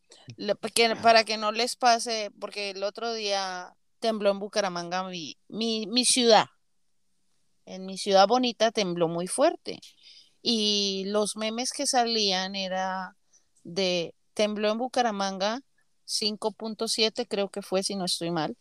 que- 0.96 1.02
para 1.02 1.24
que 1.24 1.36
no 1.36 1.52
les 1.52 1.76
pase, 1.76 2.30
porque 2.40 2.70
el 2.70 2.82
otro 2.82 3.12
día 3.12 3.74
tembló 3.98 4.30
en 4.30 4.38
Bucaramanga, 4.38 5.02
mi, 5.04 5.36
mi, 5.48 5.86
mi 5.86 6.06
ciudad. 6.06 6.46
En 7.66 7.84
mi 7.84 7.98
ciudad 7.98 8.26
bonita 8.26 8.70
tembló 8.70 9.06
muy 9.08 9.26
fuerte. 9.26 9.80
Y 10.40 11.04
los 11.08 11.36
memes 11.36 11.72
que 11.72 11.86
salían 11.86 12.56
era 12.56 13.16
de 13.64 14.14
tembló 14.32 14.70
en 14.70 14.78
Bucaramanga 14.78 15.60
5.7, 16.06 17.26
creo 17.26 17.50
que 17.50 17.60
fue, 17.60 17.82
si 17.82 17.96
no 17.96 18.06
estoy 18.06 18.30
mal. 18.30 18.56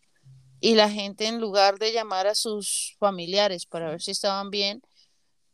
Y 0.60 0.76
la 0.76 0.90
gente 0.90 1.28
en 1.28 1.40
lugar 1.40 1.80
de 1.80 1.94
llamar 1.94 2.28
a 2.28 2.36
sus 2.36 2.98
familiares 3.00 3.66
para 3.66 3.90
ver 3.90 4.02
si 4.02 4.12
estaban 4.12 4.50
bien, 4.50 4.82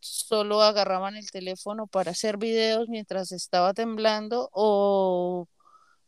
solo 0.03 0.61
agarraban 0.61 1.15
el 1.15 1.31
teléfono 1.31 1.87
para 1.87 2.11
hacer 2.11 2.37
videos 2.37 2.89
mientras 2.89 3.31
estaba 3.31 3.73
temblando 3.73 4.49
o 4.51 5.47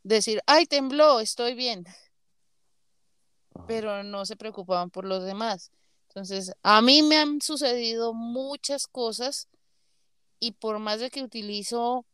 decir, 0.03 0.41
ay, 0.45 0.65
tembló, 0.65 1.19
estoy 1.19 1.55
bien, 1.55 1.85
pero 3.67 4.03
no 4.03 4.25
se 4.25 4.35
preocupaban 4.35 4.89
por 4.89 5.05
los 5.05 5.23
demás. 5.23 5.71
Entonces, 6.09 6.53
a 6.63 6.81
mí 6.81 7.01
me 7.01 7.17
han 7.17 7.41
sucedido 7.41 8.13
muchas 8.13 8.87
cosas 8.87 9.47
y 10.39 10.51
por 10.51 10.79
más 10.79 10.99
de 10.99 11.09
que 11.09 11.23
utilizo 11.23 12.05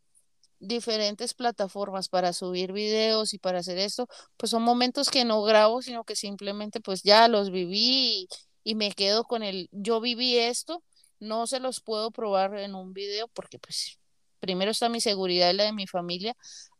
diferentes 0.59 1.33
plataformas 1.33 2.07
para 2.07 2.33
subir 2.33 2.71
videos 2.71 3.33
y 3.33 3.39
para 3.39 3.59
hacer 3.59 3.79
esto, 3.79 4.07
pues 4.37 4.51
son 4.51 4.61
momentos 4.61 5.09
que 5.09 5.25
no 5.25 5.41
grabo, 5.41 5.81
sino 5.81 6.03
que 6.03 6.15
simplemente 6.15 6.79
pues 6.79 7.01
ya 7.01 7.27
los 7.27 7.49
viví 7.51 8.27
y, 8.63 8.71
y 8.71 8.75
me 8.75 8.91
quedo 8.91 9.23
con 9.23 9.41
el, 9.41 9.69
yo 9.71 9.99
viví 9.99 10.37
esto, 10.37 10.83
no 11.21 11.47
se 11.47 11.61
los 11.61 11.79
puedo 11.79 12.11
probar 12.11 12.57
en 12.57 12.75
un 12.75 12.93
video 12.93 13.29
porque 13.29 13.59
pues 13.59 13.97
primero 14.39 14.71
está 14.71 14.89
mi 14.89 14.99
seguridad 14.99 15.51
y 15.51 15.53
la 15.53 15.63
de 15.63 15.71
mi 15.71 15.87
familia 15.87 16.35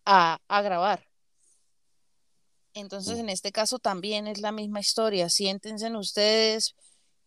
a, 0.05 0.39
a 0.49 0.61
grabar. 0.61 1.07
Entonces, 2.73 3.19
en 3.19 3.29
este 3.29 3.51
caso 3.51 3.79
también 3.79 4.27
es 4.27 4.39
la 4.39 4.51
misma 4.51 4.79
historia. 4.79 5.29
Siéntense 5.29 5.87
en 5.87 5.95
ustedes 5.95 6.75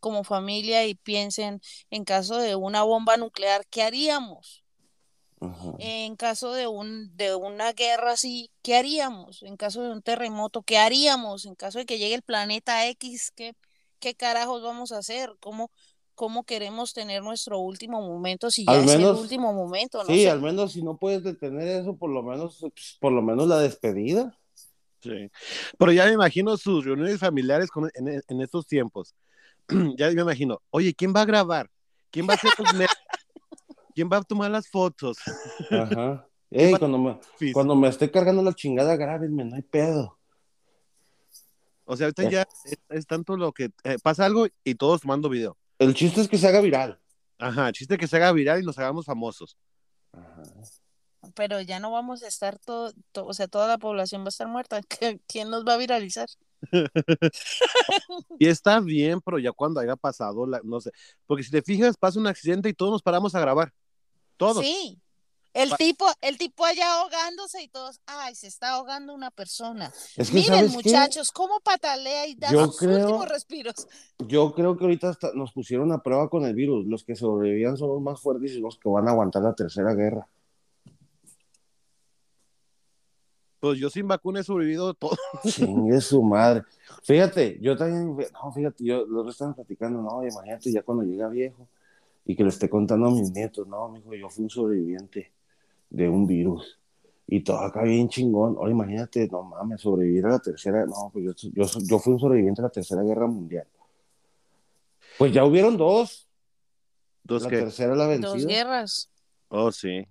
como 0.01 0.25
familia 0.25 0.87
y 0.87 0.95
piensen 0.95 1.61
en 1.91 2.05
caso 2.05 2.37
de 2.37 2.57
una 2.57 2.83
bomba 2.83 3.17
nuclear, 3.17 3.67
¿qué 3.71 3.83
haríamos? 3.83 4.65
En 5.79 6.17
caso 6.17 6.53
de 6.53 6.67
un 6.67 7.15
de 7.17 7.35
una 7.35 7.73
guerra 7.73 8.13
así, 8.13 8.51
¿qué 8.63 8.77
haríamos? 8.77 9.43
En 9.43 9.57
caso 9.57 9.83
de 9.83 9.91
un 9.91 10.03
terremoto, 10.03 10.63
¿qué 10.63 10.79
haríamos? 10.79 11.45
En 11.45 11.55
caso 11.55 11.79
de 11.79 11.87
que 11.87 11.99
llegue 11.99 12.15
el 12.15 12.23
planeta 12.23 12.87
X, 12.89 13.31
¿qué, 13.35 13.55
qué 13.99 14.15
carajos 14.15 14.63
vamos 14.63 14.93
a 14.93 14.99
hacer? 14.99 15.35
¿Cómo, 15.41 15.71
cómo 16.15 16.45
queremos 16.45 16.93
tener 16.93 17.23
nuestro 17.23 17.59
último 17.59 18.01
momento 18.01 18.51
si 18.51 18.65
ya 18.65 18.73
Al 18.73 18.85
es 18.85 18.95
el 18.95 19.05
último 19.07 19.53
momento? 19.53 19.99
No 19.99 20.05
Sí, 20.07 20.23
sé. 20.23 20.31
al 20.31 20.41
menos 20.41 20.73
si 20.73 20.83
no 20.83 20.97
puedes 20.97 21.23
detener 21.23 21.69
eso, 21.81 21.97
por 21.97 22.11
lo 22.11 22.23
menos, 22.23 22.59
pues, 22.61 22.97
por 23.01 23.13
lo 23.13 23.23
menos 23.23 23.47
la 23.49 23.59
despedida. 23.59 24.39
Sí. 25.01 25.31
Pero 25.79 25.93
ya 25.93 26.07
me 26.07 26.13
imagino 26.13 26.57
sus 26.57 26.85
reuniones 26.85 27.19
familiares 27.19 27.71
con- 27.71 27.91
en, 27.95 28.23
en 28.27 28.41
estos 28.41 28.67
tiempos. 28.67 29.15
ya 29.99 30.11
me 30.11 30.23
imagino, 30.23 30.61
oye, 30.71 30.95
¿quién 30.95 31.13
va 31.15 31.23
a 31.23 31.27
grabar? 31.27 31.71
¿Quién 32.11 32.27
va 32.29 32.33
a 32.33 32.37
hacer 32.37 32.53
los? 32.57 32.87
¿Quién 33.95 34.09
va 34.13 34.17
a 34.19 34.23
tomar 34.23 34.51
las 34.51 34.69
fotos? 34.69 35.19
Ajá. 35.71 36.27
Ey, 36.51 36.75
cuando 36.79 36.99
me, 36.99 37.19
cuando 37.53 37.75
me 37.75 37.89
esté 37.89 38.11
cargando 38.11 38.41
la 38.43 38.53
chingada, 38.55 38.95
grábenme, 38.97 39.45
no 39.45 39.57
hay 39.57 39.63
pedo. 39.63 40.19
O 41.85 41.97
sea, 41.97 42.07
ahorita 42.07 42.31
ya 42.31 42.47
es, 42.65 42.79
es 42.89 43.07
tanto 43.07 43.37
lo 43.37 43.53
que 43.53 43.71
eh, 43.83 43.99
pasa 44.03 44.25
algo 44.25 44.47
y 44.63 44.75
todos 44.77 45.01
tomando 45.03 45.29
video. 45.29 45.57
El 45.79 45.95
chiste 45.95 46.21
es 46.21 46.29
que 46.29 46.39
se 46.39 46.47
haga 46.49 46.61
viral. 46.61 46.99
Ajá, 47.39 47.73
chiste 47.73 47.99
que 47.99 48.07
se 48.07 48.17
haga 48.17 48.33
viral 48.33 48.63
y 48.63 48.65
nos 48.65 48.79
hagamos 48.79 49.07
famosos. 49.07 49.57
Ajá. 50.13 50.43
Pero 51.35 51.61
ya 51.61 51.81
no 51.81 51.91
vamos 51.91 52.23
a 52.23 52.29
estar 52.29 52.59
todo, 52.59 52.93
to- 53.13 53.27
o 53.27 53.33
sea, 53.35 53.49
toda 53.49 53.67
la 53.67 53.79
población 53.79 54.23
va 54.23 54.27
a 54.27 54.29
estar 54.29 54.47
muerta. 54.47 54.81
¿Qué- 55.01 55.21
¿Quién 55.27 55.51
nos 55.51 55.65
va 55.65 55.75
a 55.75 55.79
viralizar? 55.79 56.29
y 58.39 58.47
está 58.49 58.81
bien, 58.81 59.21
pero 59.21 59.39
ya 59.39 59.53
cuando 59.53 59.81
haya 59.81 59.97
pasado, 59.97 60.47
la, 60.47 60.61
no 60.65 60.81
sé, 60.81 60.91
porque 61.27 61.43
si 61.43 61.51
te 61.51 61.63
fijas, 61.63 61.97
pasa 61.97 62.19
un 62.19 62.27
accidente 62.27 62.69
y 62.69 62.75
todos 62.75 62.93
nos 62.93 63.03
paramos 63.03 63.35
a 63.35 63.41
grabar. 63.41 63.73
Todos. 64.37 64.65
Sí. 64.65 65.01
El 65.55 65.71
tipo, 65.77 66.05
el 66.21 66.37
tipo 66.37 66.65
allá 66.65 66.95
ahogándose 67.01 67.63
y 67.63 67.69
todos, 67.69 68.01
ay, 68.07 68.35
se 68.35 68.49
está 68.49 68.71
ahogando 68.71 69.15
una 69.15 69.31
persona. 69.31 69.93
Es 70.17 70.29
que, 70.31 70.37
Miren, 70.39 70.71
muchachos, 70.73 71.31
cómo 71.31 71.61
patalea 71.61 72.27
y 72.27 72.35
da 72.35 72.51
Yo 72.51 72.67
sus 72.67 72.79
creo- 72.79 72.99
últimos 73.07 73.29
respiros. 73.29 73.87
Yo 74.19 74.53
creo 74.53 74.77
que 74.77 74.83
ahorita 74.85 75.11
hasta 75.11 75.33
nos 75.33 75.53
pusieron 75.53 75.93
a 75.93 76.03
prueba 76.03 76.29
con 76.29 76.45
el 76.45 76.55
virus. 76.55 76.85
Los 76.87 77.05
que 77.05 77.15
sobrevivían 77.15 77.77
son 77.77 77.89
los 77.91 78.01
más 78.03 78.21
fuertes 78.21 78.51
y 78.53 78.61
los 78.61 78.77
que 78.79 78.89
van 78.89 79.07
a 79.07 79.13
aguantar 79.13 79.43
la 79.43 79.55
tercera 79.55 79.95
guerra. 79.95 80.27
Pues 83.61 83.79
yo 83.79 83.89
sin 83.89 84.07
vacuna 84.07 84.41
he 84.41 84.45
sobrevivido 84.45 84.93
todo. 84.95 85.17
Chingue 85.45 86.01
su 86.01 86.23
madre. 86.23 86.65
Fíjate, 87.03 87.59
yo 87.63 87.77
también, 87.77 88.17
no, 88.33 88.53
fíjate, 88.53 88.85
yo 88.85 89.07
los 89.07 89.29
están 89.33 89.55
platicando, 89.55 90.03
no, 90.03 90.23
imagínate 90.27 90.71
ya 90.73 90.83
cuando 90.83 91.05
llega 91.05 91.29
viejo 91.29 91.67
y 92.27 92.37
que 92.37 92.43
le 92.43 92.49
esté 92.51 92.69
contando 92.69 93.07
a 93.07 93.11
mis 93.11 93.31
nietos, 93.31 93.67
no, 93.67 93.89
mijo, 93.89 94.13
yo 94.15 94.29
fui 94.29 94.45
un 94.45 94.51
sobreviviente 94.51 95.33
de 95.91 96.09
un 96.09 96.27
virus 96.27 96.79
y 97.27 97.41
todo 97.43 97.59
acá 97.61 97.83
bien 97.83 98.09
chingón. 98.09 98.57
Ahora 98.57 98.71
imagínate, 98.71 99.29
no 99.29 99.43
mames, 99.43 99.81
sobrevivir 99.81 100.27
a 100.27 100.31
la 100.31 100.39
tercera, 100.39 100.85
no, 100.87 101.11
pues 101.13 101.25
yo, 101.25 101.51
yo, 101.55 101.65
yo 101.87 101.99
fui 101.99 102.13
un 102.15 102.21
sobreviviente 102.21 102.61
a 102.61 102.65
la 102.65 102.71
tercera 102.71 103.03
guerra 103.03 103.27
mundial. 103.27 103.67
Pues 105.19 105.33
ya 105.33 105.45
hubieron 105.45 105.77
dos, 105.77 106.29
Entonces, 107.23 107.45
la 107.45 107.51
¿qué? 107.51 107.63
tercera 107.65 107.95
la 107.95 108.07
Dos 108.17 108.33
vencida, 108.35 108.49
guerras. 108.49 109.11
Oh, 109.49 109.71
sí. 109.71 110.07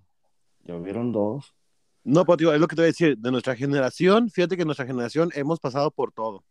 ya 0.64 0.74
hubieron 0.76 1.12
dos. 1.12 1.54
No, 2.02 2.24
pues 2.24 2.38
digo, 2.38 2.52
es 2.52 2.60
lo 2.60 2.66
que 2.68 2.76
te 2.76 2.82
voy 2.82 2.86
a 2.86 2.92
decir. 2.92 3.16
De 3.18 3.30
nuestra 3.30 3.54
generación, 3.56 4.28
fíjate 4.30 4.56
que 4.56 4.62
en 4.62 4.66
nuestra 4.68 4.86
generación 4.86 5.30
hemos 5.34 5.58
pasado 5.60 5.90
por 5.90 6.12
todo. 6.12 6.44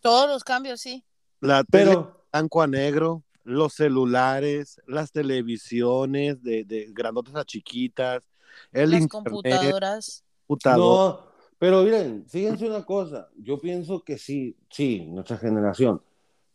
Todos 0.00 0.28
los 0.28 0.44
cambios, 0.44 0.80
sí. 0.80 1.04
La 1.40 1.64
tele 1.64 1.86
Pero, 1.90 2.24
blanco 2.32 2.62
a 2.62 2.66
negro, 2.66 3.22
los 3.50 3.74
celulares, 3.74 4.80
las 4.86 5.12
televisiones 5.12 6.42
de, 6.42 6.64
de 6.64 6.88
grandotas 6.92 7.34
a 7.36 7.44
chiquitas, 7.44 8.28
el 8.72 8.90
Las 8.90 9.02
internet, 9.02 9.10
computadoras. 9.10 10.24
computador. 10.46 10.78
No, 10.78 11.30
pero 11.58 11.82
miren, 11.82 12.26
fíjense 12.28 12.66
una 12.66 12.84
cosa, 12.84 13.28
yo 13.36 13.60
pienso 13.60 14.02
que 14.04 14.18
sí, 14.18 14.56
sí, 14.70 15.06
nuestra 15.06 15.36
generación, 15.38 16.02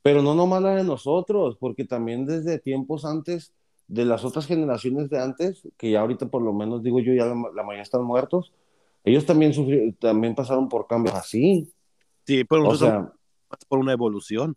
pero 0.02 0.22
no 0.22 0.36
nomás 0.36 0.62
la 0.62 0.76
de 0.76 0.84
nosotros, 0.84 1.58
porque 1.60 1.86
también 1.86 2.26
desde 2.26 2.60
tiempos 2.60 3.06
antes, 3.06 3.54
de 3.88 4.06
las 4.06 4.26
otras 4.26 4.48
generaciones 4.48 5.10
de 5.10 5.20
antes, 5.20 5.68
que 5.78 5.92
ya 5.92 6.02
ahorita 6.02 6.28
por 6.28 6.42
lo 6.42 6.54
menos 6.54 6.82
digo 6.82 7.00
yo, 7.00 7.14
ya 7.14 7.26
la, 7.26 7.36
la 7.54 7.64
mayoría 7.64 7.84
están 7.84 8.04
muertos, 8.04 8.52
ellos 9.04 9.26
también 9.26 9.54
sufrieron, 9.54 9.94
también 9.94 10.34
pasaron 10.34 10.68
por 10.68 10.88
cambios 10.88 11.16
así. 11.16 11.72
Sí, 12.26 12.44
pero 12.44 12.68
O 12.68 12.76
sea, 12.76 13.14
por 13.68 13.80
una 13.80 13.94
evolución. 13.94 14.56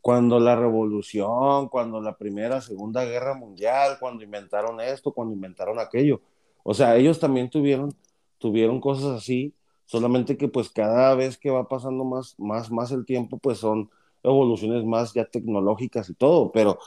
Cuando 0.00 0.40
la 0.40 0.56
revolución, 0.56 1.68
cuando 1.68 2.00
la 2.00 2.16
primera, 2.16 2.60
segunda 2.60 3.04
guerra 3.04 3.34
mundial, 3.34 3.98
cuando 4.00 4.24
inventaron 4.24 4.80
esto, 4.80 5.12
cuando 5.12 5.34
inventaron 5.34 5.78
aquello. 5.78 6.20
O 6.62 6.74
sea, 6.74 6.96
ellos 6.96 7.18
también 7.20 7.50
tuvieron, 7.50 7.94
tuvieron 8.38 8.80
cosas 8.80 9.16
así, 9.16 9.54
solamente 9.84 10.36
que 10.36 10.48
pues 10.48 10.70
cada 10.70 11.14
vez 11.14 11.36
que 11.36 11.50
va 11.50 11.68
pasando 11.68 12.04
más, 12.04 12.34
más, 12.38 12.70
más 12.70 12.90
el 12.92 13.04
tiempo, 13.04 13.38
pues 13.38 13.58
son 13.58 13.90
evoluciones 14.22 14.84
más 14.84 15.12
ya 15.12 15.24
tecnológicas 15.24 16.08
y 16.10 16.14
todo, 16.14 16.50
pero 16.52 16.78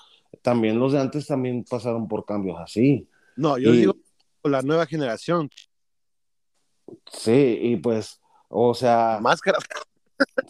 también 0.41 0.79
los 0.79 0.93
de 0.93 0.99
antes 0.99 1.27
también 1.27 1.63
pasaron 1.69 2.07
por 2.07 2.25
cambios 2.25 2.59
así. 2.59 3.07
No, 3.35 3.57
yo 3.57 3.73
Y- 3.73 3.77
digo 3.77 3.95
la 4.43 4.61
nueva 4.61 4.85
generación. 4.85 5.49
Sí, 7.11 7.57
y 7.61 7.77
pues, 7.77 8.21
o 8.49 8.73
sea, 8.73 9.19
Máscara. 9.21 9.57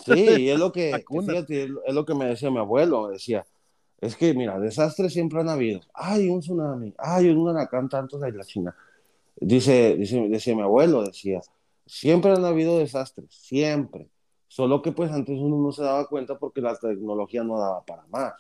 Sí, 0.05 0.25
y 0.43 0.49
es 0.49 0.59
lo 0.59 0.71
que, 0.73 1.03
fíjate, 1.09 1.63
es 1.85 1.93
lo 1.93 2.05
que 2.05 2.13
me 2.15 2.25
decía 2.25 2.51
mi 2.51 2.57
abuelo, 2.59 3.07
decía, 3.09 3.45
es 4.01 4.15
que 4.15 4.33
mira, 4.33 4.59
desastres 4.59 5.13
siempre 5.13 5.39
han 5.39 5.49
habido, 5.49 5.81
ay, 5.93 6.29
un 6.29 6.41
tsunami, 6.41 6.93
ay, 6.97 7.29
un 7.29 7.37
huracán, 7.39 7.87
tantos 7.89 8.21
de 8.21 8.31
la 8.31 8.43
China. 8.43 8.75
Dice, 9.35 9.95
dice, 9.95 10.27
decía 10.29 10.55
mi 10.55 10.61
abuelo, 10.61 11.03
decía, 11.03 11.41
siempre 11.85 12.31
han 12.31 12.45
habido 12.45 12.77
desastres, 12.79 13.33
siempre, 13.33 14.09
solo 14.47 14.81
que 14.81 14.91
pues 14.91 15.11
antes 15.11 15.37
uno 15.39 15.57
no 15.57 15.71
se 15.71 15.83
daba 15.83 16.07
cuenta 16.07 16.37
porque 16.37 16.61
la 16.61 16.75
tecnología 16.77 17.43
no 17.43 17.57
daba 17.59 17.83
para 17.83 18.05
más, 18.07 18.33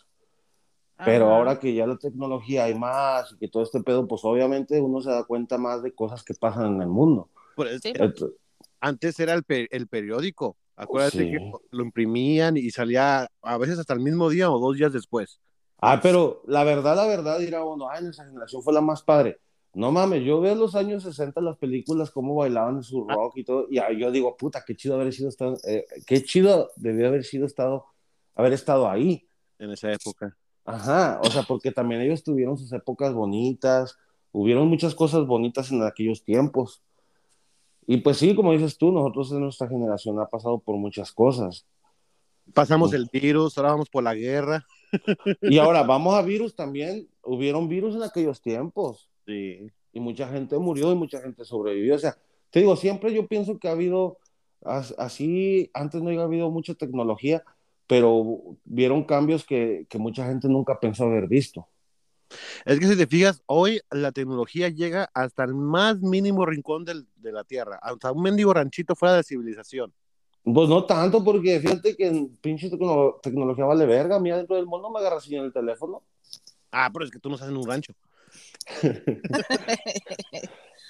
pero 1.03 1.25
Ajá. 1.25 1.35
ahora 1.37 1.59
que 1.59 1.73
ya 1.73 1.87
la 1.87 1.97
tecnología 1.97 2.65
hay 2.65 2.75
más 2.75 3.31
y 3.31 3.37
que 3.37 3.47
todo 3.47 3.63
este 3.63 3.81
pedo, 3.81 4.07
pues 4.07 4.23
obviamente 4.23 4.79
uno 4.79 5.01
se 5.01 5.09
da 5.09 5.23
cuenta 5.23 5.57
más 5.57 5.81
de 5.81 5.91
cosas 5.93 6.23
que 6.23 6.33
pasan 6.35 6.75
en 6.75 6.81
el 6.81 6.87
mundo. 6.87 7.29
Por 7.55 7.67
eso- 7.67 7.79
Sí. 7.81 7.93
Ent- 7.93 8.33
Antes 8.79 9.19
era 9.19 9.33
el, 9.33 9.43
pe- 9.43 9.67
el 9.71 9.87
periódico. 9.87 10.55
Acuérdate 10.75 11.17
Sí. 11.19 11.31
que 11.31 11.51
lo 11.71 11.83
imprimían 11.83 12.57
y 12.57 12.69
salía 12.71 13.27
a 13.41 13.57
veces 13.57 13.77
hasta 13.79 13.93
el 13.93 13.99
mismo 13.99 14.29
día 14.29 14.49
o 14.51 14.59
dos 14.59 14.75
días 14.77 14.91
después. 14.91 15.39
Ah, 15.79 15.99
pero 16.01 16.41
la 16.47 16.63
verdad, 16.63 16.95
la 16.95 17.05
verdad, 17.05 17.39
dirá 17.39 17.63
uno, 17.63 17.89
ay, 17.89 18.03
nuestra 18.03 18.25
generación 18.25 18.63
fue 18.63 18.73
la 18.73 18.81
más 18.81 19.03
padre. 19.03 19.39
No 19.75 19.91
mames, 19.91 20.23
yo 20.23 20.39
veo 20.39 20.53
los 20.55 20.75
años 20.75 21.03
60 21.03 21.41
las 21.41 21.57
películas, 21.57 22.11
cómo 22.11 22.35
bailaban 22.35 22.77
en 22.77 22.83
su 22.83 23.07
rock 23.07 23.37
y 23.37 23.43
todo, 23.43 23.67
y 23.69 23.79
ahí 23.79 23.99
yo 23.99 24.11
digo, 24.11 24.37
puta, 24.37 24.63
qué 24.65 24.75
chido 24.75 24.95
haber 24.95 25.11
sido 25.11 25.29
estado, 25.29 25.57
eh, 25.67 25.85
qué 26.05 26.23
chido 26.23 26.69
debió 26.75 27.07
haber 27.07 27.23
sido 27.23 27.45
estado, 27.47 27.85
haber 28.35 28.53
estado 28.53 28.89
ahí. 28.89 29.27
en 29.59 29.71
esa 29.71 29.91
época. 29.91 30.35
Ajá, 30.65 31.19
o 31.23 31.29
sea, 31.29 31.43
porque 31.43 31.71
también 31.71 32.01
ellos 32.01 32.23
tuvieron 32.23 32.57
sus 32.57 32.71
épocas 32.73 33.13
bonitas, 33.13 33.97
hubieron 34.31 34.67
muchas 34.67 34.93
cosas 34.95 35.25
bonitas 35.25 35.71
en 35.71 35.83
aquellos 35.83 36.23
tiempos. 36.23 36.81
Y 37.87 37.97
pues 37.97 38.17
sí, 38.17 38.35
como 38.35 38.51
dices 38.53 38.77
tú, 38.77 38.91
nosotros 38.91 39.31
en 39.31 39.41
nuestra 39.41 39.67
generación 39.67 40.19
ha 40.19 40.25
pasado 40.27 40.59
por 40.59 40.77
muchas 40.77 41.11
cosas. 41.11 41.65
Pasamos 42.53 42.93
el 42.93 43.07
virus, 43.11 43.57
ahora 43.57 43.71
vamos 43.71 43.89
por 43.89 44.03
la 44.03 44.13
guerra. 44.13 44.65
Y 45.41 45.57
ahora 45.57 45.83
vamos 45.87 46.13
a 46.15 46.21
virus 46.21 46.55
también, 46.55 47.07
hubieron 47.23 47.67
virus 47.67 47.95
en 47.95 48.03
aquellos 48.03 48.41
tiempos. 48.41 49.09
Sí. 49.25 49.67
y 49.93 49.99
mucha 50.01 50.27
gente 50.27 50.57
murió 50.57 50.91
y 50.91 50.95
mucha 50.95 51.21
gente 51.21 51.45
sobrevivió. 51.45 51.95
O 51.95 51.99
sea, 51.99 52.17
te 52.49 52.59
digo, 52.59 52.75
siempre 52.75 53.13
yo 53.13 53.27
pienso 53.27 53.57
que 53.57 53.67
ha 53.69 53.71
habido, 53.71 54.17
as- 54.63 54.93
así, 54.97 55.69
antes 55.73 56.01
no 56.01 56.09
había 56.09 56.23
habido 56.23 56.49
mucha 56.51 56.73
tecnología, 56.73 57.43
pero 57.87 58.57
vieron 58.65 59.03
cambios 59.05 59.45
que, 59.45 59.85
que 59.89 59.97
mucha 59.99 60.25
gente 60.25 60.47
nunca 60.49 60.79
pensó 60.79 61.05
haber 61.05 61.27
visto. 61.27 61.67
Es 62.65 62.79
que 62.79 62.87
si 62.87 62.95
te 62.97 63.07
fijas, 63.07 63.41
hoy 63.45 63.81
la 63.91 64.11
tecnología 64.11 64.69
llega 64.69 65.09
hasta 65.13 65.43
el 65.43 65.53
más 65.53 65.99
mínimo 65.99 66.45
rincón 66.45 66.85
del- 66.85 67.07
de 67.15 67.31
la 67.31 67.43
Tierra, 67.43 67.79
hasta 67.81 68.11
un 68.11 68.21
mendigo 68.23 68.53
ranchito 68.53 68.95
fuera 68.95 69.13
de 69.13 69.19
la 69.19 69.23
civilización. 69.23 69.93
Pues 70.43 70.67
no 70.67 70.85
tanto, 70.85 71.23
porque 71.23 71.59
fíjate 71.59 71.95
que 71.95 72.07
en 72.07 72.35
pinche 72.37 72.69
tecno- 72.69 73.19
tecnología 73.21 73.65
vale 73.65 73.85
verga. 73.85 74.19
Mira, 74.19 74.37
dentro 74.37 74.55
del 74.57 74.65
mundo 74.65 74.89
me 74.89 74.99
agarra 74.99 75.17
así 75.17 75.35
en 75.35 75.45
el 75.45 75.53
teléfono. 75.53 76.03
Ah, 76.71 76.89
pero 76.91 77.05
es 77.05 77.11
que 77.11 77.19
tú 77.19 77.29
no 77.29 77.35
estás 77.35 77.49
en 77.49 77.57
un 77.57 77.65
rancho. 77.67 77.93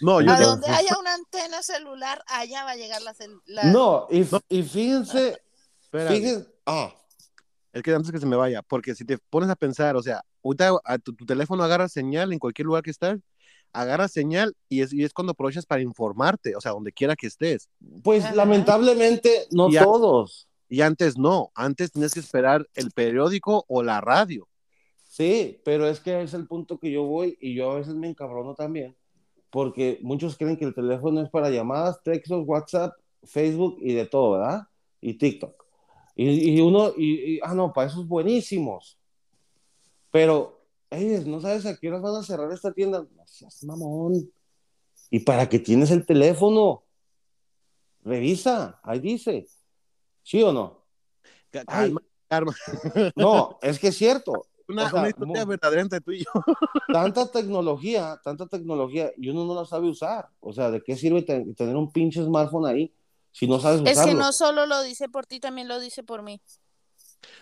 No, 0.01 0.19
yo 0.21 0.31
A 0.31 0.39
yo- 0.39 0.47
donde 0.47 0.67
haya 0.67 0.97
una 0.99 1.13
antena 1.13 1.61
celular, 1.61 2.21
allá 2.27 2.63
va 2.65 2.71
a 2.71 2.75
llegar 2.75 3.01
la... 3.03 3.13
cel- 3.13 3.41
la- 3.45 3.65
No, 3.71 4.07
y, 4.09 4.25
y 4.49 4.63
fíjense, 4.63 5.37
espera, 5.81 6.11
fíjense, 6.11 6.47
ah, 6.65 6.93
es 7.73 7.83
que 7.83 7.91
antes 7.91 8.11
que 8.11 8.19
se 8.19 8.25
me 8.25 8.35
vaya, 8.35 8.61
porque 8.61 8.95
si 8.95 9.03
te 9.03 9.17
pones 9.17 9.49
a 9.49 9.55
pensar, 9.55 9.95
o 9.95 10.03
sea, 10.03 10.23
ahorita 10.43 10.79
a 10.85 10.97
tu, 10.99 11.13
tu 11.13 11.25
teléfono 11.25 11.63
agarra 11.63 11.89
señal 11.89 12.31
en 12.31 12.39
cualquier 12.39 12.67
lugar 12.67 12.83
que 12.83 12.91
estás, 12.91 13.19
agarra 13.73 14.07
señal 14.07 14.55
y 14.69 14.81
es, 14.81 14.93
y 14.93 15.03
es 15.03 15.13
cuando 15.13 15.31
aprovechas 15.31 15.65
para 15.65 15.81
informarte, 15.81 16.55
o 16.55 16.61
sea, 16.61 16.71
donde 16.71 16.91
quiera 16.91 17.15
que 17.15 17.27
estés. 17.27 17.67
pues 18.03 18.23
Ajá. 18.23 18.35
lamentablemente 18.35 19.47
no 19.51 19.69
todos. 19.69 20.47
Y 20.69 20.81
antes 20.81 21.17
no, 21.17 21.51
antes 21.55 21.91
tenías 21.91 22.13
que 22.13 22.19
esperar 22.19 22.67
el 22.75 22.91
periódico 22.91 23.65
o 23.67 23.83
la 23.83 24.01
radio. 24.01 24.47
Sí, 25.07 25.59
pero 25.65 25.87
es 25.87 25.99
que 25.99 26.21
es 26.21 26.33
el 26.33 26.47
punto 26.47 26.79
que 26.79 26.91
yo 26.91 27.03
voy 27.03 27.37
y 27.41 27.53
yo 27.53 27.71
a 27.71 27.75
veces 27.75 27.93
me 27.93 28.07
encabrono 28.07 28.55
también, 28.55 28.95
porque 29.51 29.99
muchos 30.01 30.37
creen 30.37 30.57
que 30.57 30.65
el 30.65 30.73
teléfono 30.73 31.21
es 31.21 31.29
para 31.29 31.49
llamadas, 31.49 32.01
textos, 32.03 32.43
WhatsApp, 32.47 32.93
Facebook 33.23 33.77
y 33.81 33.93
de 33.93 34.05
todo, 34.05 34.31
¿verdad? 34.31 34.63
Y 35.01 35.15
TikTok. 35.15 35.62
Y, 36.15 36.57
y 36.57 36.61
uno, 36.61 36.91
y, 36.97 37.35
y- 37.35 37.39
ah, 37.43 37.53
no, 37.55 37.73
para 37.73 37.87
esos 37.87 38.07
buenísimos. 38.07 38.97
Pero, 40.11 40.61
ellos, 40.89 41.25
¿no 41.25 41.41
sabes 41.41 41.65
a 41.65 41.75
qué 41.77 41.89
horas 41.89 42.01
van 42.01 42.15
a 42.15 42.23
cerrar 42.23 42.51
esta 42.51 42.71
tienda? 42.71 42.99
No 43.15 43.23
seas 43.25 43.63
mamón. 43.63 44.31
¿Y 45.09 45.19
para 45.19 45.49
qué 45.49 45.59
tienes 45.59 45.89
el 45.91 46.05
teléfono? 46.05 46.83
Revisa, 48.03 48.79
ahí 48.83 48.99
dice. 48.99 49.47
¿Sí 50.21 50.41
o 50.43 50.51
no? 50.51 50.83
Calma, 51.49 52.01
calma. 52.27 52.55
No, 53.15 53.57
es 53.61 53.79
que 53.79 53.87
es 53.87 53.97
cierto. 53.97 54.47
Una, 54.67 54.85
O 54.85 54.89
sea, 54.89 54.99
una 54.99 55.09
historia 55.09 55.45
verdadera 55.45 55.81
entre 55.81 56.01
tú 56.01 56.11
y 56.11 56.19
yo. 56.19 56.31
tanta 56.91 57.29
tecnología, 57.31 58.19
tanta 58.23 58.47
tecnología, 58.47 59.11
y 59.17 59.29
uno 59.29 59.45
no 59.45 59.55
la 59.55 59.65
sabe 59.65 59.89
usar. 59.89 60.29
O 60.39 60.53
sea, 60.53 60.71
¿de 60.71 60.81
qué 60.81 60.95
sirve 60.95 61.21
te- 61.21 61.53
tener 61.53 61.75
un 61.75 61.91
pinche 61.91 62.23
smartphone 62.23 62.65
ahí 62.67 62.93
si 63.33 63.47
no 63.47 63.59
sabes 63.59 63.81
Es 63.85 63.99
que 63.99 64.13
no 64.13 64.31
solo 64.31 64.65
lo 64.65 64.81
dice 64.83 65.09
por 65.09 65.25
ti, 65.25 65.41
también 65.41 65.67
lo 65.67 65.79
dice 65.81 66.03
por 66.03 66.21
mí. 66.23 66.39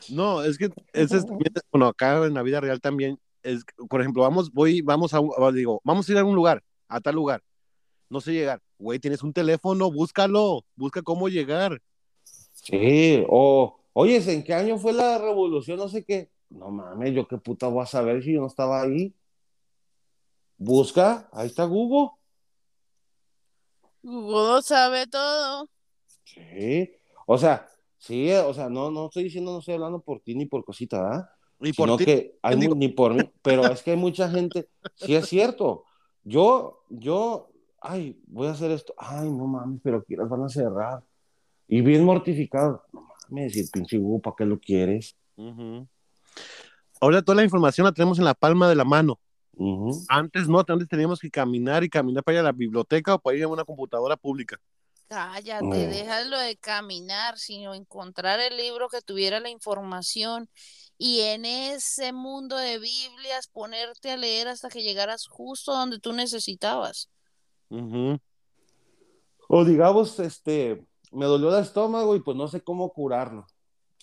No, 0.10 0.42
es 0.44 0.58
que 0.58 0.70
ese 0.94 1.18
es 1.18 1.26
bueno, 1.72 1.88
acá 1.88 2.26
en 2.26 2.34
la 2.34 2.42
vida 2.42 2.60
real 2.60 2.82
también 2.82 3.20
es, 3.44 3.64
por 3.90 4.02
ejemplo, 4.02 4.24
vamos, 4.24 4.52
voy, 4.52 4.82
vamos 4.82 5.14
a, 5.14 5.20
un- 5.20 5.32
a- 5.38 5.52
digo, 5.52 5.82
vamos 5.84 6.08
a 6.08 6.12
ir 6.12 6.18
a 6.18 6.24
un 6.26 6.36
lugar, 6.36 6.64
a 6.88 7.00
tal 7.02 7.16
lugar. 7.16 7.44
No 8.10 8.22
sé 8.22 8.34
llegar. 8.34 8.62
Güey, 8.78 9.00
tienes 9.00 9.22
un 9.24 9.34
teléfono, 9.34 9.92
búscalo, 9.92 10.66
busca 10.76 11.02
cómo 11.02 11.30
llegar. 11.30 11.82
Sí, 12.24 13.24
o, 13.30 13.80
oye, 13.94 14.18
¿en 14.34 14.44
qué 14.44 14.54
año 14.54 14.78
fue 14.78 14.94
la 14.94 15.18
revolución? 15.18 15.78
No 15.78 15.88
sé 15.90 16.04
qué. 16.04 16.30
No 16.50 16.70
mames, 16.70 17.14
yo 17.14 17.28
qué 17.28 17.38
puta 17.38 17.68
voy 17.68 17.84
a 17.84 17.86
saber 17.86 18.24
si 18.24 18.34
yo 18.34 18.42
no 18.42 18.48
estaba 18.48 18.82
ahí. 18.82 19.14
Busca, 20.58 21.28
ahí 21.32 21.48
está 21.48 21.64
Google. 21.66 22.12
Google 24.04 24.62
sabe 24.62 25.08
todo. 25.08 25.70
Sí, 26.34 26.92
o 27.26 27.38
sea, 27.38 27.68
sí, 27.98 28.32
o 28.32 28.54
sea, 28.54 28.70
no, 28.70 28.90
no 28.92 29.06
estoy 29.08 29.24
diciendo, 29.26 29.52
no 29.52 29.60
estoy 29.60 29.74
hablando 29.76 30.00
por 30.00 30.22
ti 30.22 30.36
ni 30.36 30.46
por 30.46 30.64
cosita, 30.64 31.02
¿verdad? 31.02 31.30
Y 31.62 31.74
por 31.74 31.98
ti, 31.98 32.06
que 32.06 32.40
hay 32.42 32.56
mu- 32.56 32.62
digo- 32.62 32.76
ni 32.76 32.88
por 32.90 33.14
mí, 33.14 33.30
pero 33.42 33.72
es 33.72 33.84
que 33.84 33.92
hay 33.92 33.98
mucha 33.98 34.30
gente, 34.30 34.70
sí 34.96 35.14
es 35.16 35.28
cierto. 35.28 35.84
Yo, 36.24 36.84
yo, 36.90 37.52
ay, 37.82 38.20
voy 38.28 38.48
a 38.48 38.52
hacer 38.52 38.72
esto, 38.72 38.94
ay, 38.98 39.30
no 39.30 39.46
mames, 39.48 39.80
pero 39.84 39.98
aquí 39.98 40.16
las 40.16 40.30
van 40.30 40.44
a 40.44 40.50
cerrar. 40.50 41.04
Y 41.68 41.82
bien 41.82 42.04
mortificado, 42.04 42.84
no 42.94 43.02
mames, 43.30 43.56
y 43.56 43.60
el 43.62 43.70
pinche 43.72 43.98
Google, 43.98 44.22
¿para 44.22 44.36
qué 44.38 44.46
lo 44.46 44.60
quieres? 44.60 45.16
Ahora 47.00 47.22
toda 47.22 47.36
la 47.38 47.44
información 47.44 47.86
la 47.86 47.92
tenemos 47.92 48.20
en 48.20 48.26
la 48.26 48.34
palma 48.34 48.70
de 48.70 48.76
la 48.76 48.86
mano. 48.86 49.20
Antes 50.10 50.48
no, 50.48 50.60
antes 50.68 50.88
teníamos 50.88 51.20
que 51.20 51.30
caminar 51.30 51.84
y 51.84 51.90
caminar 51.90 52.24
para 52.24 52.36
ir 52.36 52.40
a 52.40 52.44
la 52.44 52.52
biblioteca 52.52 53.16
o 53.16 53.20
para 53.20 53.38
ir 53.38 53.44
a 53.44 53.48
una 53.48 53.64
computadora 53.66 54.16
pública. 54.18 54.60
Cállate, 55.12 55.66
Mm. 55.66 55.90
déjalo 55.90 56.40
de 56.40 56.56
caminar, 56.56 57.38
sino 57.38 57.74
encontrar 57.74 58.40
el 58.40 58.56
libro 58.56 58.88
que 58.88 59.02
tuviera 59.02 59.42
la 59.42 59.50
información 59.50 60.50
y 60.98 61.20
en 61.20 61.44
ese 61.44 62.14
mundo 62.14 62.56
de 62.56 62.80
Biblias 62.80 63.50
ponerte 63.52 64.12
a 64.12 64.16
leer 64.16 64.48
hasta 64.48 64.70
que 64.70 64.84
llegaras 64.84 65.28
justo 65.28 65.74
donde 65.74 66.00
tú 66.00 66.14
necesitabas. 66.14 67.10
O 69.50 69.66
digamos, 69.66 70.18
este, 70.22 70.82
me 71.12 71.26
dolió 71.26 71.54
el 71.58 71.62
estómago 71.62 72.16
y 72.16 72.22
pues 72.22 72.38
no 72.38 72.48
sé 72.48 72.62
cómo 72.62 72.90
curarlo. 72.94 73.46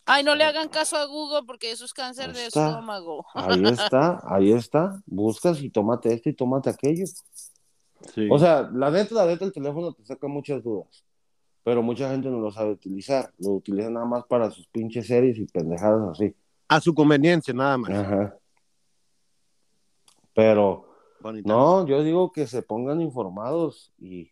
Ay, 0.04 0.22
no 0.24 0.34
le 0.34 0.44
hagan 0.44 0.68
caso 0.68 0.98
a 0.98 1.06
Google 1.06 1.44
porque 1.46 1.70
eso 1.70 1.86
es 1.86 1.94
cáncer 1.94 2.34
de 2.34 2.48
estómago. 2.48 3.24
Ahí 3.32 3.64
está, 3.64 4.20
ahí 4.26 4.52
está. 4.52 5.00
Buscas 5.06 5.62
y 5.62 5.70
tómate 5.70 6.12
esto 6.12 6.28
y 6.28 6.34
tómate 6.34 6.68
aquello. 6.68 7.04
Sí. 8.14 8.28
O 8.30 8.38
sea, 8.38 8.70
la 8.72 8.90
neta, 8.90 9.14
la 9.14 9.26
neta, 9.26 9.44
el 9.44 9.52
teléfono 9.52 9.92
te 9.92 10.04
saca 10.04 10.26
muchas 10.28 10.62
dudas. 10.62 11.04
Pero 11.64 11.82
mucha 11.82 12.10
gente 12.10 12.28
no 12.28 12.40
lo 12.40 12.50
sabe 12.50 12.70
utilizar. 12.70 13.32
Lo 13.38 13.52
utiliza 13.52 13.90
nada 13.90 14.06
más 14.06 14.24
para 14.26 14.50
sus 14.50 14.66
pinches 14.68 15.06
series 15.06 15.38
y 15.38 15.46
pendejadas 15.46 16.10
así. 16.10 16.34
a 16.68 16.80
su 16.80 16.94
conveniencia, 16.94 17.52
nada 17.52 17.76
más. 17.76 17.90
Ajá. 17.90 18.36
Pero, 20.34 20.86
Bonita. 21.20 21.48
no, 21.48 21.86
yo 21.86 22.02
digo 22.02 22.32
que 22.32 22.46
se 22.46 22.62
pongan 22.62 23.00
informados 23.00 23.92
y, 23.98 24.30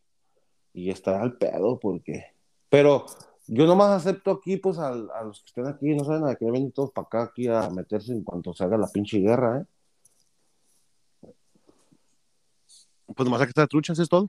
y 0.72 0.90
estar 0.90 1.20
al 1.20 1.36
pedo, 1.36 1.78
porque. 1.80 2.26
Pero 2.68 3.06
yo 3.48 3.66
nomás 3.66 3.90
acepto 3.90 4.30
aquí, 4.30 4.56
pues, 4.56 4.78
a, 4.78 4.92
los 4.92 5.40
que 5.40 5.46
estén 5.46 5.66
aquí, 5.66 5.94
no 5.94 6.04
saben 6.04 6.26
a 6.26 6.36
qué 6.36 6.50
venir 6.50 6.72
todos 6.72 6.92
para 6.92 7.06
acá, 7.06 7.22
aquí 7.24 7.48
a 7.48 7.70
meterse 7.70 8.12
en 8.12 8.24
cuanto 8.24 8.54
se 8.54 8.64
haga 8.64 8.76
la 8.76 8.88
pinche 8.88 9.18
guerra, 9.18 9.60
¿eh? 9.60 9.64
Pues 13.16 13.28
nomás 13.28 13.48
estar 13.48 13.66
truchas, 13.66 13.98
es 13.98 14.08
todo. 14.08 14.28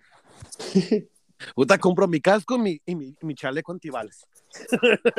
Puta, 1.55 1.77
compro 1.77 2.07
mi 2.07 2.21
casco 2.21 2.57
mi, 2.57 2.81
y 2.85 2.95
mi, 2.95 3.15
mi 3.21 3.35
chaleco 3.35 3.73
antibales. 3.73 4.25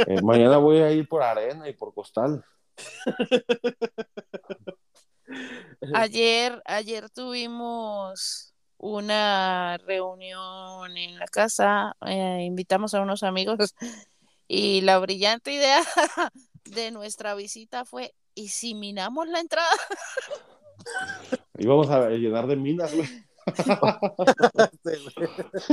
Eh, 0.06 0.22
mañana 0.22 0.56
voy 0.56 0.78
a 0.78 0.90
ir 0.90 1.06
por 1.06 1.22
arena 1.22 1.68
y 1.68 1.74
por 1.74 1.94
costal. 1.94 2.44
Ayer, 5.94 6.62
ayer 6.64 7.10
tuvimos 7.10 8.54
una 8.78 9.76
reunión 9.78 10.96
en 10.96 11.18
la 11.18 11.26
casa, 11.26 11.94
eh, 12.06 12.44
invitamos 12.44 12.94
a 12.94 13.02
unos 13.02 13.22
amigos 13.22 13.74
y 14.48 14.80
la 14.80 14.98
brillante 14.98 15.52
idea 15.52 15.82
de 16.64 16.90
nuestra 16.90 17.34
visita 17.34 17.84
fue, 17.84 18.14
¿y 18.34 18.48
si 18.48 18.74
minamos 18.74 19.28
la 19.28 19.40
entrada? 19.40 19.68
Y 21.58 21.66
vamos 21.66 21.90
a 21.90 22.08
llenar 22.08 22.46
de 22.46 22.56
minas, 22.56 22.94
güey. 22.94 23.28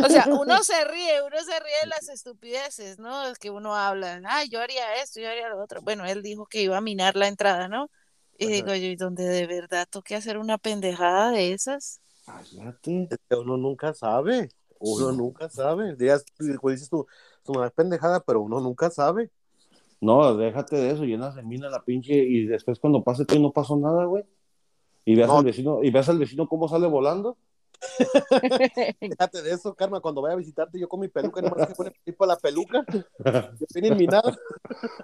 O 0.04 0.10
sea, 0.10 0.26
uno 0.40 0.64
se 0.64 0.86
ríe, 0.86 1.22
uno 1.22 1.38
se 1.44 1.60
ríe 1.60 1.80
de 1.84 1.88
las 1.88 2.10
estupideces, 2.10 3.00
¿no? 3.00 3.28
Es 3.28 3.40
que 3.40 3.50
uno 3.50 3.76
habla, 3.76 4.22
ah, 4.26 4.44
yo 4.46 4.62
haría 4.62 5.02
esto, 5.02 5.20
yo 5.20 5.30
haría 5.30 5.50
lo 5.50 5.62
otro. 5.62 5.82
Bueno, 5.82 6.06
él 6.06 6.22
dijo 6.22 6.46
que 6.46 6.62
iba 6.62 6.78
a 6.78 6.82
minar 6.82 7.16
la 7.16 7.28
entrada, 7.28 7.68
¿no? 7.68 7.90
Y 8.38 8.46
Ajá. 8.46 8.54
digo 8.54 8.68
yo, 8.68 8.88
¿y 8.88 8.96
dónde 8.96 9.24
de 9.24 9.48
verdad 9.48 9.88
toque 9.90 10.16
hacer 10.16 10.38
una 10.38 10.58
pendejada 10.58 11.32
de 11.32 11.54
esas? 11.54 12.02
Cállate. 12.26 13.08
Es 13.12 13.20
que 13.30 13.36
uno 13.36 13.58
nunca 13.58 13.94
sabe. 13.94 14.50
Uno 14.80 15.12
nunca 15.12 15.50
sabe. 15.50 15.96
Días, 15.96 16.26
pues, 16.38 16.76
dices 16.76 16.90
tú, 16.90 17.08
es 17.44 17.50
una 17.50 17.70
pendejada, 17.70 18.20
pero 18.20 18.42
uno 18.42 18.60
nunca 18.60 18.90
sabe. 18.90 19.32
No, 20.02 20.36
déjate 20.36 20.76
de 20.76 20.92
eso, 20.92 21.04
llenas 21.06 21.36
de 21.36 21.44
mina 21.44 21.70
la 21.70 21.84
pinche 21.84 22.14
y 22.14 22.46
después 22.46 22.80
cuando 22.80 23.04
pase 23.04 23.26
tú 23.26 23.40
no 23.40 23.52
pasó 23.52 23.78
nada, 23.78 24.06
güey. 24.06 24.26
Y 25.06 25.16
veas 25.16 25.30
No. 25.30 25.38
al 25.38 25.46
vecino, 25.46 25.84
y 25.84 25.92
veas 25.92 26.10
al 26.10 26.20
vecino 26.20 26.48
cómo 26.48 26.68
sale 26.68 26.88
volando. 26.88 27.38
Fíjate 29.00 29.42
de 29.42 29.52
eso, 29.52 29.74
Karma, 29.76 30.00
cuando 30.00 30.22
vaya 30.22 30.34
a 30.34 30.38
visitarte 30.38 30.80
yo 30.80 30.88
con 30.88 31.00
mi 31.00 31.08
peluca, 31.08 31.42
nomás 31.42 31.68
que 31.68 31.74
pone 31.76 31.92
para 32.18 32.34
la 32.34 32.38
peluca, 32.40 32.86
yo 33.60 33.66
tiene 33.74 33.96
minado. 33.96 34.32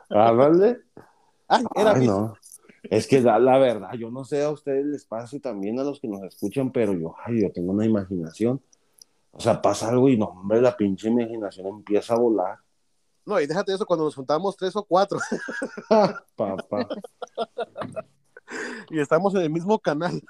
Háblale. 0.09 0.82
Ay, 1.47 1.63
era 1.76 1.91
Ay, 1.93 1.99
mi- 2.01 2.07
no. 2.07 2.34
Es 2.84 3.07
que 3.07 3.22
la, 3.22 3.38
la 3.39 3.57
verdad, 3.59 3.93
yo 3.93 4.09
no 4.09 4.24
sé 4.24 4.43
a 4.43 4.49
ustedes 4.49 4.86
les 4.86 5.05
pasa 5.05 5.36
y 5.36 5.39
también 5.39 5.80
a 5.80 5.84
los 5.84 5.99
que 5.99 6.07
nos 6.07 6.24
escuchan, 6.24 6.72
pero 6.72 6.93
yo, 6.93 7.15
ay, 7.26 7.41
yo 7.41 7.51
tengo 7.51 7.72
una 7.74 7.86
imaginación. 7.86 8.61
O 9.32 9.39
sea, 9.39 9.61
pasa 9.61 9.89
algo 9.89 10.09
y 10.09 10.17
no, 10.17 10.26
hombre, 10.26 10.61
la 10.61 10.76
pinche 10.76 11.07
imaginación 11.07 11.67
empieza 11.67 12.15
a 12.15 12.17
volar. 12.17 12.57
No, 13.26 13.39
y 13.39 13.45
déjate 13.45 13.74
eso 13.74 13.86
cuando 13.86 14.05
nos 14.05 14.15
juntamos 14.15 14.57
tres 14.57 14.76
o 14.76 14.84
cuatro 14.84 15.19
Papá. 16.36 16.88
y 18.89 18.99
estamos 18.99 19.36
en 19.36 19.41
el 19.41 19.49
mismo 19.51 19.78
canal. 19.80 20.22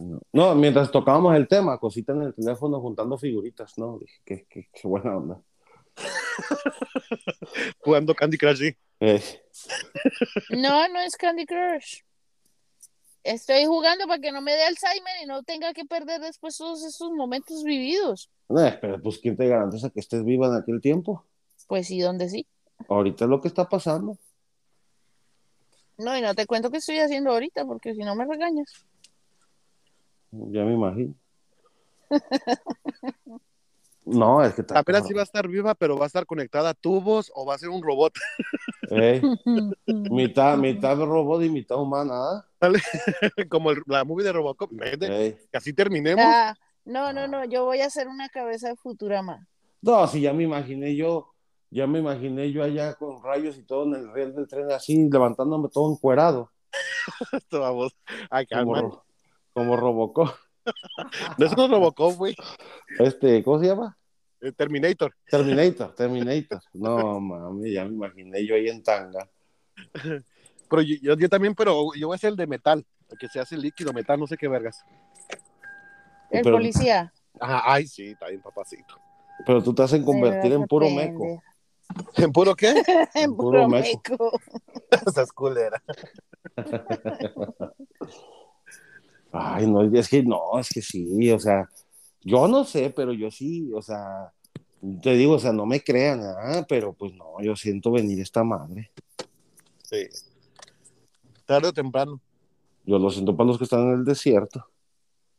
No. 0.00 0.20
No, 0.32 0.54
mientras 0.54 0.90
tocábamos 0.90 1.34
el 1.36 1.48
tema, 1.48 1.78
cosita 1.78 2.12
en 2.12 2.22
el 2.22 2.34
teléfono 2.34 2.80
juntando 2.80 3.16
figuritas, 3.16 3.76
¿no? 3.78 3.98
Dije, 3.98 4.20
qué, 4.24 4.46
qué, 4.48 4.68
qué 4.72 4.88
buena 4.88 5.16
onda. 5.16 5.40
Jugando 7.80 8.14
Candy 8.14 8.38
Crush, 8.38 8.58
sí. 8.58 8.76
Eh, 9.00 9.22
No, 10.50 10.88
no 10.88 11.00
es 11.00 11.16
Candy 11.16 11.46
Crush. 11.46 12.00
Estoy 13.24 13.64
jugando 13.66 14.06
para 14.06 14.20
que 14.20 14.32
no 14.32 14.40
me 14.40 14.52
dé 14.52 14.62
Alzheimer 14.64 15.14
y 15.22 15.26
no 15.26 15.42
tenga 15.42 15.72
que 15.74 15.84
perder 15.84 16.20
después 16.20 16.56
todos 16.56 16.84
esos 16.84 17.10
momentos 17.12 17.62
vividos. 17.62 18.30
eh, 18.58 18.78
pero 18.80 19.00
pues, 19.02 19.18
¿quién 19.18 19.36
te 19.36 19.46
garantiza 19.48 19.90
que 19.90 20.00
estés 20.00 20.24
viva 20.24 20.46
en 20.48 20.54
aquel 20.54 20.80
tiempo? 20.80 21.24
Pues 21.66 21.88
sí, 21.88 22.00
donde 22.00 22.28
sí. 22.28 22.46
Ahorita 22.88 23.24
es 23.24 23.30
lo 23.30 23.40
que 23.40 23.48
está 23.48 23.68
pasando. 23.68 24.16
No, 25.98 26.16
y 26.16 26.20
no 26.22 26.34
te 26.34 26.46
cuento 26.46 26.70
qué 26.70 26.78
estoy 26.78 27.00
haciendo 27.00 27.30
ahorita, 27.32 27.64
porque 27.64 27.92
si 27.92 28.00
no 28.00 28.14
me 28.14 28.24
regañas. 28.24 28.86
Ya 30.30 30.64
me 30.64 30.74
imagino. 30.74 31.14
No, 34.04 34.42
es 34.42 34.54
que 34.54 34.62
está. 34.62 34.78
Apenas 34.78 35.06
sí 35.06 35.12
va 35.12 35.20
a 35.20 35.24
estar 35.24 35.46
viva, 35.48 35.74
pero 35.74 35.98
va 35.98 36.04
a 36.04 36.06
estar 36.06 36.24
conectada 36.24 36.70
a 36.70 36.74
tubos 36.74 37.30
o 37.34 37.44
va 37.44 37.54
a 37.54 37.58
ser 37.58 37.68
un 37.68 37.82
robot. 37.82 38.14
Ey, 38.90 39.20
mitad, 39.86 40.56
mitad 40.56 40.96
robot 40.96 41.42
y 41.42 41.50
mitad 41.50 41.78
humana, 41.78 42.14
¿ah? 42.14 42.46
Como 43.50 43.70
el- 43.70 43.82
la 43.86 44.04
movie 44.04 44.24
de 44.24 44.32
Robocop. 44.32 44.70
Así 45.52 45.72
terminemos. 45.74 46.24
Ah, 46.26 46.54
no, 46.84 47.12
no, 47.12 47.28
no, 47.28 47.44
yo 47.44 47.66
voy 47.66 47.80
a 47.80 47.86
hacer 47.86 48.08
una 48.08 48.28
cabeza 48.30 48.68
de 48.70 48.76
Futurama. 48.76 49.46
No, 49.82 50.06
sí, 50.06 50.22
ya 50.22 50.32
me 50.32 50.44
imaginé 50.44 50.96
yo, 50.96 51.34
ya 51.70 51.86
me 51.86 51.98
imaginé 51.98 52.50
yo 52.50 52.64
allá 52.64 52.94
con 52.94 53.22
rayos 53.22 53.58
y 53.58 53.62
todo 53.62 53.84
en 53.84 53.94
el 54.00 54.12
riel 54.12 54.34
del 54.34 54.48
tren, 54.48 54.72
así 54.72 55.08
levantándome 55.08 55.68
todo 55.68 55.92
encuerado, 55.92 56.50
Esto, 57.32 57.60
vamos. 57.60 57.94
Ay, 58.30 58.46
como, 58.46 58.72
calma. 58.72 59.02
Como 59.58 59.76
Robocop. 59.76 60.28
No 61.38 61.46
es 61.46 61.52
un 61.52 61.70
Robocop, 61.70 62.14
güey. 62.16 62.34
Este, 62.98 63.42
¿cómo 63.42 63.58
se 63.60 63.66
llama? 63.66 63.96
Eh, 64.40 64.52
Terminator. 64.52 65.12
Terminator, 65.28 65.94
Terminator. 65.94 66.60
No, 66.72 67.18
mami, 67.20 67.72
ya 67.72 67.84
me 67.84 67.92
imaginé 67.94 68.46
yo 68.46 68.54
ahí 68.54 68.68
en 68.68 68.82
tanga. 68.82 69.28
Pero 70.70 70.82
yo, 70.82 70.96
yo, 71.02 71.16
yo 71.16 71.28
también, 71.28 71.54
pero 71.54 71.92
yo 71.94 72.06
voy 72.08 72.14
a 72.14 72.18
ser 72.18 72.30
el 72.30 72.36
de 72.36 72.46
metal. 72.46 72.84
El 73.08 73.18
que 73.18 73.28
se 73.28 73.40
hace 73.40 73.56
líquido, 73.56 73.92
metal, 73.92 74.20
no 74.20 74.26
sé 74.26 74.36
qué 74.36 74.48
vergas. 74.48 74.84
El 76.30 76.42
Pero- 76.42 76.56
policía. 76.56 77.12
Ajá, 77.40 77.62
ay, 77.64 77.86
sí, 77.86 78.08
está 78.08 78.28
bien, 78.28 78.42
papacito. 78.42 78.94
Pero 79.46 79.62
tú 79.62 79.72
te 79.74 79.82
a 79.82 79.86
convertir 80.04 80.52
en 80.52 80.66
puro 80.66 80.90
meco. 80.90 81.42
¿En 82.16 82.32
puro 82.32 82.54
qué? 82.54 82.74
En 83.14 83.34
Puro 83.34 83.60
puro 83.64 83.68
meco. 83.68 83.98
meco. 84.10 84.40
Esas 85.06 85.32
culera. 85.32 85.82
Ay, 89.32 89.66
no, 89.66 89.82
es 89.82 90.08
que 90.08 90.22
no, 90.22 90.58
es 90.58 90.68
que 90.68 90.80
sí, 90.80 91.30
o 91.30 91.38
sea, 91.38 91.68
yo 92.22 92.48
no 92.48 92.64
sé, 92.64 92.90
pero 92.90 93.12
yo 93.12 93.30
sí, 93.30 93.70
o 93.74 93.82
sea, 93.82 94.32
te 95.02 95.12
digo, 95.14 95.34
o 95.34 95.38
sea, 95.38 95.52
no 95.52 95.66
me 95.66 95.82
crean, 95.82 96.22
ah, 96.22 96.64
pero 96.68 96.92
pues 96.92 97.12
no, 97.14 97.40
yo 97.42 97.54
siento 97.56 97.90
venir 97.90 98.20
esta 98.20 98.42
madre. 98.44 98.90
Sí. 99.82 100.08
Tarde 101.44 101.68
o 101.68 101.72
temprano. 101.72 102.20
Yo 102.84 102.98
lo 102.98 103.10
siento 103.10 103.36
para 103.36 103.48
los 103.48 103.58
que 103.58 103.64
están 103.64 103.80
en 103.80 103.94
el 103.94 104.04
desierto. 104.04 104.66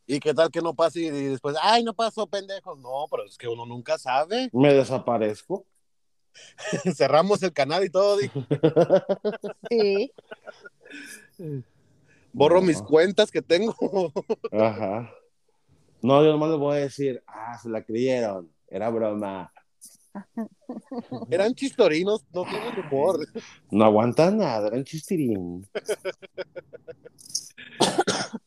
¿Y 0.06 0.20
qué 0.20 0.34
tal 0.34 0.50
que 0.50 0.62
no 0.62 0.74
pase 0.74 1.02
y 1.02 1.10
después, 1.10 1.56
ay, 1.62 1.84
no 1.84 1.94
pasó, 1.94 2.26
pendejo? 2.26 2.76
No, 2.76 3.06
pero 3.10 3.26
es 3.26 3.38
que 3.38 3.48
uno 3.48 3.66
nunca 3.66 3.98
sabe. 3.98 4.50
Me 4.52 4.74
desaparezco. 4.74 5.66
Cerramos 6.96 7.44
el 7.44 7.54
canal 7.54 7.84
y 7.84 7.90
todo. 7.90 8.18
Sí. 9.70 10.12
Borro 12.32 12.62
No. 12.62 12.68
mis 12.68 12.82
cuentas 12.82 13.32
que 13.32 13.42
tengo. 13.42 13.74
Ajá. 14.52 15.12
No, 16.02 16.24
yo 16.24 16.32
nomás 16.32 16.50
les 16.52 16.60
voy 16.60 16.78
a 16.78 16.82
decir, 16.82 17.22
ah, 17.28 17.58
se 17.62 17.70
la 17.70 17.84
creyeron, 17.84 18.50
era 18.68 18.90
broma. 18.90 19.52
Eran 21.30 21.54
chistorinos, 21.54 22.26
no 22.34 22.44
tienen 22.44 22.86
humor. 22.86 23.20
No 23.70 23.86
aguanta 23.86 24.32
nada, 24.32 24.68
eran 24.68 24.84
chistirín. 24.84 25.68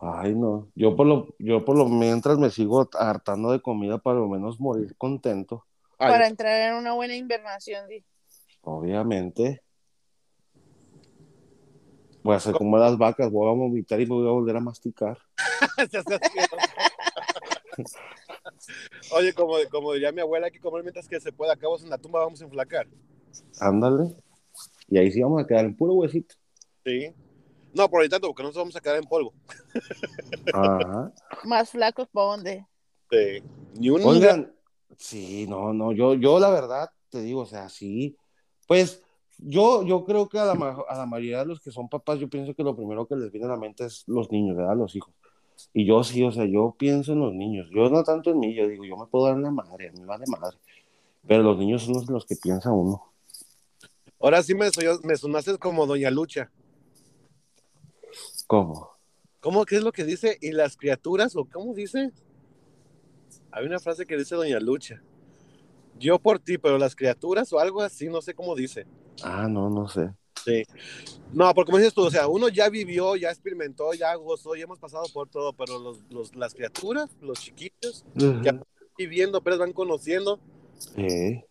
Ay, 0.00 0.34
no. 0.34 0.70
Yo 0.74 0.94
por 0.94 1.06
lo, 1.06 1.34
yo 1.38 1.64
por 1.64 1.76
lo 1.76 1.88
mientras 1.88 2.38
me 2.38 2.50
sigo 2.50 2.88
hartando 2.98 3.50
de 3.52 3.62
comida 3.62 3.98
para 3.98 4.18
lo 4.18 4.28
menos 4.28 4.60
morir 4.60 4.94
contento. 4.96 5.64
Ay, 5.98 6.12
Para 6.12 6.26
entrar 6.28 6.70
en 6.70 6.74
una 6.76 6.92
buena 6.92 7.16
invernación, 7.16 7.88
di. 7.88 8.04
Obviamente. 8.62 9.62
Voy 12.26 12.34
a 12.34 12.38
hacer 12.38 12.54
como 12.54 12.76
las 12.76 12.98
vacas, 12.98 13.30
voy 13.30 13.48
a 13.48 13.52
vomitar 13.52 14.00
y 14.00 14.06
me 14.06 14.16
voy 14.16 14.26
a 14.26 14.32
volver 14.32 14.56
a 14.56 14.60
masticar. 14.60 15.16
Oye, 19.12 19.32
como, 19.32 19.54
como 19.70 19.92
diría 19.92 20.10
mi 20.10 20.22
abuela, 20.22 20.46
hay 20.46 20.52
que 20.52 20.58
comer 20.58 20.82
mientras 20.82 21.06
que 21.06 21.20
se 21.20 21.30
pueda. 21.30 21.52
Acabamos 21.52 21.84
en 21.84 21.90
la 21.90 21.98
tumba, 21.98 22.18
vamos 22.18 22.40
a 22.40 22.44
enflacar. 22.44 22.88
Ándale. 23.60 24.16
Y 24.88 24.98
ahí 24.98 25.12
sí 25.12 25.22
vamos 25.22 25.40
a 25.40 25.46
quedar 25.46 25.66
en 25.66 25.76
puro 25.76 25.94
huesito. 25.94 26.34
Sí. 26.84 27.14
No, 27.72 27.88
por 27.88 28.00
ahorita 28.00 28.18
no, 28.18 28.26
porque 28.26 28.42
no 28.42 28.48
nos 28.48 28.56
vamos 28.56 28.74
a 28.74 28.80
quedar 28.80 28.96
en 28.96 29.04
polvo. 29.04 29.32
Ajá. 30.52 31.12
Más 31.44 31.70
flacos 31.70 32.08
para 32.08 32.26
dónde. 32.26 32.66
Sí. 33.08 33.40
Ni 33.78 33.90
un 33.90 34.02
Oigan, 34.02 34.52
sí, 34.98 35.46
no, 35.48 35.72
no, 35.72 35.92
yo, 35.92 36.14
yo 36.14 36.40
la 36.40 36.50
verdad 36.50 36.90
te 37.08 37.20
digo, 37.20 37.42
o 37.42 37.46
sea, 37.46 37.68
sí, 37.68 38.16
pues 38.66 39.04
yo, 39.38 39.82
yo 39.84 40.04
creo 40.04 40.28
que 40.28 40.38
a 40.38 40.44
la, 40.44 40.52
a 40.88 40.96
la 40.98 41.06
mayoría 41.06 41.40
de 41.40 41.46
los 41.46 41.60
que 41.60 41.70
son 41.70 41.88
papás, 41.88 42.18
yo 42.18 42.28
pienso 42.28 42.54
que 42.54 42.62
lo 42.62 42.74
primero 42.76 43.06
que 43.06 43.16
les 43.16 43.30
viene 43.30 43.46
a 43.46 43.50
la 43.50 43.56
mente 43.56 43.84
es 43.84 44.04
los 44.06 44.30
niños, 44.30 44.56
¿verdad? 44.56 44.76
Los 44.76 44.94
hijos. 44.96 45.14
Y 45.72 45.86
yo 45.86 46.02
sí, 46.04 46.22
o 46.22 46.30
sea, 46.30 46.44
yo 46.44 46.74
pienso 46.78 47.12
en 47.12 47.20
los 47.20 47.32
niños, 47.34 47.68
yo 47.74 47.88
no 47.88 48.04
tanto 48.04 48.30
en 48.30 48.38
mí, 48.40 48.54
yo 48.54 48.68
digo, 48.68 48.84
yo 48.84 48.96
me 48.96 49.06
puedo 49.06 49.26
dar 49.26 49.38
la 49.38 49.50
madre, 49.50 49.88
a 49.88 49.92
mí 49.92 50.00
me 50.00 50.06
vale 50.06 50.24
madre, 50.28 50.56
pero 51.26 51.42
los 51.42 51.58
niños 51.58 51.82
son 51.82 51.94
los, 51.94 52.08
los 52.10 52.26
que 52.26 52.36
piensa 52.36 52.70
uno. 52.72 53.02
Ahora 54.20 54.42
sí 54.42 54.54
me, 54.54 54.70
soy- 54.70 54.98
me 55.02 55.16
sonaste 55.16 55.56
como 55.58 55.86
Doña 55.86 56.10
Lucha. 56.10 56.50
¿Cómo? 58.46 58.90
¿Cómo 59.40 59.64
qué 59.64 59.76
es 59.76 59.82
lo 59.82 59.92
que 59.92 60.04
dice? 60.04 60.38
¿Y 60.40 60.52
las 60.52 60.76
criaturas? 60.76 61.36
¿O 61.36 61.44
cómo 61.44 61.74
dice? 61.74 62.10
Hay 63.50 63.64
una 63.66 63.78
frase 63.78 64.06
que 64.06 64.16
dice 64.16 64.34
Doña 64.34 64.60
Lucha. 64.60 65.02
Yo 65.98 66.18
por 66.18 66.38
ti, 66.38 66.58
pero 66.58 66.78
las 66.78 66.94
criaturas 66.94 67.52
o 67.52 67.58
algo 67.58 67.82
así, 67.82 68.08
no 68.08 68.20
sé 68.22 68.34
cómo 68.34 68.54
dice. 68.54 68.86
Ah, 69.22 69.48
no, 69.48 69.70
no 69.70 69.88
sé. 69.88 70.10
Sí. 70.44 70.62
No, 71.32 71.52
porque 71.54 71.66
como 71.70 71.78
dices 71.78 71.94
tú, 71.94 72.02
o 72.04 72.10
sea, 72.10 72.28
uno 72.28 72.48
ya 72.48 72.68
vivió, 72.68 73.16
ya 73.16 73.30
experimentó, 73.30 73.92
ya 73.94 74.14
gozó, 74.14 74.54
ya 74.54 74.64
hemos 74.64 74.78
pasado 74.78 75.04
por 75.12 75.28
todo, 75.28 75.52
pero 75.54 75.78
los, 75.78 75.98
los- 76.10 76.36
las 76.36 76.54
criaturas, 76.54 77.10
los 77.20 77.40
chiquitos, 77.40 78.04
ya 78.42 78.60
viviendo, 78.96 79.42
pero 79.42 79.58
van 79.58 79.72
conociendo. 79.72 80.38
Sí. 80.78 81.42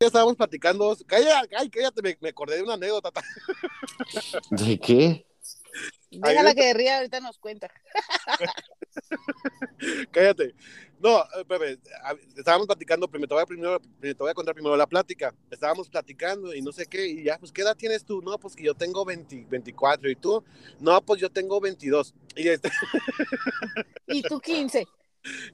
Ya 0.00 0.06
estábamos 0.08 0.36
platicando. 0.36 0.94
Cállate, 1.06 1.56
ay, 1.56 1.70
cállate, 1.70 2.02
me, 2.02 2.16
me 2.20 2.28
acordé 2.28 2.56
de 2.56 2.62
una 2.62 2.74
anécdota. 2.74 3.10
¿De 4.50 4.78
qué? 4.78 5.26
Déjala 6.22 6.54
que 6.54 6.74
ría, 6.74 6.96
ahorita 6.96 7.20
nos 7.20 7.38
cuenta. 7.38 7.70
Cállate. 10.10 10.54
No, 10.98 11.20
eh, 11.20 11.44
Pepe, 11.46 11.78
estábamos 12.36 12.66
platicando, 12.66 13.06
primero 13.08 13.28
te, 13.28 13.34
voy 13.34 13.42
a 13.42 13.46
primero, 13.46 13.80
te 14.00 14.14
voy 14.14 14.30
a 14.30 14.34
contar 14.34 14.54
primero 14.54 14.76
la 14.76 14.86
plática. 14.86 15.34
Estábamos 15.50 15.88
platicando 15.88 16.54
y 16.54 16.62
no 16.62 16.72
sé 16.72 16.86
qué, 16.86 17.06
y 17.06 17.24
ya, 17.24 17.38
pues, 17.38 17.52
¿qué 17.52 17.62
edad 17.62 17.76
tienes 17.76 18.04
tú? 18.04 18.22
No, 18.22 18.38
pues 18.38 18.56
que 18.56 18.64
yo 18.64 18.74
tengo 18.74 19.04
20, 19.04 19.46
24, 19.48 20.10
¿y 20.10 20.16
tú? 20.16 20.42
No, 20.80 21.00
pues 21.02 21.20
yo 21.20 21.30
tengo 21.30 21.60
22. 21.60 22.14
Y 22.36 22.48
este, 22.48 22.70
Y 24.06 24.22
tú 24.22 24.40
15. 24.40 24.86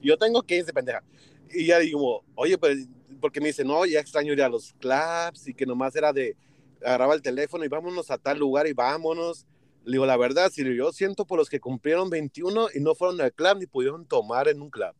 yo 0.01 0.17
tengo 0.17 0.41
15, 0.43 0.71
pendeja. 0.71 1.03
Y 1.51 1.67
ya 1.67 1.79
digo, 1.79 2.23
oye, 2.35 2.57
pero, 2.57 2.79
porque 3.19 3.41
me 3.41 3.47
dice, 3.47 3.65
no, 3.65 3.85
ya 3.85 3.99
extraño 3.99 4.33
ir 4.33 4.41
a 4.41 4.49
los 4.49 4.73
clubs 4.73 5.47
y 5.47 5.53
que 5.53 5.65
nomás 5.65 5.95
era 5.95 6.13
de, 6.13 6.37
agarraba 6.83 7.15
el 7.15 7.21
teléfono 7.21 7.65
y 7.65 7.67
vámonos 7.67 8.09
a 8.11 8.17
tal 8.17 8.39
lugar 8.39 8.67
y 8.67 8.73
vámonos. 8.73 9.45
Le 9.85 9.93
digo, 9.93 10.05
la 10.05 10.17
verdad, 10.17 10.51
si 10.51 10.63
yo 10.75 10.91
siento 10.91 11.25
por 11.25 11.37
los 11.37 11.49
que 11.49 11.59
cumplieron 11.59 12.09
21 12.09 12.67
y 12.73 12.79
no 12.79 12.95
fueron 12.95 13.19
al 13.21 13.33
club 13.33 13.57
ni 13.59 13.65
pudieron 13.65 14.05
tomar 14.05 14.47
en 14.47 14.61
un 14.61 14.69
club. 14.69 14.93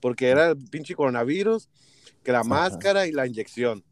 Porque 0.00 0.28
era 0.28 0.50
el 0.50 0.56
pinche 0.56 0.94
coronavirus, 0.94 1.68
que 2.22 2.32
la 2.32 2.40
Ajá. 2.40 2.48
máscara 2.48 3.06
y 3.06 3.12
la 3.12 3.26
inyección. 3.26 3.84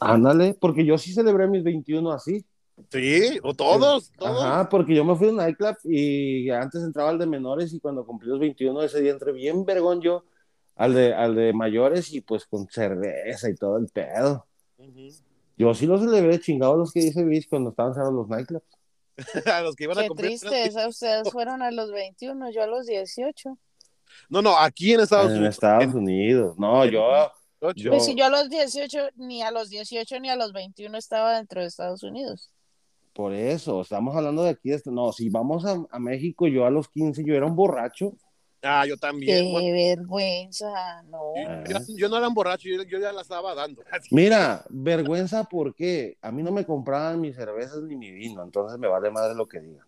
Ándale, 0.00 0.54
porque 0.54 0.84
yo 0.84 0.98
sí 0.98 1.12
celebré 1.12 1.46
mis 1.46 1.62
21 1.62 2.12
así. 2.12 2.44
Sí, 2.90 3.38
o 3.42 3.54
todos, 3.54 4.10
todos. 4.18 4.42
Ajá, 4.42 4.68
porque 4.68 4.94
yo 4.94 5.04
me 5.04 5.14
fui 5.14 5.28
a 5.28 5.30
un 5.30 5.36
nightclub 5.36 5.76
y 5.84 6.50
antes 6.50 6.82
entraba 6.82 7.10
al 7.10 7.18
de 7.18 7.26
menores 7.26 7.72
y 7.72 7.78
cuando 7.78 8.04
cumplí 8.04 8.28
los 8.28 8.40
21 8.40 8.82
ese 8.82 9.00
día 9.00 9.12
entré 9.12 9.32
bien 9.32 9.64
vergón 9.64 10.00
yo 10.00 10.24
al 10.74 10.92
de, 10.92 11.14
al 11.14 11.36
de 11.36 11.52
mayores 11.52 12.12
y 12.12 12.20
pues 12.20 12.46
con 12.46 12.66
cerveza 12.68 13.48
y 13.48 13.54
todo 13.54 13.76
el 13.78 13.86
pedo. 13.88 14.46
Yo 15.56 15.72
sí 15.72 15.86
lo 15.86 15.98
celebré 15.98 16.40
chingado 16.40 16.76
los 16.76 16.92
que 16.92 17.00
dice 17.00 17.24
Viz 17.24 17.46
cuando 17.46 17.70
estaban 17.70 17.94
cerrados 17.94 18.14
los 18.14 18.28
nightclubs. 18.28 18.64
a 19.52 19.60
los 19.62 19.74
que 19.76 19.84
iban 19.84 19.98
a 19.98 20.02
Qué 20.02 20.08
cumplir. 20.08 20.30
triste, 20.38 20.64
esa- 20.64 20.88
ustedes 20.88 21.28
fueron 21.32 21.62
a 21.62 21.70
los 21.70 21.90
21, 21.92 22.50
yo 22.50 22.62
a 22.62 22.66
los 22.66 22.86
18. 22.86 23.56
No, 24.28 24.42
no, 24.42 24.56
aquí 24.58 24.92
en 24.94 25.00
Estados 25.00 25.26
En 25.30 25.38
Unidos. 25.38 25.54
Estados 25.54 25.84
en 25.84 25.96
Unidos. 25.96 26.58
No, 26.58 26.84
yo, 26.84 27.30
18. 27.60 27.74
yo- 27.76 27.90
Pues 27.90 28.04
si 28.04 28.14
yo 28.14 28.26
a 28.26 28.28
los 28.30 28.48
18, 28.50 28.98
ni 29.16 29.42
a 29.42 29.50
los 29.50 29.70
18 29.70 30.20
ni 30.20 30.28
a 30.30 30.36
los 30.36 30.52
21 30.52 30.96
estaba 30.98 31.36
dentro 31.36 31.60
de 31.60 31.66
Estados 31.68 32.02
Unidos. 32.02 32.50
por 33.12 33.32
eso, 33.32 33.80
estamos 33.82 34.16
hablando 34.16 34.42
de 34.42 34.50
aquí. 34.50 34.70
de 34.70 34.76
este- 34.76 34.90
No, 34.90 35.12
si 35.12 35.28
vamos 35.30 35.64
a, 35.64 35.76
a 35.90 35.98
México, 36.00 36.46
yo 36.48 36.66
a 36.66 36.70
los 36.70 36.88
15, 36.88 37.22
yo 37.24 37.34
era 37.34 37.46
un 37.46 37.54
borracho. 37.54 38.14
Ah, 38.64 38.86
yo 38.86 38.96
también. 38.96 39.44
Qué 39.44 39.50
bueno, 39.50 39.72
vergüenza, 39.72 41.02
no. 41.04 41.34
yo, 41.68 41.76
yo 41.96 42.08
no 42.08 42.16
era 42.16 42.28
un 42.28 42.34
borracho, 42.34 42.68
yo, 42.68 42.82
yo 42.82 42.98
ya 42.98 43.12
la 43.12 43.20
estaba 43.20 43.54
dando. 43.54 43.82
Mira, 44.10 44.64
vergüenza 44.70 45.44
porque 45.44 46.16
a 46.22 46.32
mí 46.32 46.42
no 46.42 46.50
me 46.50 46.64
compraban 46.64 47.20
mis 47.20 47.36
cervezas 47.36 47.82
ni 47.82 47.94
mi 47.94 48.10
vino, 48.10 48.42
entonces 48.42 48.78
me 48.78 48.88
vale 48.88 49.10
madre 49.10 49.34
lo 49.34 49.46
que 49.46 49.60
digan. 49.60 49.86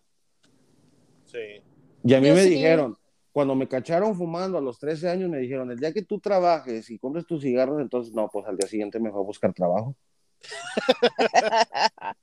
Sí. 1.25 1.61
Y 2.03 2.13
a 2.13 2.21
mí 2.21 2.27
Yo 2.27 2.35
me 2.35 2.43
sí. 2.43 2.49
dijeron, 2.51 2.97
cuando 3.31 3.55
me 3.55 3.67
cacharon 3.67 4.15
fumando 4.15 4.57
a 4.57 4.61
los 4.61 4.79
13 4.79 5.09
años, 5.09 5.29
me 5.29 5.39
dijeron, 5.39 5.71
el 5.71 5.79
día 5.79 5.91
que 5.91 6.03
tú 6.03 6.19
trabajes 6.19 6.89
y 6.89 6.99
compres 6.99 7.25
tus 7.25 7.41
cigarros, 7.41 7.81
entonces 7.81 8.13
no, 8.13 8.29
pues 8.29 8.45
al 8.47 8.57
día 8.57 8.67
siguiente 8.67 8.99
me 8.99 9.11
fue 9.11 9.19
a 9.19 9.23
buscar 9.23 9.53
trabajo. 9.53 9.95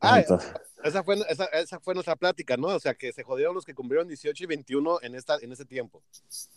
Ah, 0.00 0.18
Entonces, 0.18 0.52
esa 0.84 1.02
fue, 1.02 1.16
esa, 1.28 1.44
esa 1.46 1.80
fue 1.80 1.94
nuestra 1.94 2.16
plática, 2.16 2.56
¿no? 2.56 2.68
O 2.68 2.80
sea, 2.80 2.94
que 2.94 3.12
se 3.12 3.22
jodieron 3.22 3.54
los 3.54 3.64
que 3.64 3.74
cumplieron 3.74 4.08
18 4.08 4.44
y 4.44 4.46
21 4.46 4.98
en, 5.02 5.14
esta, 5.14 5.36
en 5.40 5.52
ese 5.52 5.64
tiempo. 5.64 6.02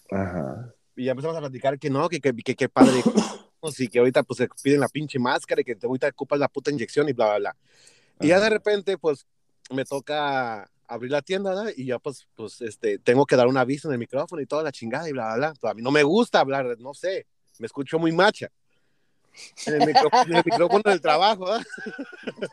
ajá. 0.09 0.74
Y 0.95 1.05
ya 1.05 1.11
empezamos 1.11 1.38
a 1.38 1.39
platicar 1.39 1.80
que 1.80 1.89
no, 1.89 2.09
que 2.09 2.19
que, 2.19 2.34
que, 2.34 2.55
que 2.55 2.69
padre. 2.69 3.01
Sí, 3.72 3.88
que 3.88 3.99
ahorita 3.99 4.24
pues 4.24 4.38
se 4.38 4.49
piden 4.63 4.80
la 4.80 4.88
pinche 4.88 5.19
máscara 5.19 5.61
y 5.61 5.63
que 5.63 5.76
te 5.76 5.86
ahorita 5.86 6.07
ocupas 6.07 6.39
la 6.39 6.47
puta 6.47 6.72
inyección 6.72 7.07
y 7.09 7.13
bla, 7.13 7.28
bla, 7.28 7.38
bla. 7.38 7.57
Y 8.19 8.30
ya 8.30 8.39
de 8.39 8.49
repente, 8.49 8.97
pues, 8.97 9.28
me 9.69 9.86
toca 9.86 10.67
abrir 10.88 11.11
la 11.11 11.22
tienda, 11.22 11.53
¿no? 11.53 11.69
Y 11.69 11.86
ya, 11.86 11.99
pues, 11.99 12.28
pues, 12.36 12.61
este, 12.61 12.97
tengo 12.97 13.26
que 13.28 13.36
dar 13.36 13.47
un 13.47 13.57
aviso 13.57 13.88
en 13.88 13.93
el 13.93 13.99
micrófono 13.99 14.41
y 14.41 14.47
toda 14.47 14.63
la 14.63 14.72
chingada 14.72 15.07
y 15.07 15.11
bla, 15.11 15.36
bla, 15.36 15.36
bla. 15.36 15.53
Pero 15.61 15.72
a 15.72 15.74
mí 15.76 15.82
no 15.84 15.91
me 15.91 16.01
gusta 16.01 16.39
hablar, 16.39 16.76
no 16.80 16.95
sé, 16.95 17.28
me 17.59 17.67
escucho 17.67 17.99
muy 17.99 18.11
macha. 18.11 18.49
En 19.65 19.73
el, 19.75 19.82
en 19.82 20.36
el 20.36 20.43
micrófono 20.45 20.84
del 20.86 21.01
trabajo, 21.01 21.51
¿ah? 21.51 21.63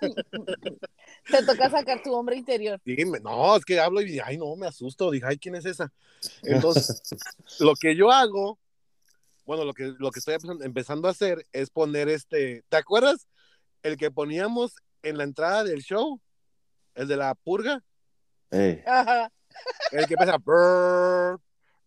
Te 1.30 1.42
toca 1.44 1.70
sacar 1.70 2.02
tu 2.02 2.14
hombre 2.14 2.36
interior. 2.36 2.80
Dime, 2.84 3.20
no, 3.20 3.56
es 3.56 3.64
que 3.64 3.78
hablo 3.80 4.00
y, 4.00 4.18
ay, 4.20 4.38
no, 4.38 4.54
me 4.56 4.66
asusto. 4.66 5.10
Dije, 5.10 5.26
ay, 5.28 5.38
¿quién 5.38 5.54
es 5.54 5.64
esa? 5.66 5.92
Entonces, 6.42 7.02
lo 7.60 7.74
que 7.74 7.94
yo 7.94 8.10
hago, 8.10 8.58
bueno, 9.44 9.64
lo 9.64 9.74
que, 9.74 9.94
lo 9.98 10.10
que 10.10 10.20
estoy 10.20 10.36
empezando- 10.62 11.08
a 11.08 11.10
hacer 11.10 11.46
es 11.52 11.70
poner 11.70 12.08
este, 12.08 12.64
¿te 12.68 12.76
acuerdas? 12.76 13.26
El 13.82 13.96
que 13.96 14.10
poníamos 14.10 14.76
en 15.02 15.18
la 15.18 15.24
entrada 15.24 15.64
del 15.64 15.82
show, 15.82 16.20
el 16.94 17.08
de 17.08 17.16
la 17.16 17.34
purga, 17.34 17.82
Ajá. 18.86 19.30
el 19.92 20.06
que 20.06 20.14
empieza, 20.14 20.38
brr, 20.38 21.38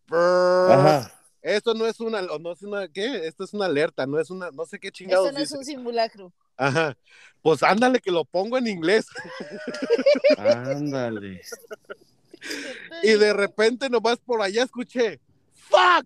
brr. 0.08 0.72
Ajá. 0.72 1.21
Esto 1.42 1.74
no 1.74 1.88
es 1.88 2.00
una, 2.00 2.22
no 2.22 2.52
es 2.52 2.62
una, 2.62 2.88
¿qué? 2.88 3.26
Esto 3.26 3.44
es 3.44 3.54
una 3.54 3.66
alerta, 3.66 4.06
no 4.06 4.20
es 4.20 4.30
una, 4.30 4.52
no 4.52 4.66
sé 4.66 4.80
qué 4.80 4.92
chingados 4.92 5.28
Esto 5.28 5.38
no 5.38 5.44
es 5.44 5.52
un 5.52 5.66
simulacro. 5.66 6.32
Ajá. 6.56 6.96
Pues 7.42 7.64
ándale 7.64 8.00
que 8.00 8.12
lo 8.12 8.24
pongo 8.24 8.58
en 8.58 8.68
inglés. 8.68 9.08
Ándale. 10.38 11.42
Y 13.04 13.14
de 13.14 13.34
repente 13.34 13.90
nomás 13.90 14.18
por 14.20 14.42
allá 14.42 14.64
escuché, 14.64 15.20
¡fuck! 15.54 16.06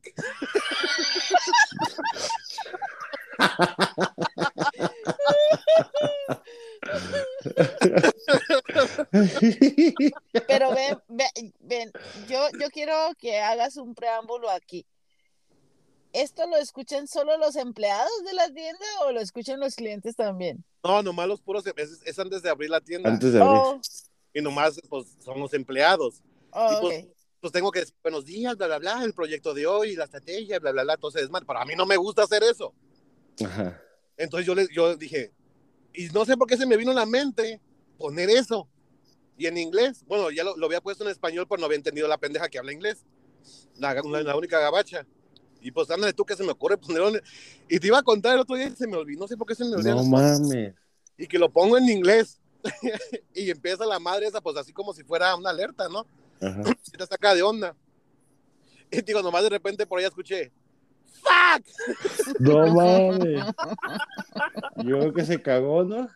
Pero 10.47 10.73
ven, 10.73 10.97
ven, 11.09 11.53
ven, 11.59 11.91
yo, 12.27 12.47
yo 12.59 12.69
quiero 12.69 13.11
que 13.17 13.39
hagas 13.39 13.75
un 13.77 13.93
preámbulo 13.95 14.49
aquí. 14.49 14.85
¿Esto 16.21 16.47
lo 16.47 16.57
escuchan 16.57 17.07
solo 17.07 17.37
los 17.37 17.55
empleados 17.55 18.23
de 18.25 18.33
la 18.33 18.49
tienda 18.51 18.85
o 19.05 19.11
lo 19.11 19.19
escuchan 19.19 19.59
los 19.59 19.75
clientes 19.75 20.15
también? 20.15 20.63
No, 20.83 21.01
nomás 21.03 21.27
los 21.27 21.41
puros, 21.41 21.65
es, 21.67 22.01
es 22.05 22.19
antes 22.19 22.41
de 22.41 22.49
abrir 22.49 22.69
la 22.69 22.81
tienda. 22.81 23.09
Antes 23.09 23.33
de 23.33 23.41
abrir. 23.41 23.61
Oh, 23.63 23.81
Y 24.33 24.41
nomás, 24.41 24.79
pues, 24.89 25.07
son 25.23 25.39
los 25.39 25.53
empleados. 25.53 26.21
oh, 26.51 26.71
Y, 26.71 26.81
pues, 26.81 27.03
ok. 27.05 27.09
pues 27.41 27.53
tengo 27.53 27.71
que 27.71 27.79
decir 27.81 27.95
buenos 28.01 28.25
días, 28.25 28.55
bla, 28.57 28.67
bla, 28.67 28.79
bla, 28.79 29.03
el 29.03 29.13
proyecto 29.13 29.53
de 29.53 29.65
hoy, 29.67 29.95
la 29.95 30.05
estrategia, 30.05 30.59
bla, 30.59 30.71
bla, 30.71 30.83
bla. 30.83 30.93
Entonces, 30.93 31.29
man, 31.29 31.45
para 31.45 31.65
mí 31.65 31.73
no 31.75 31.85
me 31.85 31.97
gusta 31.97 32.23
hacer 32.23 32.43
eso. 32.43 32.73
Ajá. 33.43 33.81
Entonces 34.17 34.45
yo, 34.47 34.55
le, 34.55 34.67
yo 34.73 34.95
dije, 34.95 35.33
y 35.93 36.07
no 36.07 36.23
sé 36.25 36.37
por 36.37 36.47
qué 36.47 36.55
se 36.57 36.65
me 36.65 36.77
vino 36.77 36.91
a 36.91 36.95
la 36.95 37.05
mente 37.05 37.59
poner 37.97 38.29
eso. 38.29 38.67
Y 39.37 39.47
en 39.47 39.57
inglés, 39.57 40.05
bueno, 40.07 40.31
ya 40.31 40.43
lo, 40.45 40.55
lo 40.55 40.65
había 40.67 40.79
puesto 40.81 41.03
en 41.03 41.09
español, 41.09 41.45
pero 41.49 41.59
no 41.59 41.65
había 41.65 41.75
entendido 41.77 42.07
la 42.07 42.17
pendeja 42.17 42.47
que 42.47 42.57
habla 42.57 42.71
inglés. 42.71 43.03
La, 43.77 43.93
la, 43.93 44.23
la 44.23 44.35
única 44.37 44.59
gabacha. 44.59 45.05
Y 45.65 45.71
pues 45.71 45.89
ándale 45.89 46.13
tú 46.13 46.23
que 46.23 46.35
se 46.35 46.43
me 46.43 46.51
ocurre 46.51 46.77
ponerlo. 46.77 47.19
Y 47.67 47.79
te 47.79 47.87
iba 47.87 47.97
a 47.97 48.03
contar 48.03 48.35
el 48.35 48.41
otro 48.41 48.55
día 48.55 48.67
y 48.67 48.75
se 48.75 48.85
me 48.85 48.97
olvidó, 48.97 49.21
no 49.21 49.27
sé 49.27 49.35
por 49.35 49.47
qué 49.47 49.55
se 49.55 49.65
me 49.65 49.75
olvidó. 49.75 49.95
No 49.95 50.03
mames. 50.03 50.75
y 51.17 51.25
que 51.25 51.39
lo 51.39 51.49
pongo 51.49 51.75
en 51.75 51.89
inglés. 51.89 52.39
y 53.33 53.49
empieza 53.49 53.83
la 53.83 53.97
madre 53.97 54.27
esa, 54.27 54.41
pues 54.41 54.55
así 54.57 54.71
como 54.71 54.93
si 54.93 55.03
fuera 55.03 55.35
una 55.35 55.49
alerta, 55.49 55.89
¿no? 55.89 56.05
Ajá. 56.39 56.61
Y 56.93 56.97
te 56.97 57.05
saca 57.07 57.33
de 57.33 57.41
onda. 57.41 57.75
Y 58.91 59.01
digo, 59.01 59.23
nomás 59.23 59.41
de 59.41 59.49
repente 59.49 59.87
por 59.87 59.97
ahí 59.97 60.05
escuché, 60.05 60.51
¡Fuck! 61.23 61.65
No 62.39 62.67
mames. 62.67 63.43
Yo 64.83 64.99
creo 64.99 65.13
que 65.13 65.25
se 65.25 65.41
cagó, 65.41 65.83
¿no? 65.83 66.07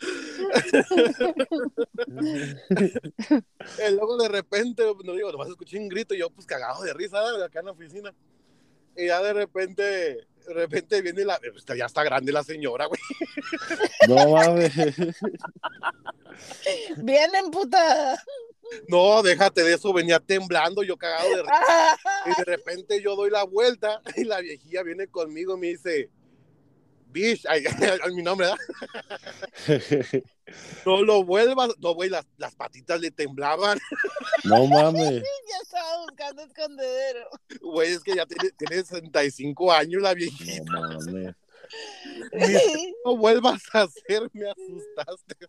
Y 3.88 3.92
luego 3.92 4.16
de 4.16 4.28
repente, 4.28 4.82
no 5.04 5.12
digo, 5.12 5.30
nomás 5.30 5.48
escuché 5.48 5.78
un 5.78 5.88
grito 5.88 6.14
y 6.14 6.18
yo 6.18 6.30
pues 6.30 6.46
cagado 6.46 6.82
de 6.82 6.94
risa 6.94 7.18
acá 7.44 7.60
en 7.60 7.66
la 7.66 7.72
oficina. 7.72 8.12
Y 8.98 9.06
ya 9.06 9.22
de 9.22 9.32
repente, 9.32 9.82
de 9.84 10.54
repente 10.54 11.00
viene 11.00 11.24
la, 11.24 11.40
ya 11.76 11.86
está 11.86 12.02
grande 12.02 12.32
la 12.32 12.42
señora, 12.42 12.86
güey. 12.86 13.00
No 14.08 14.30
mames. 14.30 14.72
Bien 16.96 17.32
emputada. 17.36 18.20
No, 18.88 19.22
déjate 19.22 19.62
de 19.62 19.74
eso, 19.74 19.92
venía 19.92 20.18
temblando, 20.18 20.82
yo 20.82 20.96
cagado 20.96 21.28
de 21.28 21.42
risa. 21.42 21.98
Y 22.26 22.30
de 22.38 22.44
repente 22.44 23.00
yo 23.00 23.14
doy 23.14 23.30
la 23.30 23.44
vuelta 23.44 24.02
y 24.16 24.24
la 24.24 24.40
viejilla 24.40 24.82
viene 24.82 25.06
conmigo 25.06 25.56
y 25.56 25.60
me 25.60 25.66
dice, 25.68 26.10
Bish, 27.10 27.44
ay, 27.48 27.64
ay, 28.04 28.14
mi 28.14 28.22
nombre, 28.22 28.48
¿verdad? 29.66 30.22
No 30.86 31.02
lo 31.02 31.24
vuelvas. 31.24 31.68
No, 31.78 31.94
güey, 31.94 32.08
las, 32.08 32.26
las 32.38 32.54
patitas 32.54 32.98
le 33.02 33.10
temblaban. 33.10 33.78
No 34.44 34.66
mames. 34.66 35.22
Ya 35.48 35.56
estaba 35.62 36.02
buscando 36.02 36.42
escondedero. 36.42 37.28
Güey, 37.60 37.92
es 37.92 38.02
que 38.02 38.14
ya 38.14 38.24
tiene, 38.24 38.50
tiene 38.52 38.82
65 38.82 39.72
años 39.72 40.02
la 40.02 40.14
viejita. 40.14 40.62
No 40.64 40.80
mames. 40.80 41.34
No 43.04 43.16
vuelvas 43.16 43.62
a 43.72 43.82
hacer, 43.82 44.30
me 44.32 44.50
asustaste. 44.50 45.48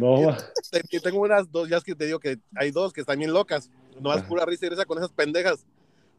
No 0.00 0.36
que 0.88 1.00
tengo 1.00 1.20
unas 1.20 1.50
dos, 1.50 1.68
ya 1.68 1.76
es 1.76 1.84
que 1.84 1.94
te 1.94 2.06
digo 2.06 2.18
que 2.18 2.38
hay 2.56 2.70
dos 2.70 2.92
que 2.92 3.02
están 3.02 3.18
bien 3.18 3.32
locas. 3.32 3.70
No 4.00 4.12
es 4.14 4.22
pura 4.22 4.44
risa 4.44 4.66
y 4.66 4.70
risa 4.70 4.84
con 4.84 4.98
esas 4.98 5.12
pendejas. 5.12 5.64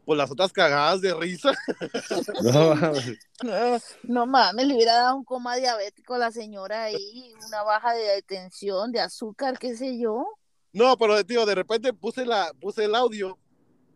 Pues 0.06 0.18
las 0.18 0.30
otras 0.32 0.52
cagadas 0.52 1.02
de 1.02 1.14
risa. 1.14 1.54
No 2.44 2.76
mames. 2.76 3.20
No, 3.44 3.80
no 4.04 4.26
mames, 4.26 4.68
le 4.68 4.76
hubiera 4.76 4.96
dado 4.96 5.16
un 5.16 5.24
coma 5.24 5.56
diabético 5.56 6.16
a 6.16 6.18
la 6.18 6.32
señora 6.32 6.84
ahí, 6.84 7.34
una 7.48 7.64
baja 7.64 7.94
de 7.94 8.22
tensión, 8.24 8.92
de 8.92 9.00
azúcar, 9.00 9.58
qué 9.58 9.76
sé 9.76 9.98
yo. 9.98 10.26
No, 10.74 10.98
pero 10.98 11.24
tío, 11.24 11.46
de 11.46 11.56
repente 11.56 11.94
puse, 11.94 12.26
la, 12.26 12.52
puse 12.60 12.86
el 12.86 12.96
audio. 12.96 13.38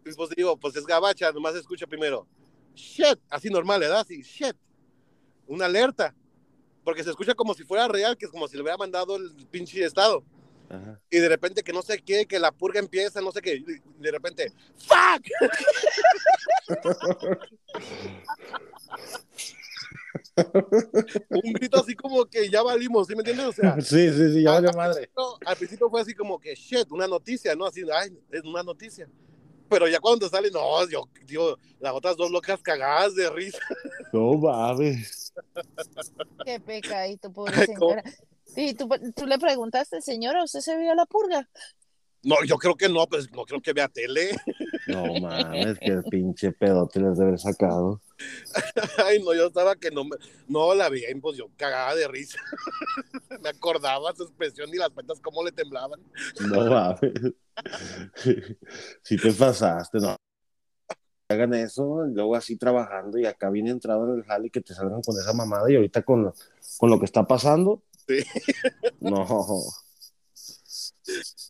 Y 0.05 0.13
pues 0.13 0.29
digo, 0.29 0.57
pues 0.57 0.75
es 0.75 0.85
gabacha, 0.85 1.31
nomás 1.31 1.53
se 1.53 1.59
escucha 1.59 1.87
primero. 1.87 2.27
Shit, 2.75 3.19
así 3.29 3.49
normal, 3.49 3.79
¿verdad? 3.79 4.01
Así, 4.01 4.21
shit. 4.21 4.55
Una 5.47 5.65
alerta. 5.65 6.13
Porque 6.83 7.03
se 7.03 7.09
escucha 7.09 7.33
como 7.33 7.53
si 7.53 7.63
fuera 7.63 7.87
real, 7.87 8.15
que 8.15 8.25
es 8.25 8.31
como 8.31 8.47
si 8.47 8.55
le 8.55 8.61
hubiera 8.61 8.77
mandado 8.77 9.17
el 9.17 9.35
pinche 9.51 9.83
estado. 9.83 10.23
Ajá. 10.69 10.99
Y 11.09 11.19
de 11.19 11.29
repente 11.29 11.63
que 11.63 11.71
no 11.73 11.81
sé 11.81 11.99
qué, 11.99 12.25
que 12.25 12.39
la 12.39 12.51
purga 12.51 12.79
empieza, 12.79 13.21
no 13.21 13.31
sé 13.31 13.41
qué. 13.41 13.55
y 13.55 13.63
De 14.01 14.11
repente, 14.11 14.51
¡fuck! 14.77 15.23
Un 21.29 21.53
grito 21.53 21.79
así 21.79 21.95
como 21.95 22.25
que 22.25 22.49
ya 22.49 22.61
valimos, 22.61 23.07
¿sí 23.07 23.13
me 23.15 23.19
entiendes? 23.21 23.47
O 23.47 23.51
sea, 23.53 23.75
Sí, 23.81 24.11
sí, 24.11 24.33
sí, 24.33 24.43
ya 24.43 24.51
valió 24.51 24.69
al 24.69 24.75
madre. 24.75 24.93
principio- 25.07 25.37
al 25.45 25.55
principio 25.57 25.89
fue 25.89 26.01
así 26.01 26.13
como 26.13 26.39
que, 26.39 26.53
shit, 26.55 26.91
una 26.91 27.07
noticia, 27.07 27.55
¿no? 27.55 27.65
Así, 27.65 27.81
ay, 27.91 28.17
es 28.31 28.43
una 28.43 28.63
noticia. 28.63 29.07
Pero 29.69 29.87
ya 29.87 29.99
cuando 29.99 30.29
sale, 30.29 30.49
no, 30.49 30.87
yo, 30.89 31.09
tío, 31.25 31.57
las 31.79 31.93
otras 31.93 32.15
dos 32.15 32.31
locas 32.31 32.61
cagadas 32.61 33.15
de 33.15 33.29
risa. 33.29 33.59
No 34.13 34.33
mames. 34.35 35.33
Qué 36.45 36.59
pecadito, 36.59 37.31
pobre 37.31 37.65
señora. 37.65 38.03
Y 38.59 38.73
tú, 38.73 38.89
tú 39.15 39.27
le 39.27 39.37
preguntaste, 39.37 40.01
señora, 40.01 40.43
¿usted 40.43 40.61
se 40.61 40.75
vio 40.79 40.95
la 40.95 41.05
purga? 41.05 41.47
No, 42.23 42.37
yo 42.43 42.57
creo 42.57 42.73
que 42.75 42.89
no, 42.89 43.05
pues 43.05 43.31
no 43.31 43.45
creo 43.45 43.61
que 43.61 43.71
vea 43.71 43.87
tele. 43.87 44.31
No 44.87 45.19
mames, 45.19 45.77
qué 45.79 46.01
pinche 46.09 46.51
pedote 46.51 46.99
les 46.99 47.17
debe 47.19 47.27
haber 47.29 47.39
sacado. 47.39 48.01
Ay, 49.05 49.21
no, 49.21 49.35
yo 49.35 49.45
estaba 49.45 49.75
que 49.75 49.91
no 49.91 50.05
me, 50.05 50.17
no 50.47 50.73
la 50.73 50.89
vi, 50.89 51.03
pues 51.21 51.37
yo 51.37 51.49
cagada 51.55 51.93
de 51.93 52.07
risa. 52.07 52.39
me 53.43 53.49
acordaba 53.49 54.11
su 54.15 54.23
expresión 54.23 54.69
y 54.73 54.77
las 54.77 54.89
patas 54.89 55.19
cómo 55.21 55.43
le 55.43 55.51
temblaban. 55.51 56.01
No 56.49 56.65
mames. 56.65 57.13
Si 59.03 59.17
te 59.17 59.31
pasaste, 59.33 59.99
no. 59.99 60.15
Hagan 61.29 61.53
eso, 61.53 62.07
y 62.07 62.13
luego 62.13 62.35
así 62.35 62.57
trabajando 62.57 63.19
y 63.19 63.25
acá 63.25 63.49
bien 63.51 63.67
entrado 63.67 64.05
en 64.11 64.19
el 64.19 64.25
jale 64.25 64.47
y 64.47 64.49
que 64.49 64.61
te 64.61 64.73
salgan 64.73 65.01
con 65.01 65.15
esa 65.19 65.33
mamada 65.33 65.69
y 65.69 65.75
ahorita 65.75 66.01
con, 66.01 66.23
lo- 66.23 66.33
con 66.77 66.89
lo 66.89 66.97
que 66.99 67.05
está 67.05 67.27
pasando. 67.27 67.83
Sí. 68.07 68.23
No. 68.99 69.25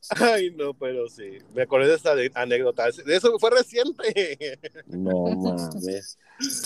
Ay, 0.10 0.52
no, 0.52 0.74
pero 0.74 1.10
sí. 1.10 1.40
Me 1.54 1.64
acordé 1.64 1.88
de 1.88 1.96
esta 1.96 2.14
anécdota. 2.36 2.86
De 3.06 3.16
eso 3.16 3.38
fue 3.40 3.50
reciente. 3.50 4.60
No 4.88 5.26
mames. 5.36 6.18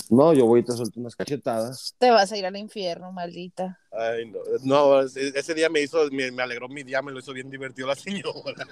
No, 0.10 0.34
yo 0.34 0.46
voy 0.46 0.60
y 0.60 0.64
te 0.64 0.74
suelto 0.74 1.00
unas 1.00 1.16
cachetadas. 1.16 1.96
Te 1.98 2.12
vas 2.12 2.32
a 2.32 2.38
ir 2.38 2.46
al 2.46 2.58
infierno, 2.58 3.12
maldita. 3.12 3.80
Ay, 3.92 4.30
no. 4.30 4.40
No, 4.64 5.02
ese 5.02 5.32
ese 5.34 5.54
día 5.54 5.70
me 5.70 5.82
hizo, 5.82 6.10
me, 6.12 6.32
me 6.32 6.44
alegró 6.44 6.68
mi 6.68 6.84
día, 6.84 7.02
me 7.02 7.12
lo 7.12 7.20
hizo 7.20 7.34
bien 7.34 7.50
divertido 7.50 7.88
la 7.88 7.96
señora. 7.96 8.68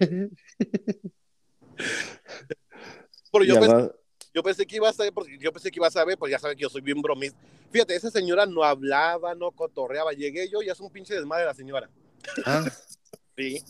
Pero 3.32 3.44
yo 3.44 3.60
pensé, 3.60 3.90
yo 4.34 4.42
pensé 4.42 4.66
que 4.66 4.76
iba 4.76 4.88
a 4.88 4.92
saber, 4.92 5.12
porque 5.12 5.38
yo 5.38 5.52
pensé 5.52 5.70
que 5.70 5.78
iba 5.78 5.86
a 5.86 5.90
saber, 5.90 6.18
pues 6.18 6.30
ya 6.32 6.38
saben 6.38 6.56
que 6.56 6.62
yo 6.62 6.68
soy 6.68 6.80
bien 6.80 7.00
bromista. 7.00 7.38
Fíjate, 7.70 7.94
esa 7.94 8.10
señora 8.10 8.44
no 8.46 8.62
hablaba, 8.64 9.34
no 9.34 9.50
cotorreaba. 9.52 10.12
Llegué 10.12 10.48
yo 10.50 10.60
y 10.62 10.68
es 10.68 10.80
un 10.80 10.90
pinche 10.90 11.14
desmadre 11.14 11.44
la 11.46 11.54
señora. 11.54 11.88
ah, 12.44 12.64
Sí. 13.36 13.60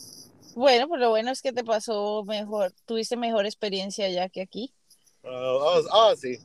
Bueno, 0.55 0.87
pues 0.87 1.01
lo 1.01 1.09
bueno 1.09 1.31
es 1.31 1.41
que 1.41 1.51
te 1.51 1.63
pasó 1.63 2.23
mejor, 2.23 2.71
tuviste 2.85 3.17
mejor 3.17 3.45
experiencia 3.45 4.05
allá 4.05 4.29
que 4.29 4.41
aquí. 4.41 4.73
Ah, 5.23 5.29
ah, 5.61 5.81
ah, 5.91 6.13
sí. 6.15 6.37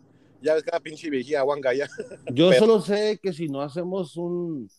Ya 0.43 0.55
ves 0.55 0.65
cada 0.65 0.81
pinche 0.81 1.09
viejía 1.11 1.43
guanga 1.43 1.73
ya. 1.75 1.87
yo 2.33 2.49
Pero- 2.49 2.59
solo 2.61 2.81
sé 2.81 3.19
que 3.23 3.33
si 3.33 3.49
no 3.49 3.61
hacemos 3.63 4.17
un 4.17 4.71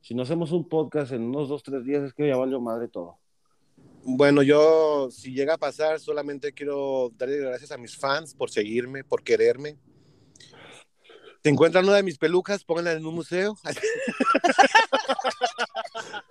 si 0.00 0.14
no 0.14 0.22
hacemos 0.22 0.52
un 0.52 0.66
podcast 0.68 1.12
en 1.12 1.22
unos 1.22 1.48
dos, 1.48 1.62
tres 1.62 1.84
días 1.84 2.02
es 2.04 2.14
que 2.14 2.28
ya 2.28 2.36
valió 2.36 2.60
madre 2.60 2.88
todo. 2.88 3.18
Bueno, 4.10 4.42
yo, 4.42 5.10
si 5.10 5.32
llega 5.32 5.54
a 5.54 5.58
pasar, 5.58 6.00
solamente 6.00 6.54
quiero 6.54 7.12
darle 7.18 7.40
gracias 7.40 7.72
a 7.72 7.76
mis 7.76 7.94
fans 7.94 8.32
por 8.32 8.48
seguirme, 8.48 9.04
por 9.04 9.22
quererme. 9.22 9.76
Si 11.48 11.52
encuentran 11.52 11.86
una 11.86 11.96
de 11.96 12.02
mis 12.02 12.18
pelucas, 12.18 12.62
pónganla 12.62 12.92
en 12.92 13.06
un 13.06 13.14
museo. 13.14 13.56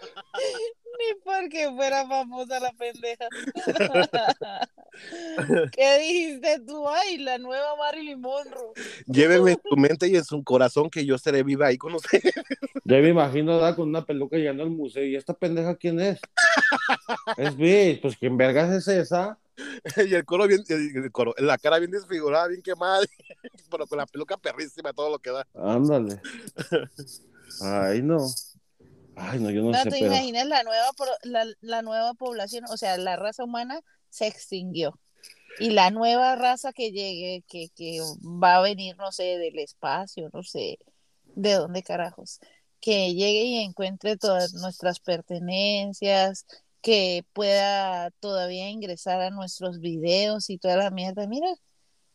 Ni 1.00 1.20
porque 1.24 1.72
fuera 1.76 2.08
famosa 2.08 2.60
la 2.60 2.72
pendeja. 2.74 3.28
¿Qué 5.72 5.98
dijiste 5.98 6.60
tú? 6.68 6.88
Ay, 6.88 7.18
la 7.18 7.40
nueva 7.40 7.76
Marilyn 7.78 8.22
Monroe. 8.22 8.74
Llévenme 9.08 9.52
en 9.54 9.60
su 9.68 9.76
mente 9.76 10.08
y 10.08 10.18
en 10.18 10.24
su 10.24 10.44
corazón 10.44 10.92
que 10.92 11.04
yo 11.04 11.18
seré 11.18 11.42
viva 11.42 11.66
ahí 11.66 11.80
con 11.80 11.96
ustedes. 11.96 12.36
Yo 12.84 12.98
me 12.98 13.10
imagino 13.10 13.56
¿verdad? 13.56 13.76
con 13.76 13.90
una 13.90 14.06
peluca 14.06 14.38
llegando 14.38 14.62
al 14.62 14.70
museo 14.70 15.04
y 15.04 15.16
esta 15.16 15.34
pendeja 15.34 15.78
quién 15.78 16.00
es? 16.00 16.20
es 17.38 17.58
Bish, 17.58 18.02
pues 18.02 18.18
quién 18.18 18.38
vergas 18.38 18.72
es 18.72 18.88
esa. 18.88 19.40
y 20.10 20.14
el 20.14 20.26
coro 20.26 20.48
bien, 20.48 20.64
el 20.68 21.12
coro, 21.12 21.34
la 21.38 21.58
cara 21.58 21.80
bien 21.80 21.92
desfigurada, 21.92 22.48
bien 22.48 22.62
quemada, 22.62 23.06
pero 23.72 23.88
con 23.88 23.98
la 23.98 24.06
peluca 24.06 24.38
perrísima, 24.38 24.94
todo 24.94 25.10
lo 25.10 25.20
que 25.20 25.32
da. 25.32 25.48
Ándale. 25.56 26.22
Ay, 27.62 28.02
no. 28.02 28.28
Ay, 29.16 29.40
no, 29.40 29.50
yo 29.50 29.64
no, 29.64 29.72
No, 29.72 29.78
sé, 29.78 29.90
te 29.90 30.00
pero 30.00 30.06
imaginas 30.08 30.46
la 30.46 30.64
nueva, 30.64 30.90
la, 31.24 31.46
la 31.62 31.82
nueva 31.82 32.14
población, 32.14 32.66
o 32.70 32.78
sea, 32.78 32.98
la 32.98 33.16
raza 33.16 33.44
humana 33.44 33.82
se 34.10 34.28
extinguió. 34.28 35.00
Y 35.60 35.72
la 35.72 35.90
nueva 35.90 36.36
raza 36.36 36.72
que 36.72 36.92
llegue, 36.92 37.44
que, 37.48 37.70
que 37.70 38.00
va 38.24 38.58
a 38.58 38.62
venir, 38.62 38.96
no 38.98 39.12
sé, 39.12 39.40
del 39.40 39.58
espacio, 39.58 40.30
no 40.32 40.44
sé, 40.44 40.78
de 41.26 41.54
dónde 41.54 41.82
carajos, 41.82 42.40
que 42.80 43.16
llegue 43.16 43.44
y 43.44 43.64
encuentre 43.64 44.18
todas 44.18 44.54
nuestras 44.54 45.00
pertenencias, 45.00 46.46
que 46.82 47.26
pueda 47.34 48.12
todavía 48.20 48.70
ingresar 48.70 49.22
a 49.22 49.30
nuestros 49.30 49.80
videos 49.80 50.50
y 50.50 50.58
toda 50.58 50.78
la 50.78 50.92
mierda. 50.92 51.28
Mira, 51.28 51.48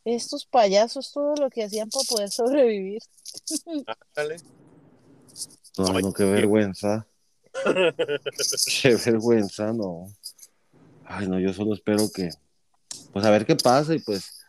Estos 0.04 0.46
payasos, 0.46 1.12
todo 1.12 1.34
lo 1.36 1.50
que 1.50 1.64
hacían 1.64 1.88
para 1.88 2.04
poder 2.08 2.30
sobrevivir. 2.30 3.02
Ándale. 4.16 4.36
No, 5.78 6.00
no, 6.00 6.12
qué 6.12 6.24
vergüenza. 6.24 7.06
qué 8.82 8.96
vergüenza, 8.96 9.72
no. 9.72 10.12
Ay, 11.04 11.28
no, 11.28 11.38
yo 11.38 11.52
solo 11.52 11.74
espero 11.74 12.10
que, 12.10 12.30
pues 13.12 13.24
a 13.24 13.30
ver 13.30 13.46
qué 13.46 13.56
pasa 13.56 13.94
y 13.94 13.98
pues, 13.98 14.44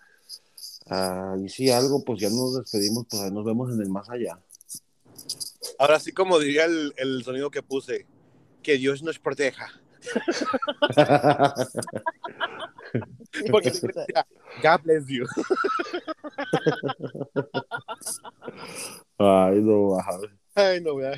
ah, 0.87 1.35
y 1.43 1.49
si 1.49 1.69
algo, 1.69 2.03
pues 2.03 2.21
ya 2.21 2.29
nos 2.29 2.55
despedimos, 2.55 3.05
pues 3.09 3.21
ahí 3.21 3.31
nos 3.31 3.45
vemos 3.45 3.71
en 3.71 3.81
el 3.81 3.89
más 3.89 4.09
allá. 4.09 4.39
Ahora 5.77 5.99
sí, 5.99 6.11
como 6.11 6.39
diría 6.39 6.65
el, 6.65 6.93
el 6.97 7.23
sonido 7.23 7.51
que 7.51 7.63
puse, 7.63 8.05
que 8.61 8.77
Dios 8.77 9.03
nos 9.03 9.19
proteja. 9.19 9.82
Porque 13.51 13.71
decía, 13.71 14.27
God 14.61 14.81
bless 14.83 15.07
you. 15.07 15.25
Ay, 19.17 19.61
no. 19.61 19.97
Ay, 20.55 20.81
no, 20.81 20.95
vea. 20.95 21.13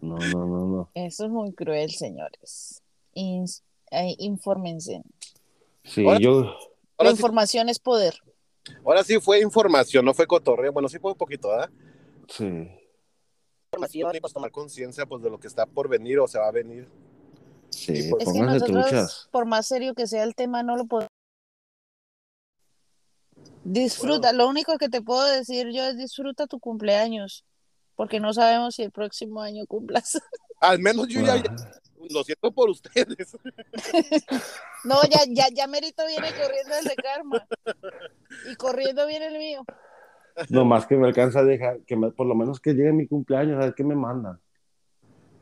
no, 0.00 0.16
no, 0.16 0.46
no, 0.46 0.66
no. 0.66 0.90
Eso 0.94 1.24
es 1.26 1.30
muy 1.30 1.52
cruel, 1.52 1.90
señores. 1.90 2.82
Ins- 3.14 3.62
eh, 3.90 4.14
infórmense. 4.18 5.02
Sí, 5.84 6.04
Ahora- 6.06 6.18
yo, 6.18 6.40
La 6.42 6.50
Ahora 6.98 7.10
sí, 7.10 7.16
información 7.16 7.68
es 7.68 7.78
poder. 7.78 8.14
ahora 8.84 9.04
sí 9.04 9.20
fue 9.20 9.40
información, 9.40 10.04
no 10.04 10.14
fue 10.14 10.26
cotorreo. 10.26 10.72
Bueno, 10.72 10.88
sí 10.88 10.98
fue 10.98 11.12
un 11.12 11.18
poquito, 11.18 11.48
¿verdad? 11.48 11.70
sí, 12.28 12.68
Información 13.74 14.16
y 14.16 14.20
pues 14.20 14.32
tomar 14.32 14.50
conciencia 14.50 15.06
pues, 15.06 15.22
de 15.22 15.30
lo 15.30 15.38
que 15.38 15.46
está 15.48 15.66
por 15.66 15.88
venir 15.88 16.18
o 16.20 16.26
se 16.28 16.38
va 16.38 16.48
a 16.48 16.52
venir. 16.52 16.88
sí, 17.70 17.92
Es 17.92 18.04
que 18.14 18.24
Es 18.24 18.32
que 18.32 18.40
nosotros, 18.40 18.86
truchas. 18.88 19.28
por 19.30 19.46
más 19.46 19.66
serio 19.66 19.94
que 19.94 20.06
sea 20.06 20.22
el 20.24 20.34
tema, 20.34 20.62
no 20.62 20.76
lo 20.76 20.86
podemos. 20.86 21.08
Disfruta, 23.64 24.32
lo 24.32 24.46
único 24.48 24.76
que 24.78 24.88
te 24.88 25.00
puedo 25.02 25.24
decir 25.24 25.68
yo 25.72 25.82
es 25.84 25.96
disfruta 25.96 26.46
tu 26.46 26.60
cumpleaños, 26.60 27.44
porque 27.96 28.20
no 28.20 28.32
sabemos 28.34 28.74
si 28.74 28.82
el 28.82 28.90
próximo 28.92 29.40
año 29.40 29.66
cumplas. 29.66 30.20
Al 30.60 30.78
menos 30.78 31.08
yo 31.08 31.20
ya, 31.22 31.36
ya- 31.36 31.54
lo 32.10 32.22
siento 32.22 32.52
por 32.52 32.68
ustedes. 32.70 33.36
No, 34.84 35.00
ya, 35.04 35.20
ya, 35.30 35.46
ya 35.50 35.66
Merito 35.66 36.06
viene 36.06 36.28
corriendo 36.34 36.74
el 36.78 36.84
de 36.84 36.94
Karma. 36.96 37.48
Y 38.50 38.54
corriendo 38.56 39.06
viene 39.06 39.28
el 39.28 39.38
mío. 39.38 39.64
No 40.50 40.64
más 40.64 40.86
que 40.86 40.96
me 40.96 41.06
alcanza 41.06 41.40
a 41.40 41.44
dejar, 41.44 41.80
que 41.82 41.96
me- 41.96 42.10
por 42.10 42.26
lo 42.26 42.34
menos 42.34 42.60
que 42.60 42.72
llegue 42.74 42.92
mi 42.92 43.06
cumpleaños, 43.06 43.56
a 43.56 43.66
ver 43.66 43.74
qué 43.74 43.84
me 43.84 43.94
mandan. 43.94 44.38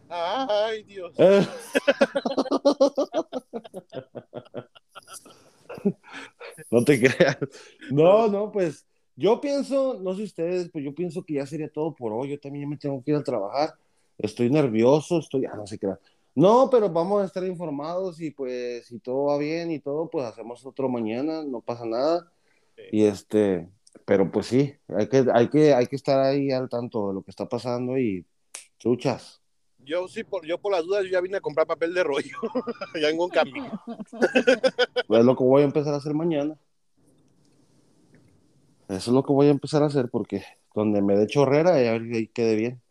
Ay, 0.09 0.82
Dios. 0.82 1.14
Eh. 1.18 1.47
No 6.70 6.84
te 6.84 7.01
creas. 7.01 7.38
No, 7.90 8.28
no, 8.28 8.53
pues 8.53 8.86
yo 9.16 9.40
pienso, 9.40 9.99
no 10.03 10.14
sé 10.14 10.24
ustedes, 10.24 10.70
pues 10.70 10.84
yo 10.84 10.95
pienso 10.95 11.24
que 11.24 11.34
ya 11.34 11.47
sería 11.47 11.70
todo 11.70 11.95
por 11.95 12.12
hoy. 12.12 12.30
Yo 12.30 12.40
también 12.40 12.68
me 12.68 12.76
tengo 12.76 13.03
que 13.03 13.11
ir 13.12 13.16
a 13.16 13.22
trabajar. 13.22 13.74
Estoy 14.18 14.51
nervioso, 14.51 15.18
estoy, 15.18 15.47
ah, 15.47 15.57
no 15.57 15.66
sé 15.66 15.78
qué. 15.78 15.88
No, 16.34 16.68
pero 16.70 16.88
vamos 16.90 17.22
a 17.22 17.26
estar 17.26 17.45
informados 17.45 18.20
y 18.20 18.30
pues 18.30 18.86
si 18.86 18.99
todo 19.01 19.24
va 19.24 19.38
bien 19.38 19.70
y 19.70 19.80
todo, 19.80 20.09
pues 20.09 20.26
hacemos 20.26 20.64
otro 20.64 20.88
mañana, 20.88 21.43
no 21.45 21.61
pasa 21.61 21.84
nada. 21.84 22.30
Sí. 22.76 22.82
Y 22.93 23.05
este, 23.05 23.68
pero 24.05 24.30
pues 24.30 24.46
sí, 24.46 24.74
hay 24.88 25.09
que, 25.09 25.24
hay 25.32 25.48
que, 25.48 25.74
hay 25.74 25.86
que 25.86 25.96
estar 25.96 26.20
ahí 26.20 26.50
al 26.50 26.68
tanto 26.68 27.09
de 27.09 27.14
lo 27.14 27.22
que 27.22 27.30
está 27.30 27.48
pasando 27.48 27.98
y 27.98 28.24
chuchas. 28.78 29.40
Yo 29.84 30.07
sí, 30.09 30.22
por, 30.22 30.46
yo 30.46 30.59
por 30.59 30.72
las 30.72 30.84
dudas, 30.84 31.05
yo 31.05 31.11
ya 31.11 31.20
vine 31.20 31.38
a 31.38 31.40
comprar 31.40 31.66
papel 31.66 31.92
de 31.94 32.05
rollo. 32.05 32.36
ya 33.00 33.09
en 33.09 33.18
un 33.18 33.28
camino. 33.30 33.82
Es 35.09 35.24
lo 35.24 35.36
que 35.36 35.44
voy 35.44 35.62
a 35.62 35.64
empezar 35.66 35.92
a 35.92 35.98
hacer 35.98 36.14
mañana. 36.14 36.57
Eso 38.88 39.11
es 39.11 39.14
lo 39.14 39.22
que 39.22 39.32
voy 39.32 39.48
a 39.48 39.50
empezar 39.50 39.82
a 39.82 39.86
hacer 39.86 40.09
porque 40.11 40.44
donde 40.74 41.03
me 41.03 41.16
dé 41.16 41.26
chorrera, 41.26 41.74
ahí, 41.74 41.86
ahí 41.86 42.28
quede 42.28 42.57
bien. 42.57 42.82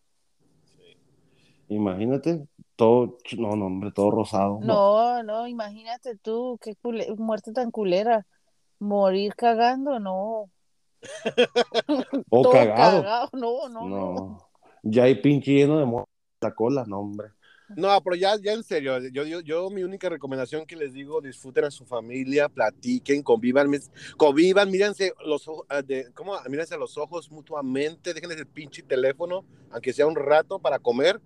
Imagínate, 1.70 2.48
todo, 2.76 3.18
ch- 3.20 3.38
no, 3.40 3.56
no, 3.56 3.68
hombre, 3.68 3.92
todo 3.92 4.12
rosado. 4.12 4.60
No, 4.62 5.24
no, 5.24 5.48
imagínate 5.48 6.18
tú, 6.18 6.60
qué 6.62 6.76
cule- 6.76 7.16
muerte 7.18 7.54
tan 7.54 7.72
culera. 7.72 8.26
Morir 8.80 9.36
cagando, 9.36 10.00
no. 10.00 10.50
O 12.30 12.42
Todo 12.42 12.52
cagado. 12.52 13.02
cagado, 13.02 13.30
no, 13.34 13.70
no, 13.70 13.88
no. 13.88 13.90
No. 13.90 14.38
Ya 14.84 15.04
hay 15.04 15.16
pinche 15.16 15.52
lleno 15.52 15.80
de 15.80 15.86
mo- 15.86 16.08
la 16.42 16.54
cola, 16.54 16.84
no, 16.88 17.00
hombre. 17.00 17.30
No, 17.76 18.02
pero 18.04 18.18
ya, 18.18 18.36
ya 18.42 18.52
en 18.52 18.64
serio, 18.64 19.00
yo, 19.14 19.24
yo, 19.24 19.40
yo 19.40 19.70
mi 19.70 19.84
única 19.84 20.10
recomendación 20.10 20.66
que 20.66 20.76
les 20.76 20.92
digo, 20.92 21.22
disfruten 21.22 21.64
a 21.64 21.72
su 21.72 21.86
familia, 21.86 22.50
platiquen, 22.50 23.24
convivan, 23.24 23.70
mis- 23.70 23.90
convivan, 24.18 24.70
mírense 24.70 25.14
los 25.26 25.48
ojos, 25.48 25.66
ah, 25.70 25.82
de, 25.82 26.12
¿cómo? 26.14 26.34
Mírense 26.50 26.74
a 26.76 26.78
los 26.78 26.98
ojos 26.98 27.32
mutuamente, 27.32 28.14
déjenles 28.14 28.40
el 28.40 28.48
pinche 28.48 28.84
teléfono, 28.84 29.46
aunque 29.70 29.94
sea 29.94 30.06
un 30.06 30.16
rato 30.18 30.60
para 30.60 30.80
comer, 30.80 31.22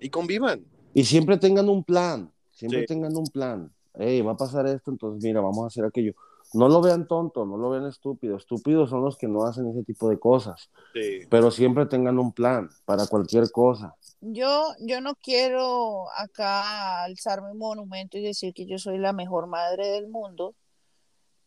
y 0.00 0.08
convivan. 0.08 0.64
Y 0.94 1.04
siempre 1.04 1.36
tengan 1.36 1.68
un 1.68 1.84
plan, 1.84 2.32
siempre 2.50 2.80
Sí. 2.80 2.86
tengan 2.86 3.14
un 3.14 3.26
plan. 3.26 3.70
Hey, 3.92 4.22
va 4.22 4.32
a 4.32 4.36
pasar 4.36 4.66
esto, 4.68 4.90
entonces 4.90 5.22
mira, 5.22 5.40
vamos 5.42 5.64
a 5.64 5.66
hacer 5.66 5.84
aquello. 5.84 6.14
No 6.52 6.68
lo 6.68 6.80
vean 6.80 7.06
tonto, 7.06 7.46
no 7.46 7.56
lo 7.56 7.70
vean 7.70 7.86
estúpido. 7.86 8.36
Estúpidos 8.36 8.90
son 8.90 9.02
los 9.02 9.16
que 9.16 9.28
no 9.28 9.44
hacen 9.44 9.68
ese 9.68 9.84
tipo 9.84 10.08
de 10.08 10.18
cosas. 10.18 10.70
Sí. 10.94 11.20
Pero 11.30 11.50
siempre 11.50 11.86
tengan 11.86 12.18
un 12.18 12.32
plan 12.32 12.68
para 12.84 13.06
cualquier 13.06 13.50
cosa. 13.50 13.94
Yo, 14.20 14.74
yo 14.80 15.00
no 15.00 15.14
quiero 15.14 16.10
acá 16.16 17.04
alzarme 17.04 17.52
un 17.52 17.58
monumento 17.58 18.18
y 18.18 18.22
decir 18.22 18.52
que 18.52 18.66
yo 18.66 18.78
soy 18.78 18.98
la 18.98 19.12
mejor 19.12 19.46
madre 19.46 19.88
del 19.88 20.08
mundo, 20.08 20.54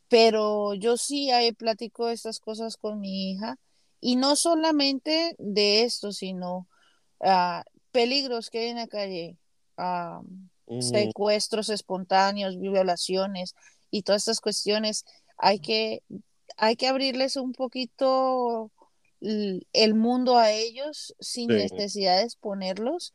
pero 0.08 0.74
yo 0.74 0.98
sí 0.98 1.32
ahí 1.32 1.52
platico 1.52 2.10
estas 2.10 2.40
cosas 2.40 2.78
con 2.78 3.00
mi 3.00 3.32
hija 3.32 3.58
y 4.00 4.16
no 4.16 4.36
solamente 4.36 5.36
de 5.38 5.84
esto, 5.84 6.12
sino 6.12 6.68
ah, 7.20 7.64
peligros 7.92 8.50
que 8.50 8.60
hay 8.60 8.68
en 8.70 8.78
la 8.78 8.88
calle, 8.88 9.38
ah, 9.78 10.22
Mm, 10.66 10.82
secuestros 10.82 11.70
espontáneos, 11.70 12.60
violaciones 12.60 13.54
y 13.94 14.02
todas 14.04 14.24
estas 14.24 14.42
cuestiones. 14.42 15.06
Hay 15.38 15.60
que, 15.60 16.02
hay 16.58 16.76
que 16.76 16.88
abrirles 16.88 17.36
un 17.38 17.54
poquito 17.54 18.72
el 19.22 19.94
mundo 19.94 20.38
a 20.38 20.52
ellos 20.52 21.16
sin 21.20 21.50
Sí. 21.50 21.56
necesidad 21.56 22.18
de 22.18 22.24
exponerlos. 22.24 23.14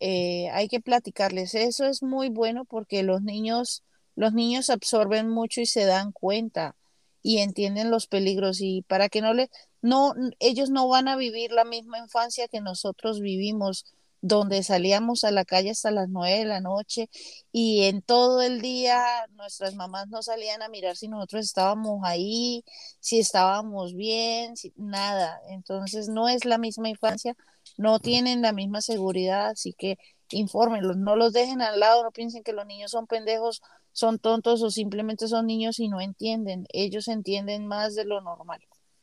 Eh, 0.00 0.48
hay 0.52 0.68
que 0.68 0.80
platicarles. 0.80 1.54
Eso 1.54 1.84
es 1.86 2.02
muy 2.02 2.28
bueno 2.28 2.64
porque 2.64 3.02
los 3.02 3.22
niños, 3.22 3.82
los 4.16 4.32
niños 4.32 4.70
absorben 4.70 5.28
mucho 5.28 5.60
y 5.60 5.66
se 5.66 5.84
dan 5.84 6.12
cuenta 6.12 6.76
y 7.22 7.38
entienden 7.38 7.90
los 7.90 8.06
peligros 8.06 8.60
y 8.60 8.82
para 8.82 9.08
que 9.08 9.20
no 9.20 9.34
le, 9.34 9.50
no, 9.82 10.14
ellos 10.38 10.70
no 10.70 10.86
van 10.88 11.08
a 11.08 11.16
vivir 11.16 11.52
la 11.52 11.64
misma 11.64 11.98
infancia 11.98 12.48
que 12.48 12.60
nosotros 12.60 13.20
vivimos 13.20 13.84
donde 14.26 14.62
salíamos 14.62 15.22
a 15.24 15.30
la 15.30 15.44
calle 15.44 15.70
hasta 15.70 15.90
las 15.90 16.08
nueve 16.08 16.38
de 16.38 16.44
la 16.46 16.62
noche 16.62 17.10
y 17.52 17.82
en 17.82 18.00
todo 18.00 18.40
el 18.40 18.62
día 18.62 19.04
nuestras 19.32 19.74
mamás 19.74 20.08
no 20.08 20.22
salían 20.22 20.62
a 20.62 20.70
mirar 20.70 20.96
si 20.96 21.08
nosotros 21.08 21.44
estábamos 21.44 22.00
ahí, 22.04 22.64
si 23.00 23.18
estábamos 23.18 23.94
bien, 23.94 24.56
si, 24.56 24.72
nada. 24.76 25.38
Entonces 25.50 26.08
no 26.08 26.30
es 26.30 26.46
la 26.46 26.56
misma 26.56 26.88
infancia, 26.88 27.36
no 27.76 27.98
tienen 27.98 28.40
la 28.40 28.52
misma 28.52 28.80
seguridad, 28.80 29.48
así 29.48 29.74
que 29.74 29.98
infórmenlos, 30.30 30.96
no 30.96 31.16
los 31.16 31.34
dejen 31.34 31.60
al 31.60 31.78
lado, 31.78 32.02
no 32.02 32.10
piensen 32.10 32.42
que 32.42 32.54
los 32.54 32.64
niños 32.64 32.92
son 32.92 33.06
pendejos, 33.06 33.60
son 33.92 34.18
tontos 34.18 34.62
o 34.62 34.70
simplemente 34.70 35.28
son 35.28 35.46
niños 35.46 35.78
y 35.80 35.88
no 35.88 36.00
entienden. 36.00 36.66
Ellos 36.72 37.08
entienden 37.08 37.66
más 37.66 37.94
de 37.94 38.06
lo 38.06 38.22
normal. 38.22 38.62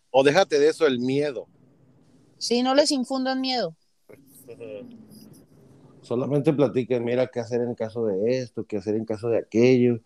O 0.09 0.23
déjate 0.23 0.57
de 0.57 0.69
eso, 0.69 0.87
el 0.87 0.97
miedo. 0.97 1.47
Si 2.39 2.63
no 2.63 2.73
les 2.73 2.89
infundan 2.91 3.39
miedo. 3.39 3.75
Solamente 6.11 6.51
platiquen, 6.51 7.05
mira 7.05 7.27
qué 7.27 7.39
hacer 7.39 7.61
en 7.61 7.73
caso 7.73 8.05
de 8.05 8.39
esto, 8.39 8.65
qué 8.65 8.75
hacer 8.75 8.95
en 8.95 9.05
caso 9.05 9.29
de 9.29 9.37
aquello 9.37 10.01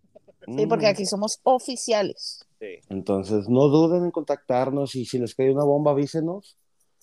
Sí, 0.56 0.66
porque 0.66 0.86
aquí 0.86 1.06
somos 1.06 1.40
oficiales. 1.42 2.46
Sí. 2.58 2.80
Entonces, 2.88 3.48
no 3.48 3.68
duden 3.68 4.04
en 4.04 4.10
contactarnos 4.10 4.94
y 4.94 5.04
si 5.04 5.18
les 5.18 5.34
cae 5.34 5.52
una 5.52 5.64
bomba, 5.64 5.90
avísenos. 5.92 6.56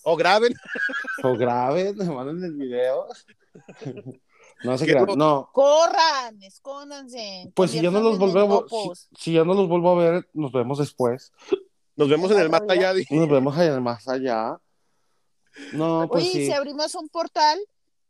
O 0.04 0.16
graben. 0.16 0.54
O 1.22 1.36
graben, 1.36 1.96
manden 2.14 2.44
el 2.44 2.54
video. 2.54 3.06
No 4.64 4.76
se 4.76 4.86
crean, 4.86 5.06
no- 5.06 5.14
no. 5.14 5.50
Corran, 5.52 6.42
escóndanse. 6.42 7.52
Pues 7.54 7.70
si 7.70 7.80
ya 7.80 7.92
no 7.92 8.00
los 8.00 8.18
volvemos, 8.18 8.64
si, 8.68 9.16
si 9.16 9.32
ya 9.34 9.44
no 9.44 9.54
los 9.54 9.68
vuelvo 9.68 9.90
a 9.92 9.94
ver, 10.02 10.28
nos 10.34 10.50
vemos 10.50 10.78
después. 10.78 11.30
Nos 11.98 12.08
vemos 12.08 12.30
en 12.30 12.38
el 12.38 12.48
más 12.48 12.62
allá. 12.68 12.94
di- 12.94 13.04
Nos 13.10 13.28
vemos 13.28 13.56
allá 13.58 13.78
más 13.80 14.08
allá. 14.08 14.58
No, 15.72 16.06
pues 16.08 16.22
Oye, 16.24 16.32
sí. 16.32 16.46
si 16.46 16.52
abrimos 16.52 16.94
un 16.94 17.08
portal 17.08 17.58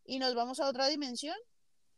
y 0.05 0.19
nos 0.19 0.35
vamos 0.35 0.61
a 0.61 0.69
otra 0.69 0.87
dimensión, 0.89 1.35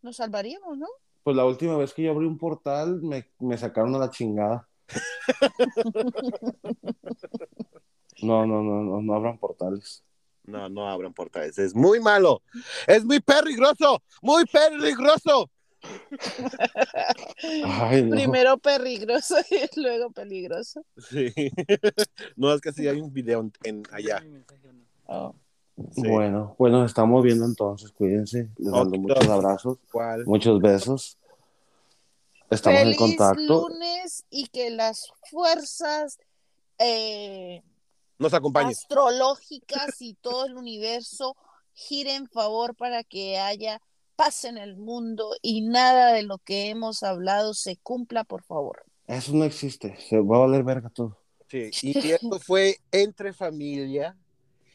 nos 0.01 0.17
salvaríamos, 0.17 0.79
¿no? 0.79 0.87
Pues 1.25 1.37
la 1.37 1.45
última 1.45 1.77
vez 1.77 1.93
que 1.93 2.03
yo 2.05 2.13
abrí 2.13 2.25
un 2.27 2.39
portal, 2.39 3.03
me, 3.03 3.29
me 3.41 3.59
sacaron 3.59 3.95
a 3.95 3.99
la 3.99 4.11
chingada. 4.11 4.69
No, 8.23 8.45
no, 8.47 8.63
no, 8.63 8.83
no, 8.83 9.01
no 9.01 9.15
abran 9.15 9.39
portales. 9.39 10.05
No, 10.45 10.69
no 10.69 10.87
abran 10.89 11.15
portales. 11.15 11.57
Es 11.59 11.75
muy 11.75 12.01
malo. 12.01 12.43
Es 12.87 13.03
muy 13.05 13.21
peligroso. 13.21 14.03
Muy 14.21 14.45
peligroso. 14.45 15.51
Ay, 17.65 18.03
no. 18.03 18.11
Primero 18.11 18.59
peligroso 18.59 19.37
y 19.51 19.81
luego 19.81 20.11
peligroso. 20.11 20.85
Sí. 20.97 21.33
No, 22.37 22.53
es 22.55 22.61
que 22.61 22.73
sí 22.73 22.87
hay 22.89 23.01
un 23.01 23.13
video 23.13 23.41
en, 23.41 23.53
en 23.65 23.83
allá. 23.93 24.23
Oh. 25.07 25.35
Sí. 25.93 26.03
Bueno, 26.07 26.55
pues 26.59 26.73
nos 26.73 26.87
estamos 26.87 27.23
viendo 27.25 27.45
entonces. 27.45 27.91
Cuídense. 27.93 28.49
Les 28.57 28.71
mando 28.71 28.99
muchos 28.99 29.29
abrazos, 29.29 29.79
¿Cuál? 29.91 30.25
muchos 30.27 30.61
besos. 30.61 31.19
Estamos 32.51 32.81
en 32.81 32.95
contacto. 32.97 33.69
lunes 33.69 34.25
y 34.31 34.47
que 34.49 34.71
las 34.71 35.11
fuerzas 35.31 36.19
eh, 36.79 37.63
Nos 38.19 38.35
acompañe. 38.35 38.73
astrológicas 38.73 40.01
y 40.01 40.15
todo 40.15 40.47
el 40.47 40.57
universo 40.57 41.37
giren 41.73 42.17
en 42.23 42.27
favor 42.29 42.75
para 42.75 43.05
que 43.05 43.39
haya 43.39 43.81
paz 44.21 44.45
en 44.45 44.59
el 44.59 44.77
mundo 44.77 45.35
y 45.41 45.63
nada 45.63 46.13
de 46.13 46.23
lo 46.23 46.37
que 46.39 46.69
hemos 46.69 47.03
hablado 47.03 47.55
se 47.55 47.79
cumpla, 47.79 48.25
por 48.25 48.43
favor. 48.43 48.85
Eso 49.07 49.33
no 49.33 49.45
existe. 49.45 49.97
Se 50.09 50.19
va 50.21 50.37
a 50.37 50.41
valer 50.41 50.63
verga 50.63 50.91
todo. 50.91 51.17
Sí. 51.49 51.71
Y 51.83 52.11
esto 52.13 52.39
fue 52.39 52.77
entre 52.93 53.33
familia. 53.33 54.15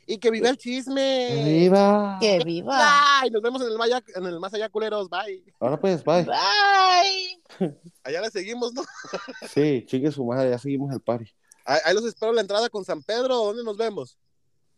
Y 0.08 0.18
que 0.18 0.30
viva 0.32 0.50
el 0.50 0.58
chisme. 0.58 1.44
¡Viva! 1.46 2.18
Que 2.20 2.40
viva. 2.44 3.22
Bye. 3.22 3.30
Nos 3.32 3.42
vemos 3.42 3.62
en 3.62 3.68
el, 3.72 3.78
maya- 3.78 4.04
en 4.16 4.26
el 4.26 4.40
más 4.40 4.54
allá, 4.54 4.70
culeros. 4.70 5.10
Bye. 5.10 5.44
Ahora 5.60 5.80
pues, 5.80 6.04
bye. 6.04 6.24
Bye. 6.26 7.76
Allá 8.04 8.22
le 8.22 8.30
seguimos, 8.32 8.74
¿no? 8.74 8.84
Sí, 9.54 9.84
chingue 9.88 10.12
su 10.12 10.26
madre, 10.26 10.50
ya 10.52 10.58
seguimos 10.60 10.92
el 10.94 11.02
party. 11.02 11.26
Ahí, 11.66 11.80
ahí 11.86 11.94
los 11.96 12.06
espero 12.06 12.32
en 12.32 12.36
la 12.36 12.42
entrada 12.42 12.70
con 12.70 12.84
San 12.86 13.02
Pedro. 13.04 13.36
¿Dónde 13.46 13.64
nos 13.64 13.78
vemos? 13.78 14.18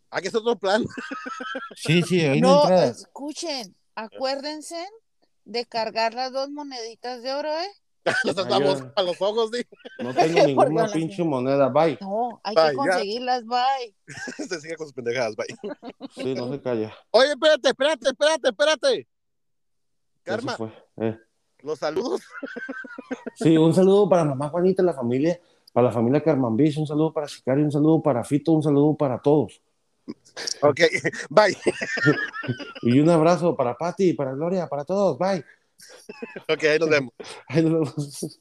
Aquí 0.09 0.27
es 0.29 0.35
otro 0.35 0.57
plan. 0.57 0.85
Sí, 1.75 2.01
sí, 2.03 2.21
ahí 2.21 2.39
No, 2.39 2.69
escuchen, 2.69 3.75
acuérdense 3.97 4.77
de 5.45 5.65
cargar 5.65 6.13
las 6.13 6.31
dos 6.31 6.49
moneditas 6.49 7.23
de 7.23 7.33
oro, 7.33 7.49
¿eh? 7.49 7.67
Ya. 8.49 8.91
a 8.95 9.01
los 9.01 9.21
ojos. 9.21 9.49
¿sí? 9.53 9.65
No 9.99 10.13
tengo 10.13 10.45
ninguna 10.47 10.87
pinche 10.87 11.23
moneda, 11.23 11.67
bye. 11.67 11.97
No, 11.99 12.39
hay 12.43 12.55
Bye, 12.55 12.63
que 12.63 12.71
ya. 12.71 12.75
conseguirlas, 12.77 13.45
bye. 13.45 13.95
Se 14.47 14.61
sigue 14.61 14.75
con 14.75 14.87
sus 14.87 14.93
pendejadas. 14.93 15.35
Bye. 15.35 15.47
Sí, 16.15 16.33
no 16.33 16.49
se 16.49 16.61
calla. 16.61 16.93
Oye, 17.11 17.31
espérate, 17.31 17.69
espérate, 17.69 18.09
espérate, 18.09 18.49
espérate. 18.49 19.07
Karma, 20.23 20.55
fue. 20.55 20.71
Eh. 20.97 21.17
los 21.59 21.79
saludos. 21.79 22.21
Sí, 23.35 23.57
un 23.57 23.73
saludo 23.73 24.07
para 24.07 24.25
mamá 24.25 24.49
Juanita, 24.49 24.83
la 24.83 24.93
familia, 24.93 25.39
para 25.73 25.87
la 25.87 25.93
familia 25.93 26.21
Carmambis, 26.21 26.77
un 26.77 26.87
saludo 26.87 27.13
para 27.13 27.27
Sicario, 27.27 27.63
un 27.63 27.71
saludo 27.71 28.01
para 28.01 28.23
Fito, 28.23 28.51
un 28.51 28.63
saludo 28.63 28.95
para 28.95 29.21
todos. 29.21 29.61
Ok, 30.61 30.79
bye. 31.29 31.55
Y 32.81 32.99
un 32.99 33.09
abrazo 33.09 33.55
para 33.55 33.75
Patti, 33.75 34.13
para 34.13 34.33
Gloria, 34.33 34.67
para 34.67 34.85
todos. 34.85 35.17
Bye. 35.17 35.43
Ok, 36.49 36.63
ahí 36.63 36.79
nos 36.79 36.89
vemos. 36.89 37.13
Ahí 37.47 37.63
nos 37.63 37.71
vemos. 37.95 38.39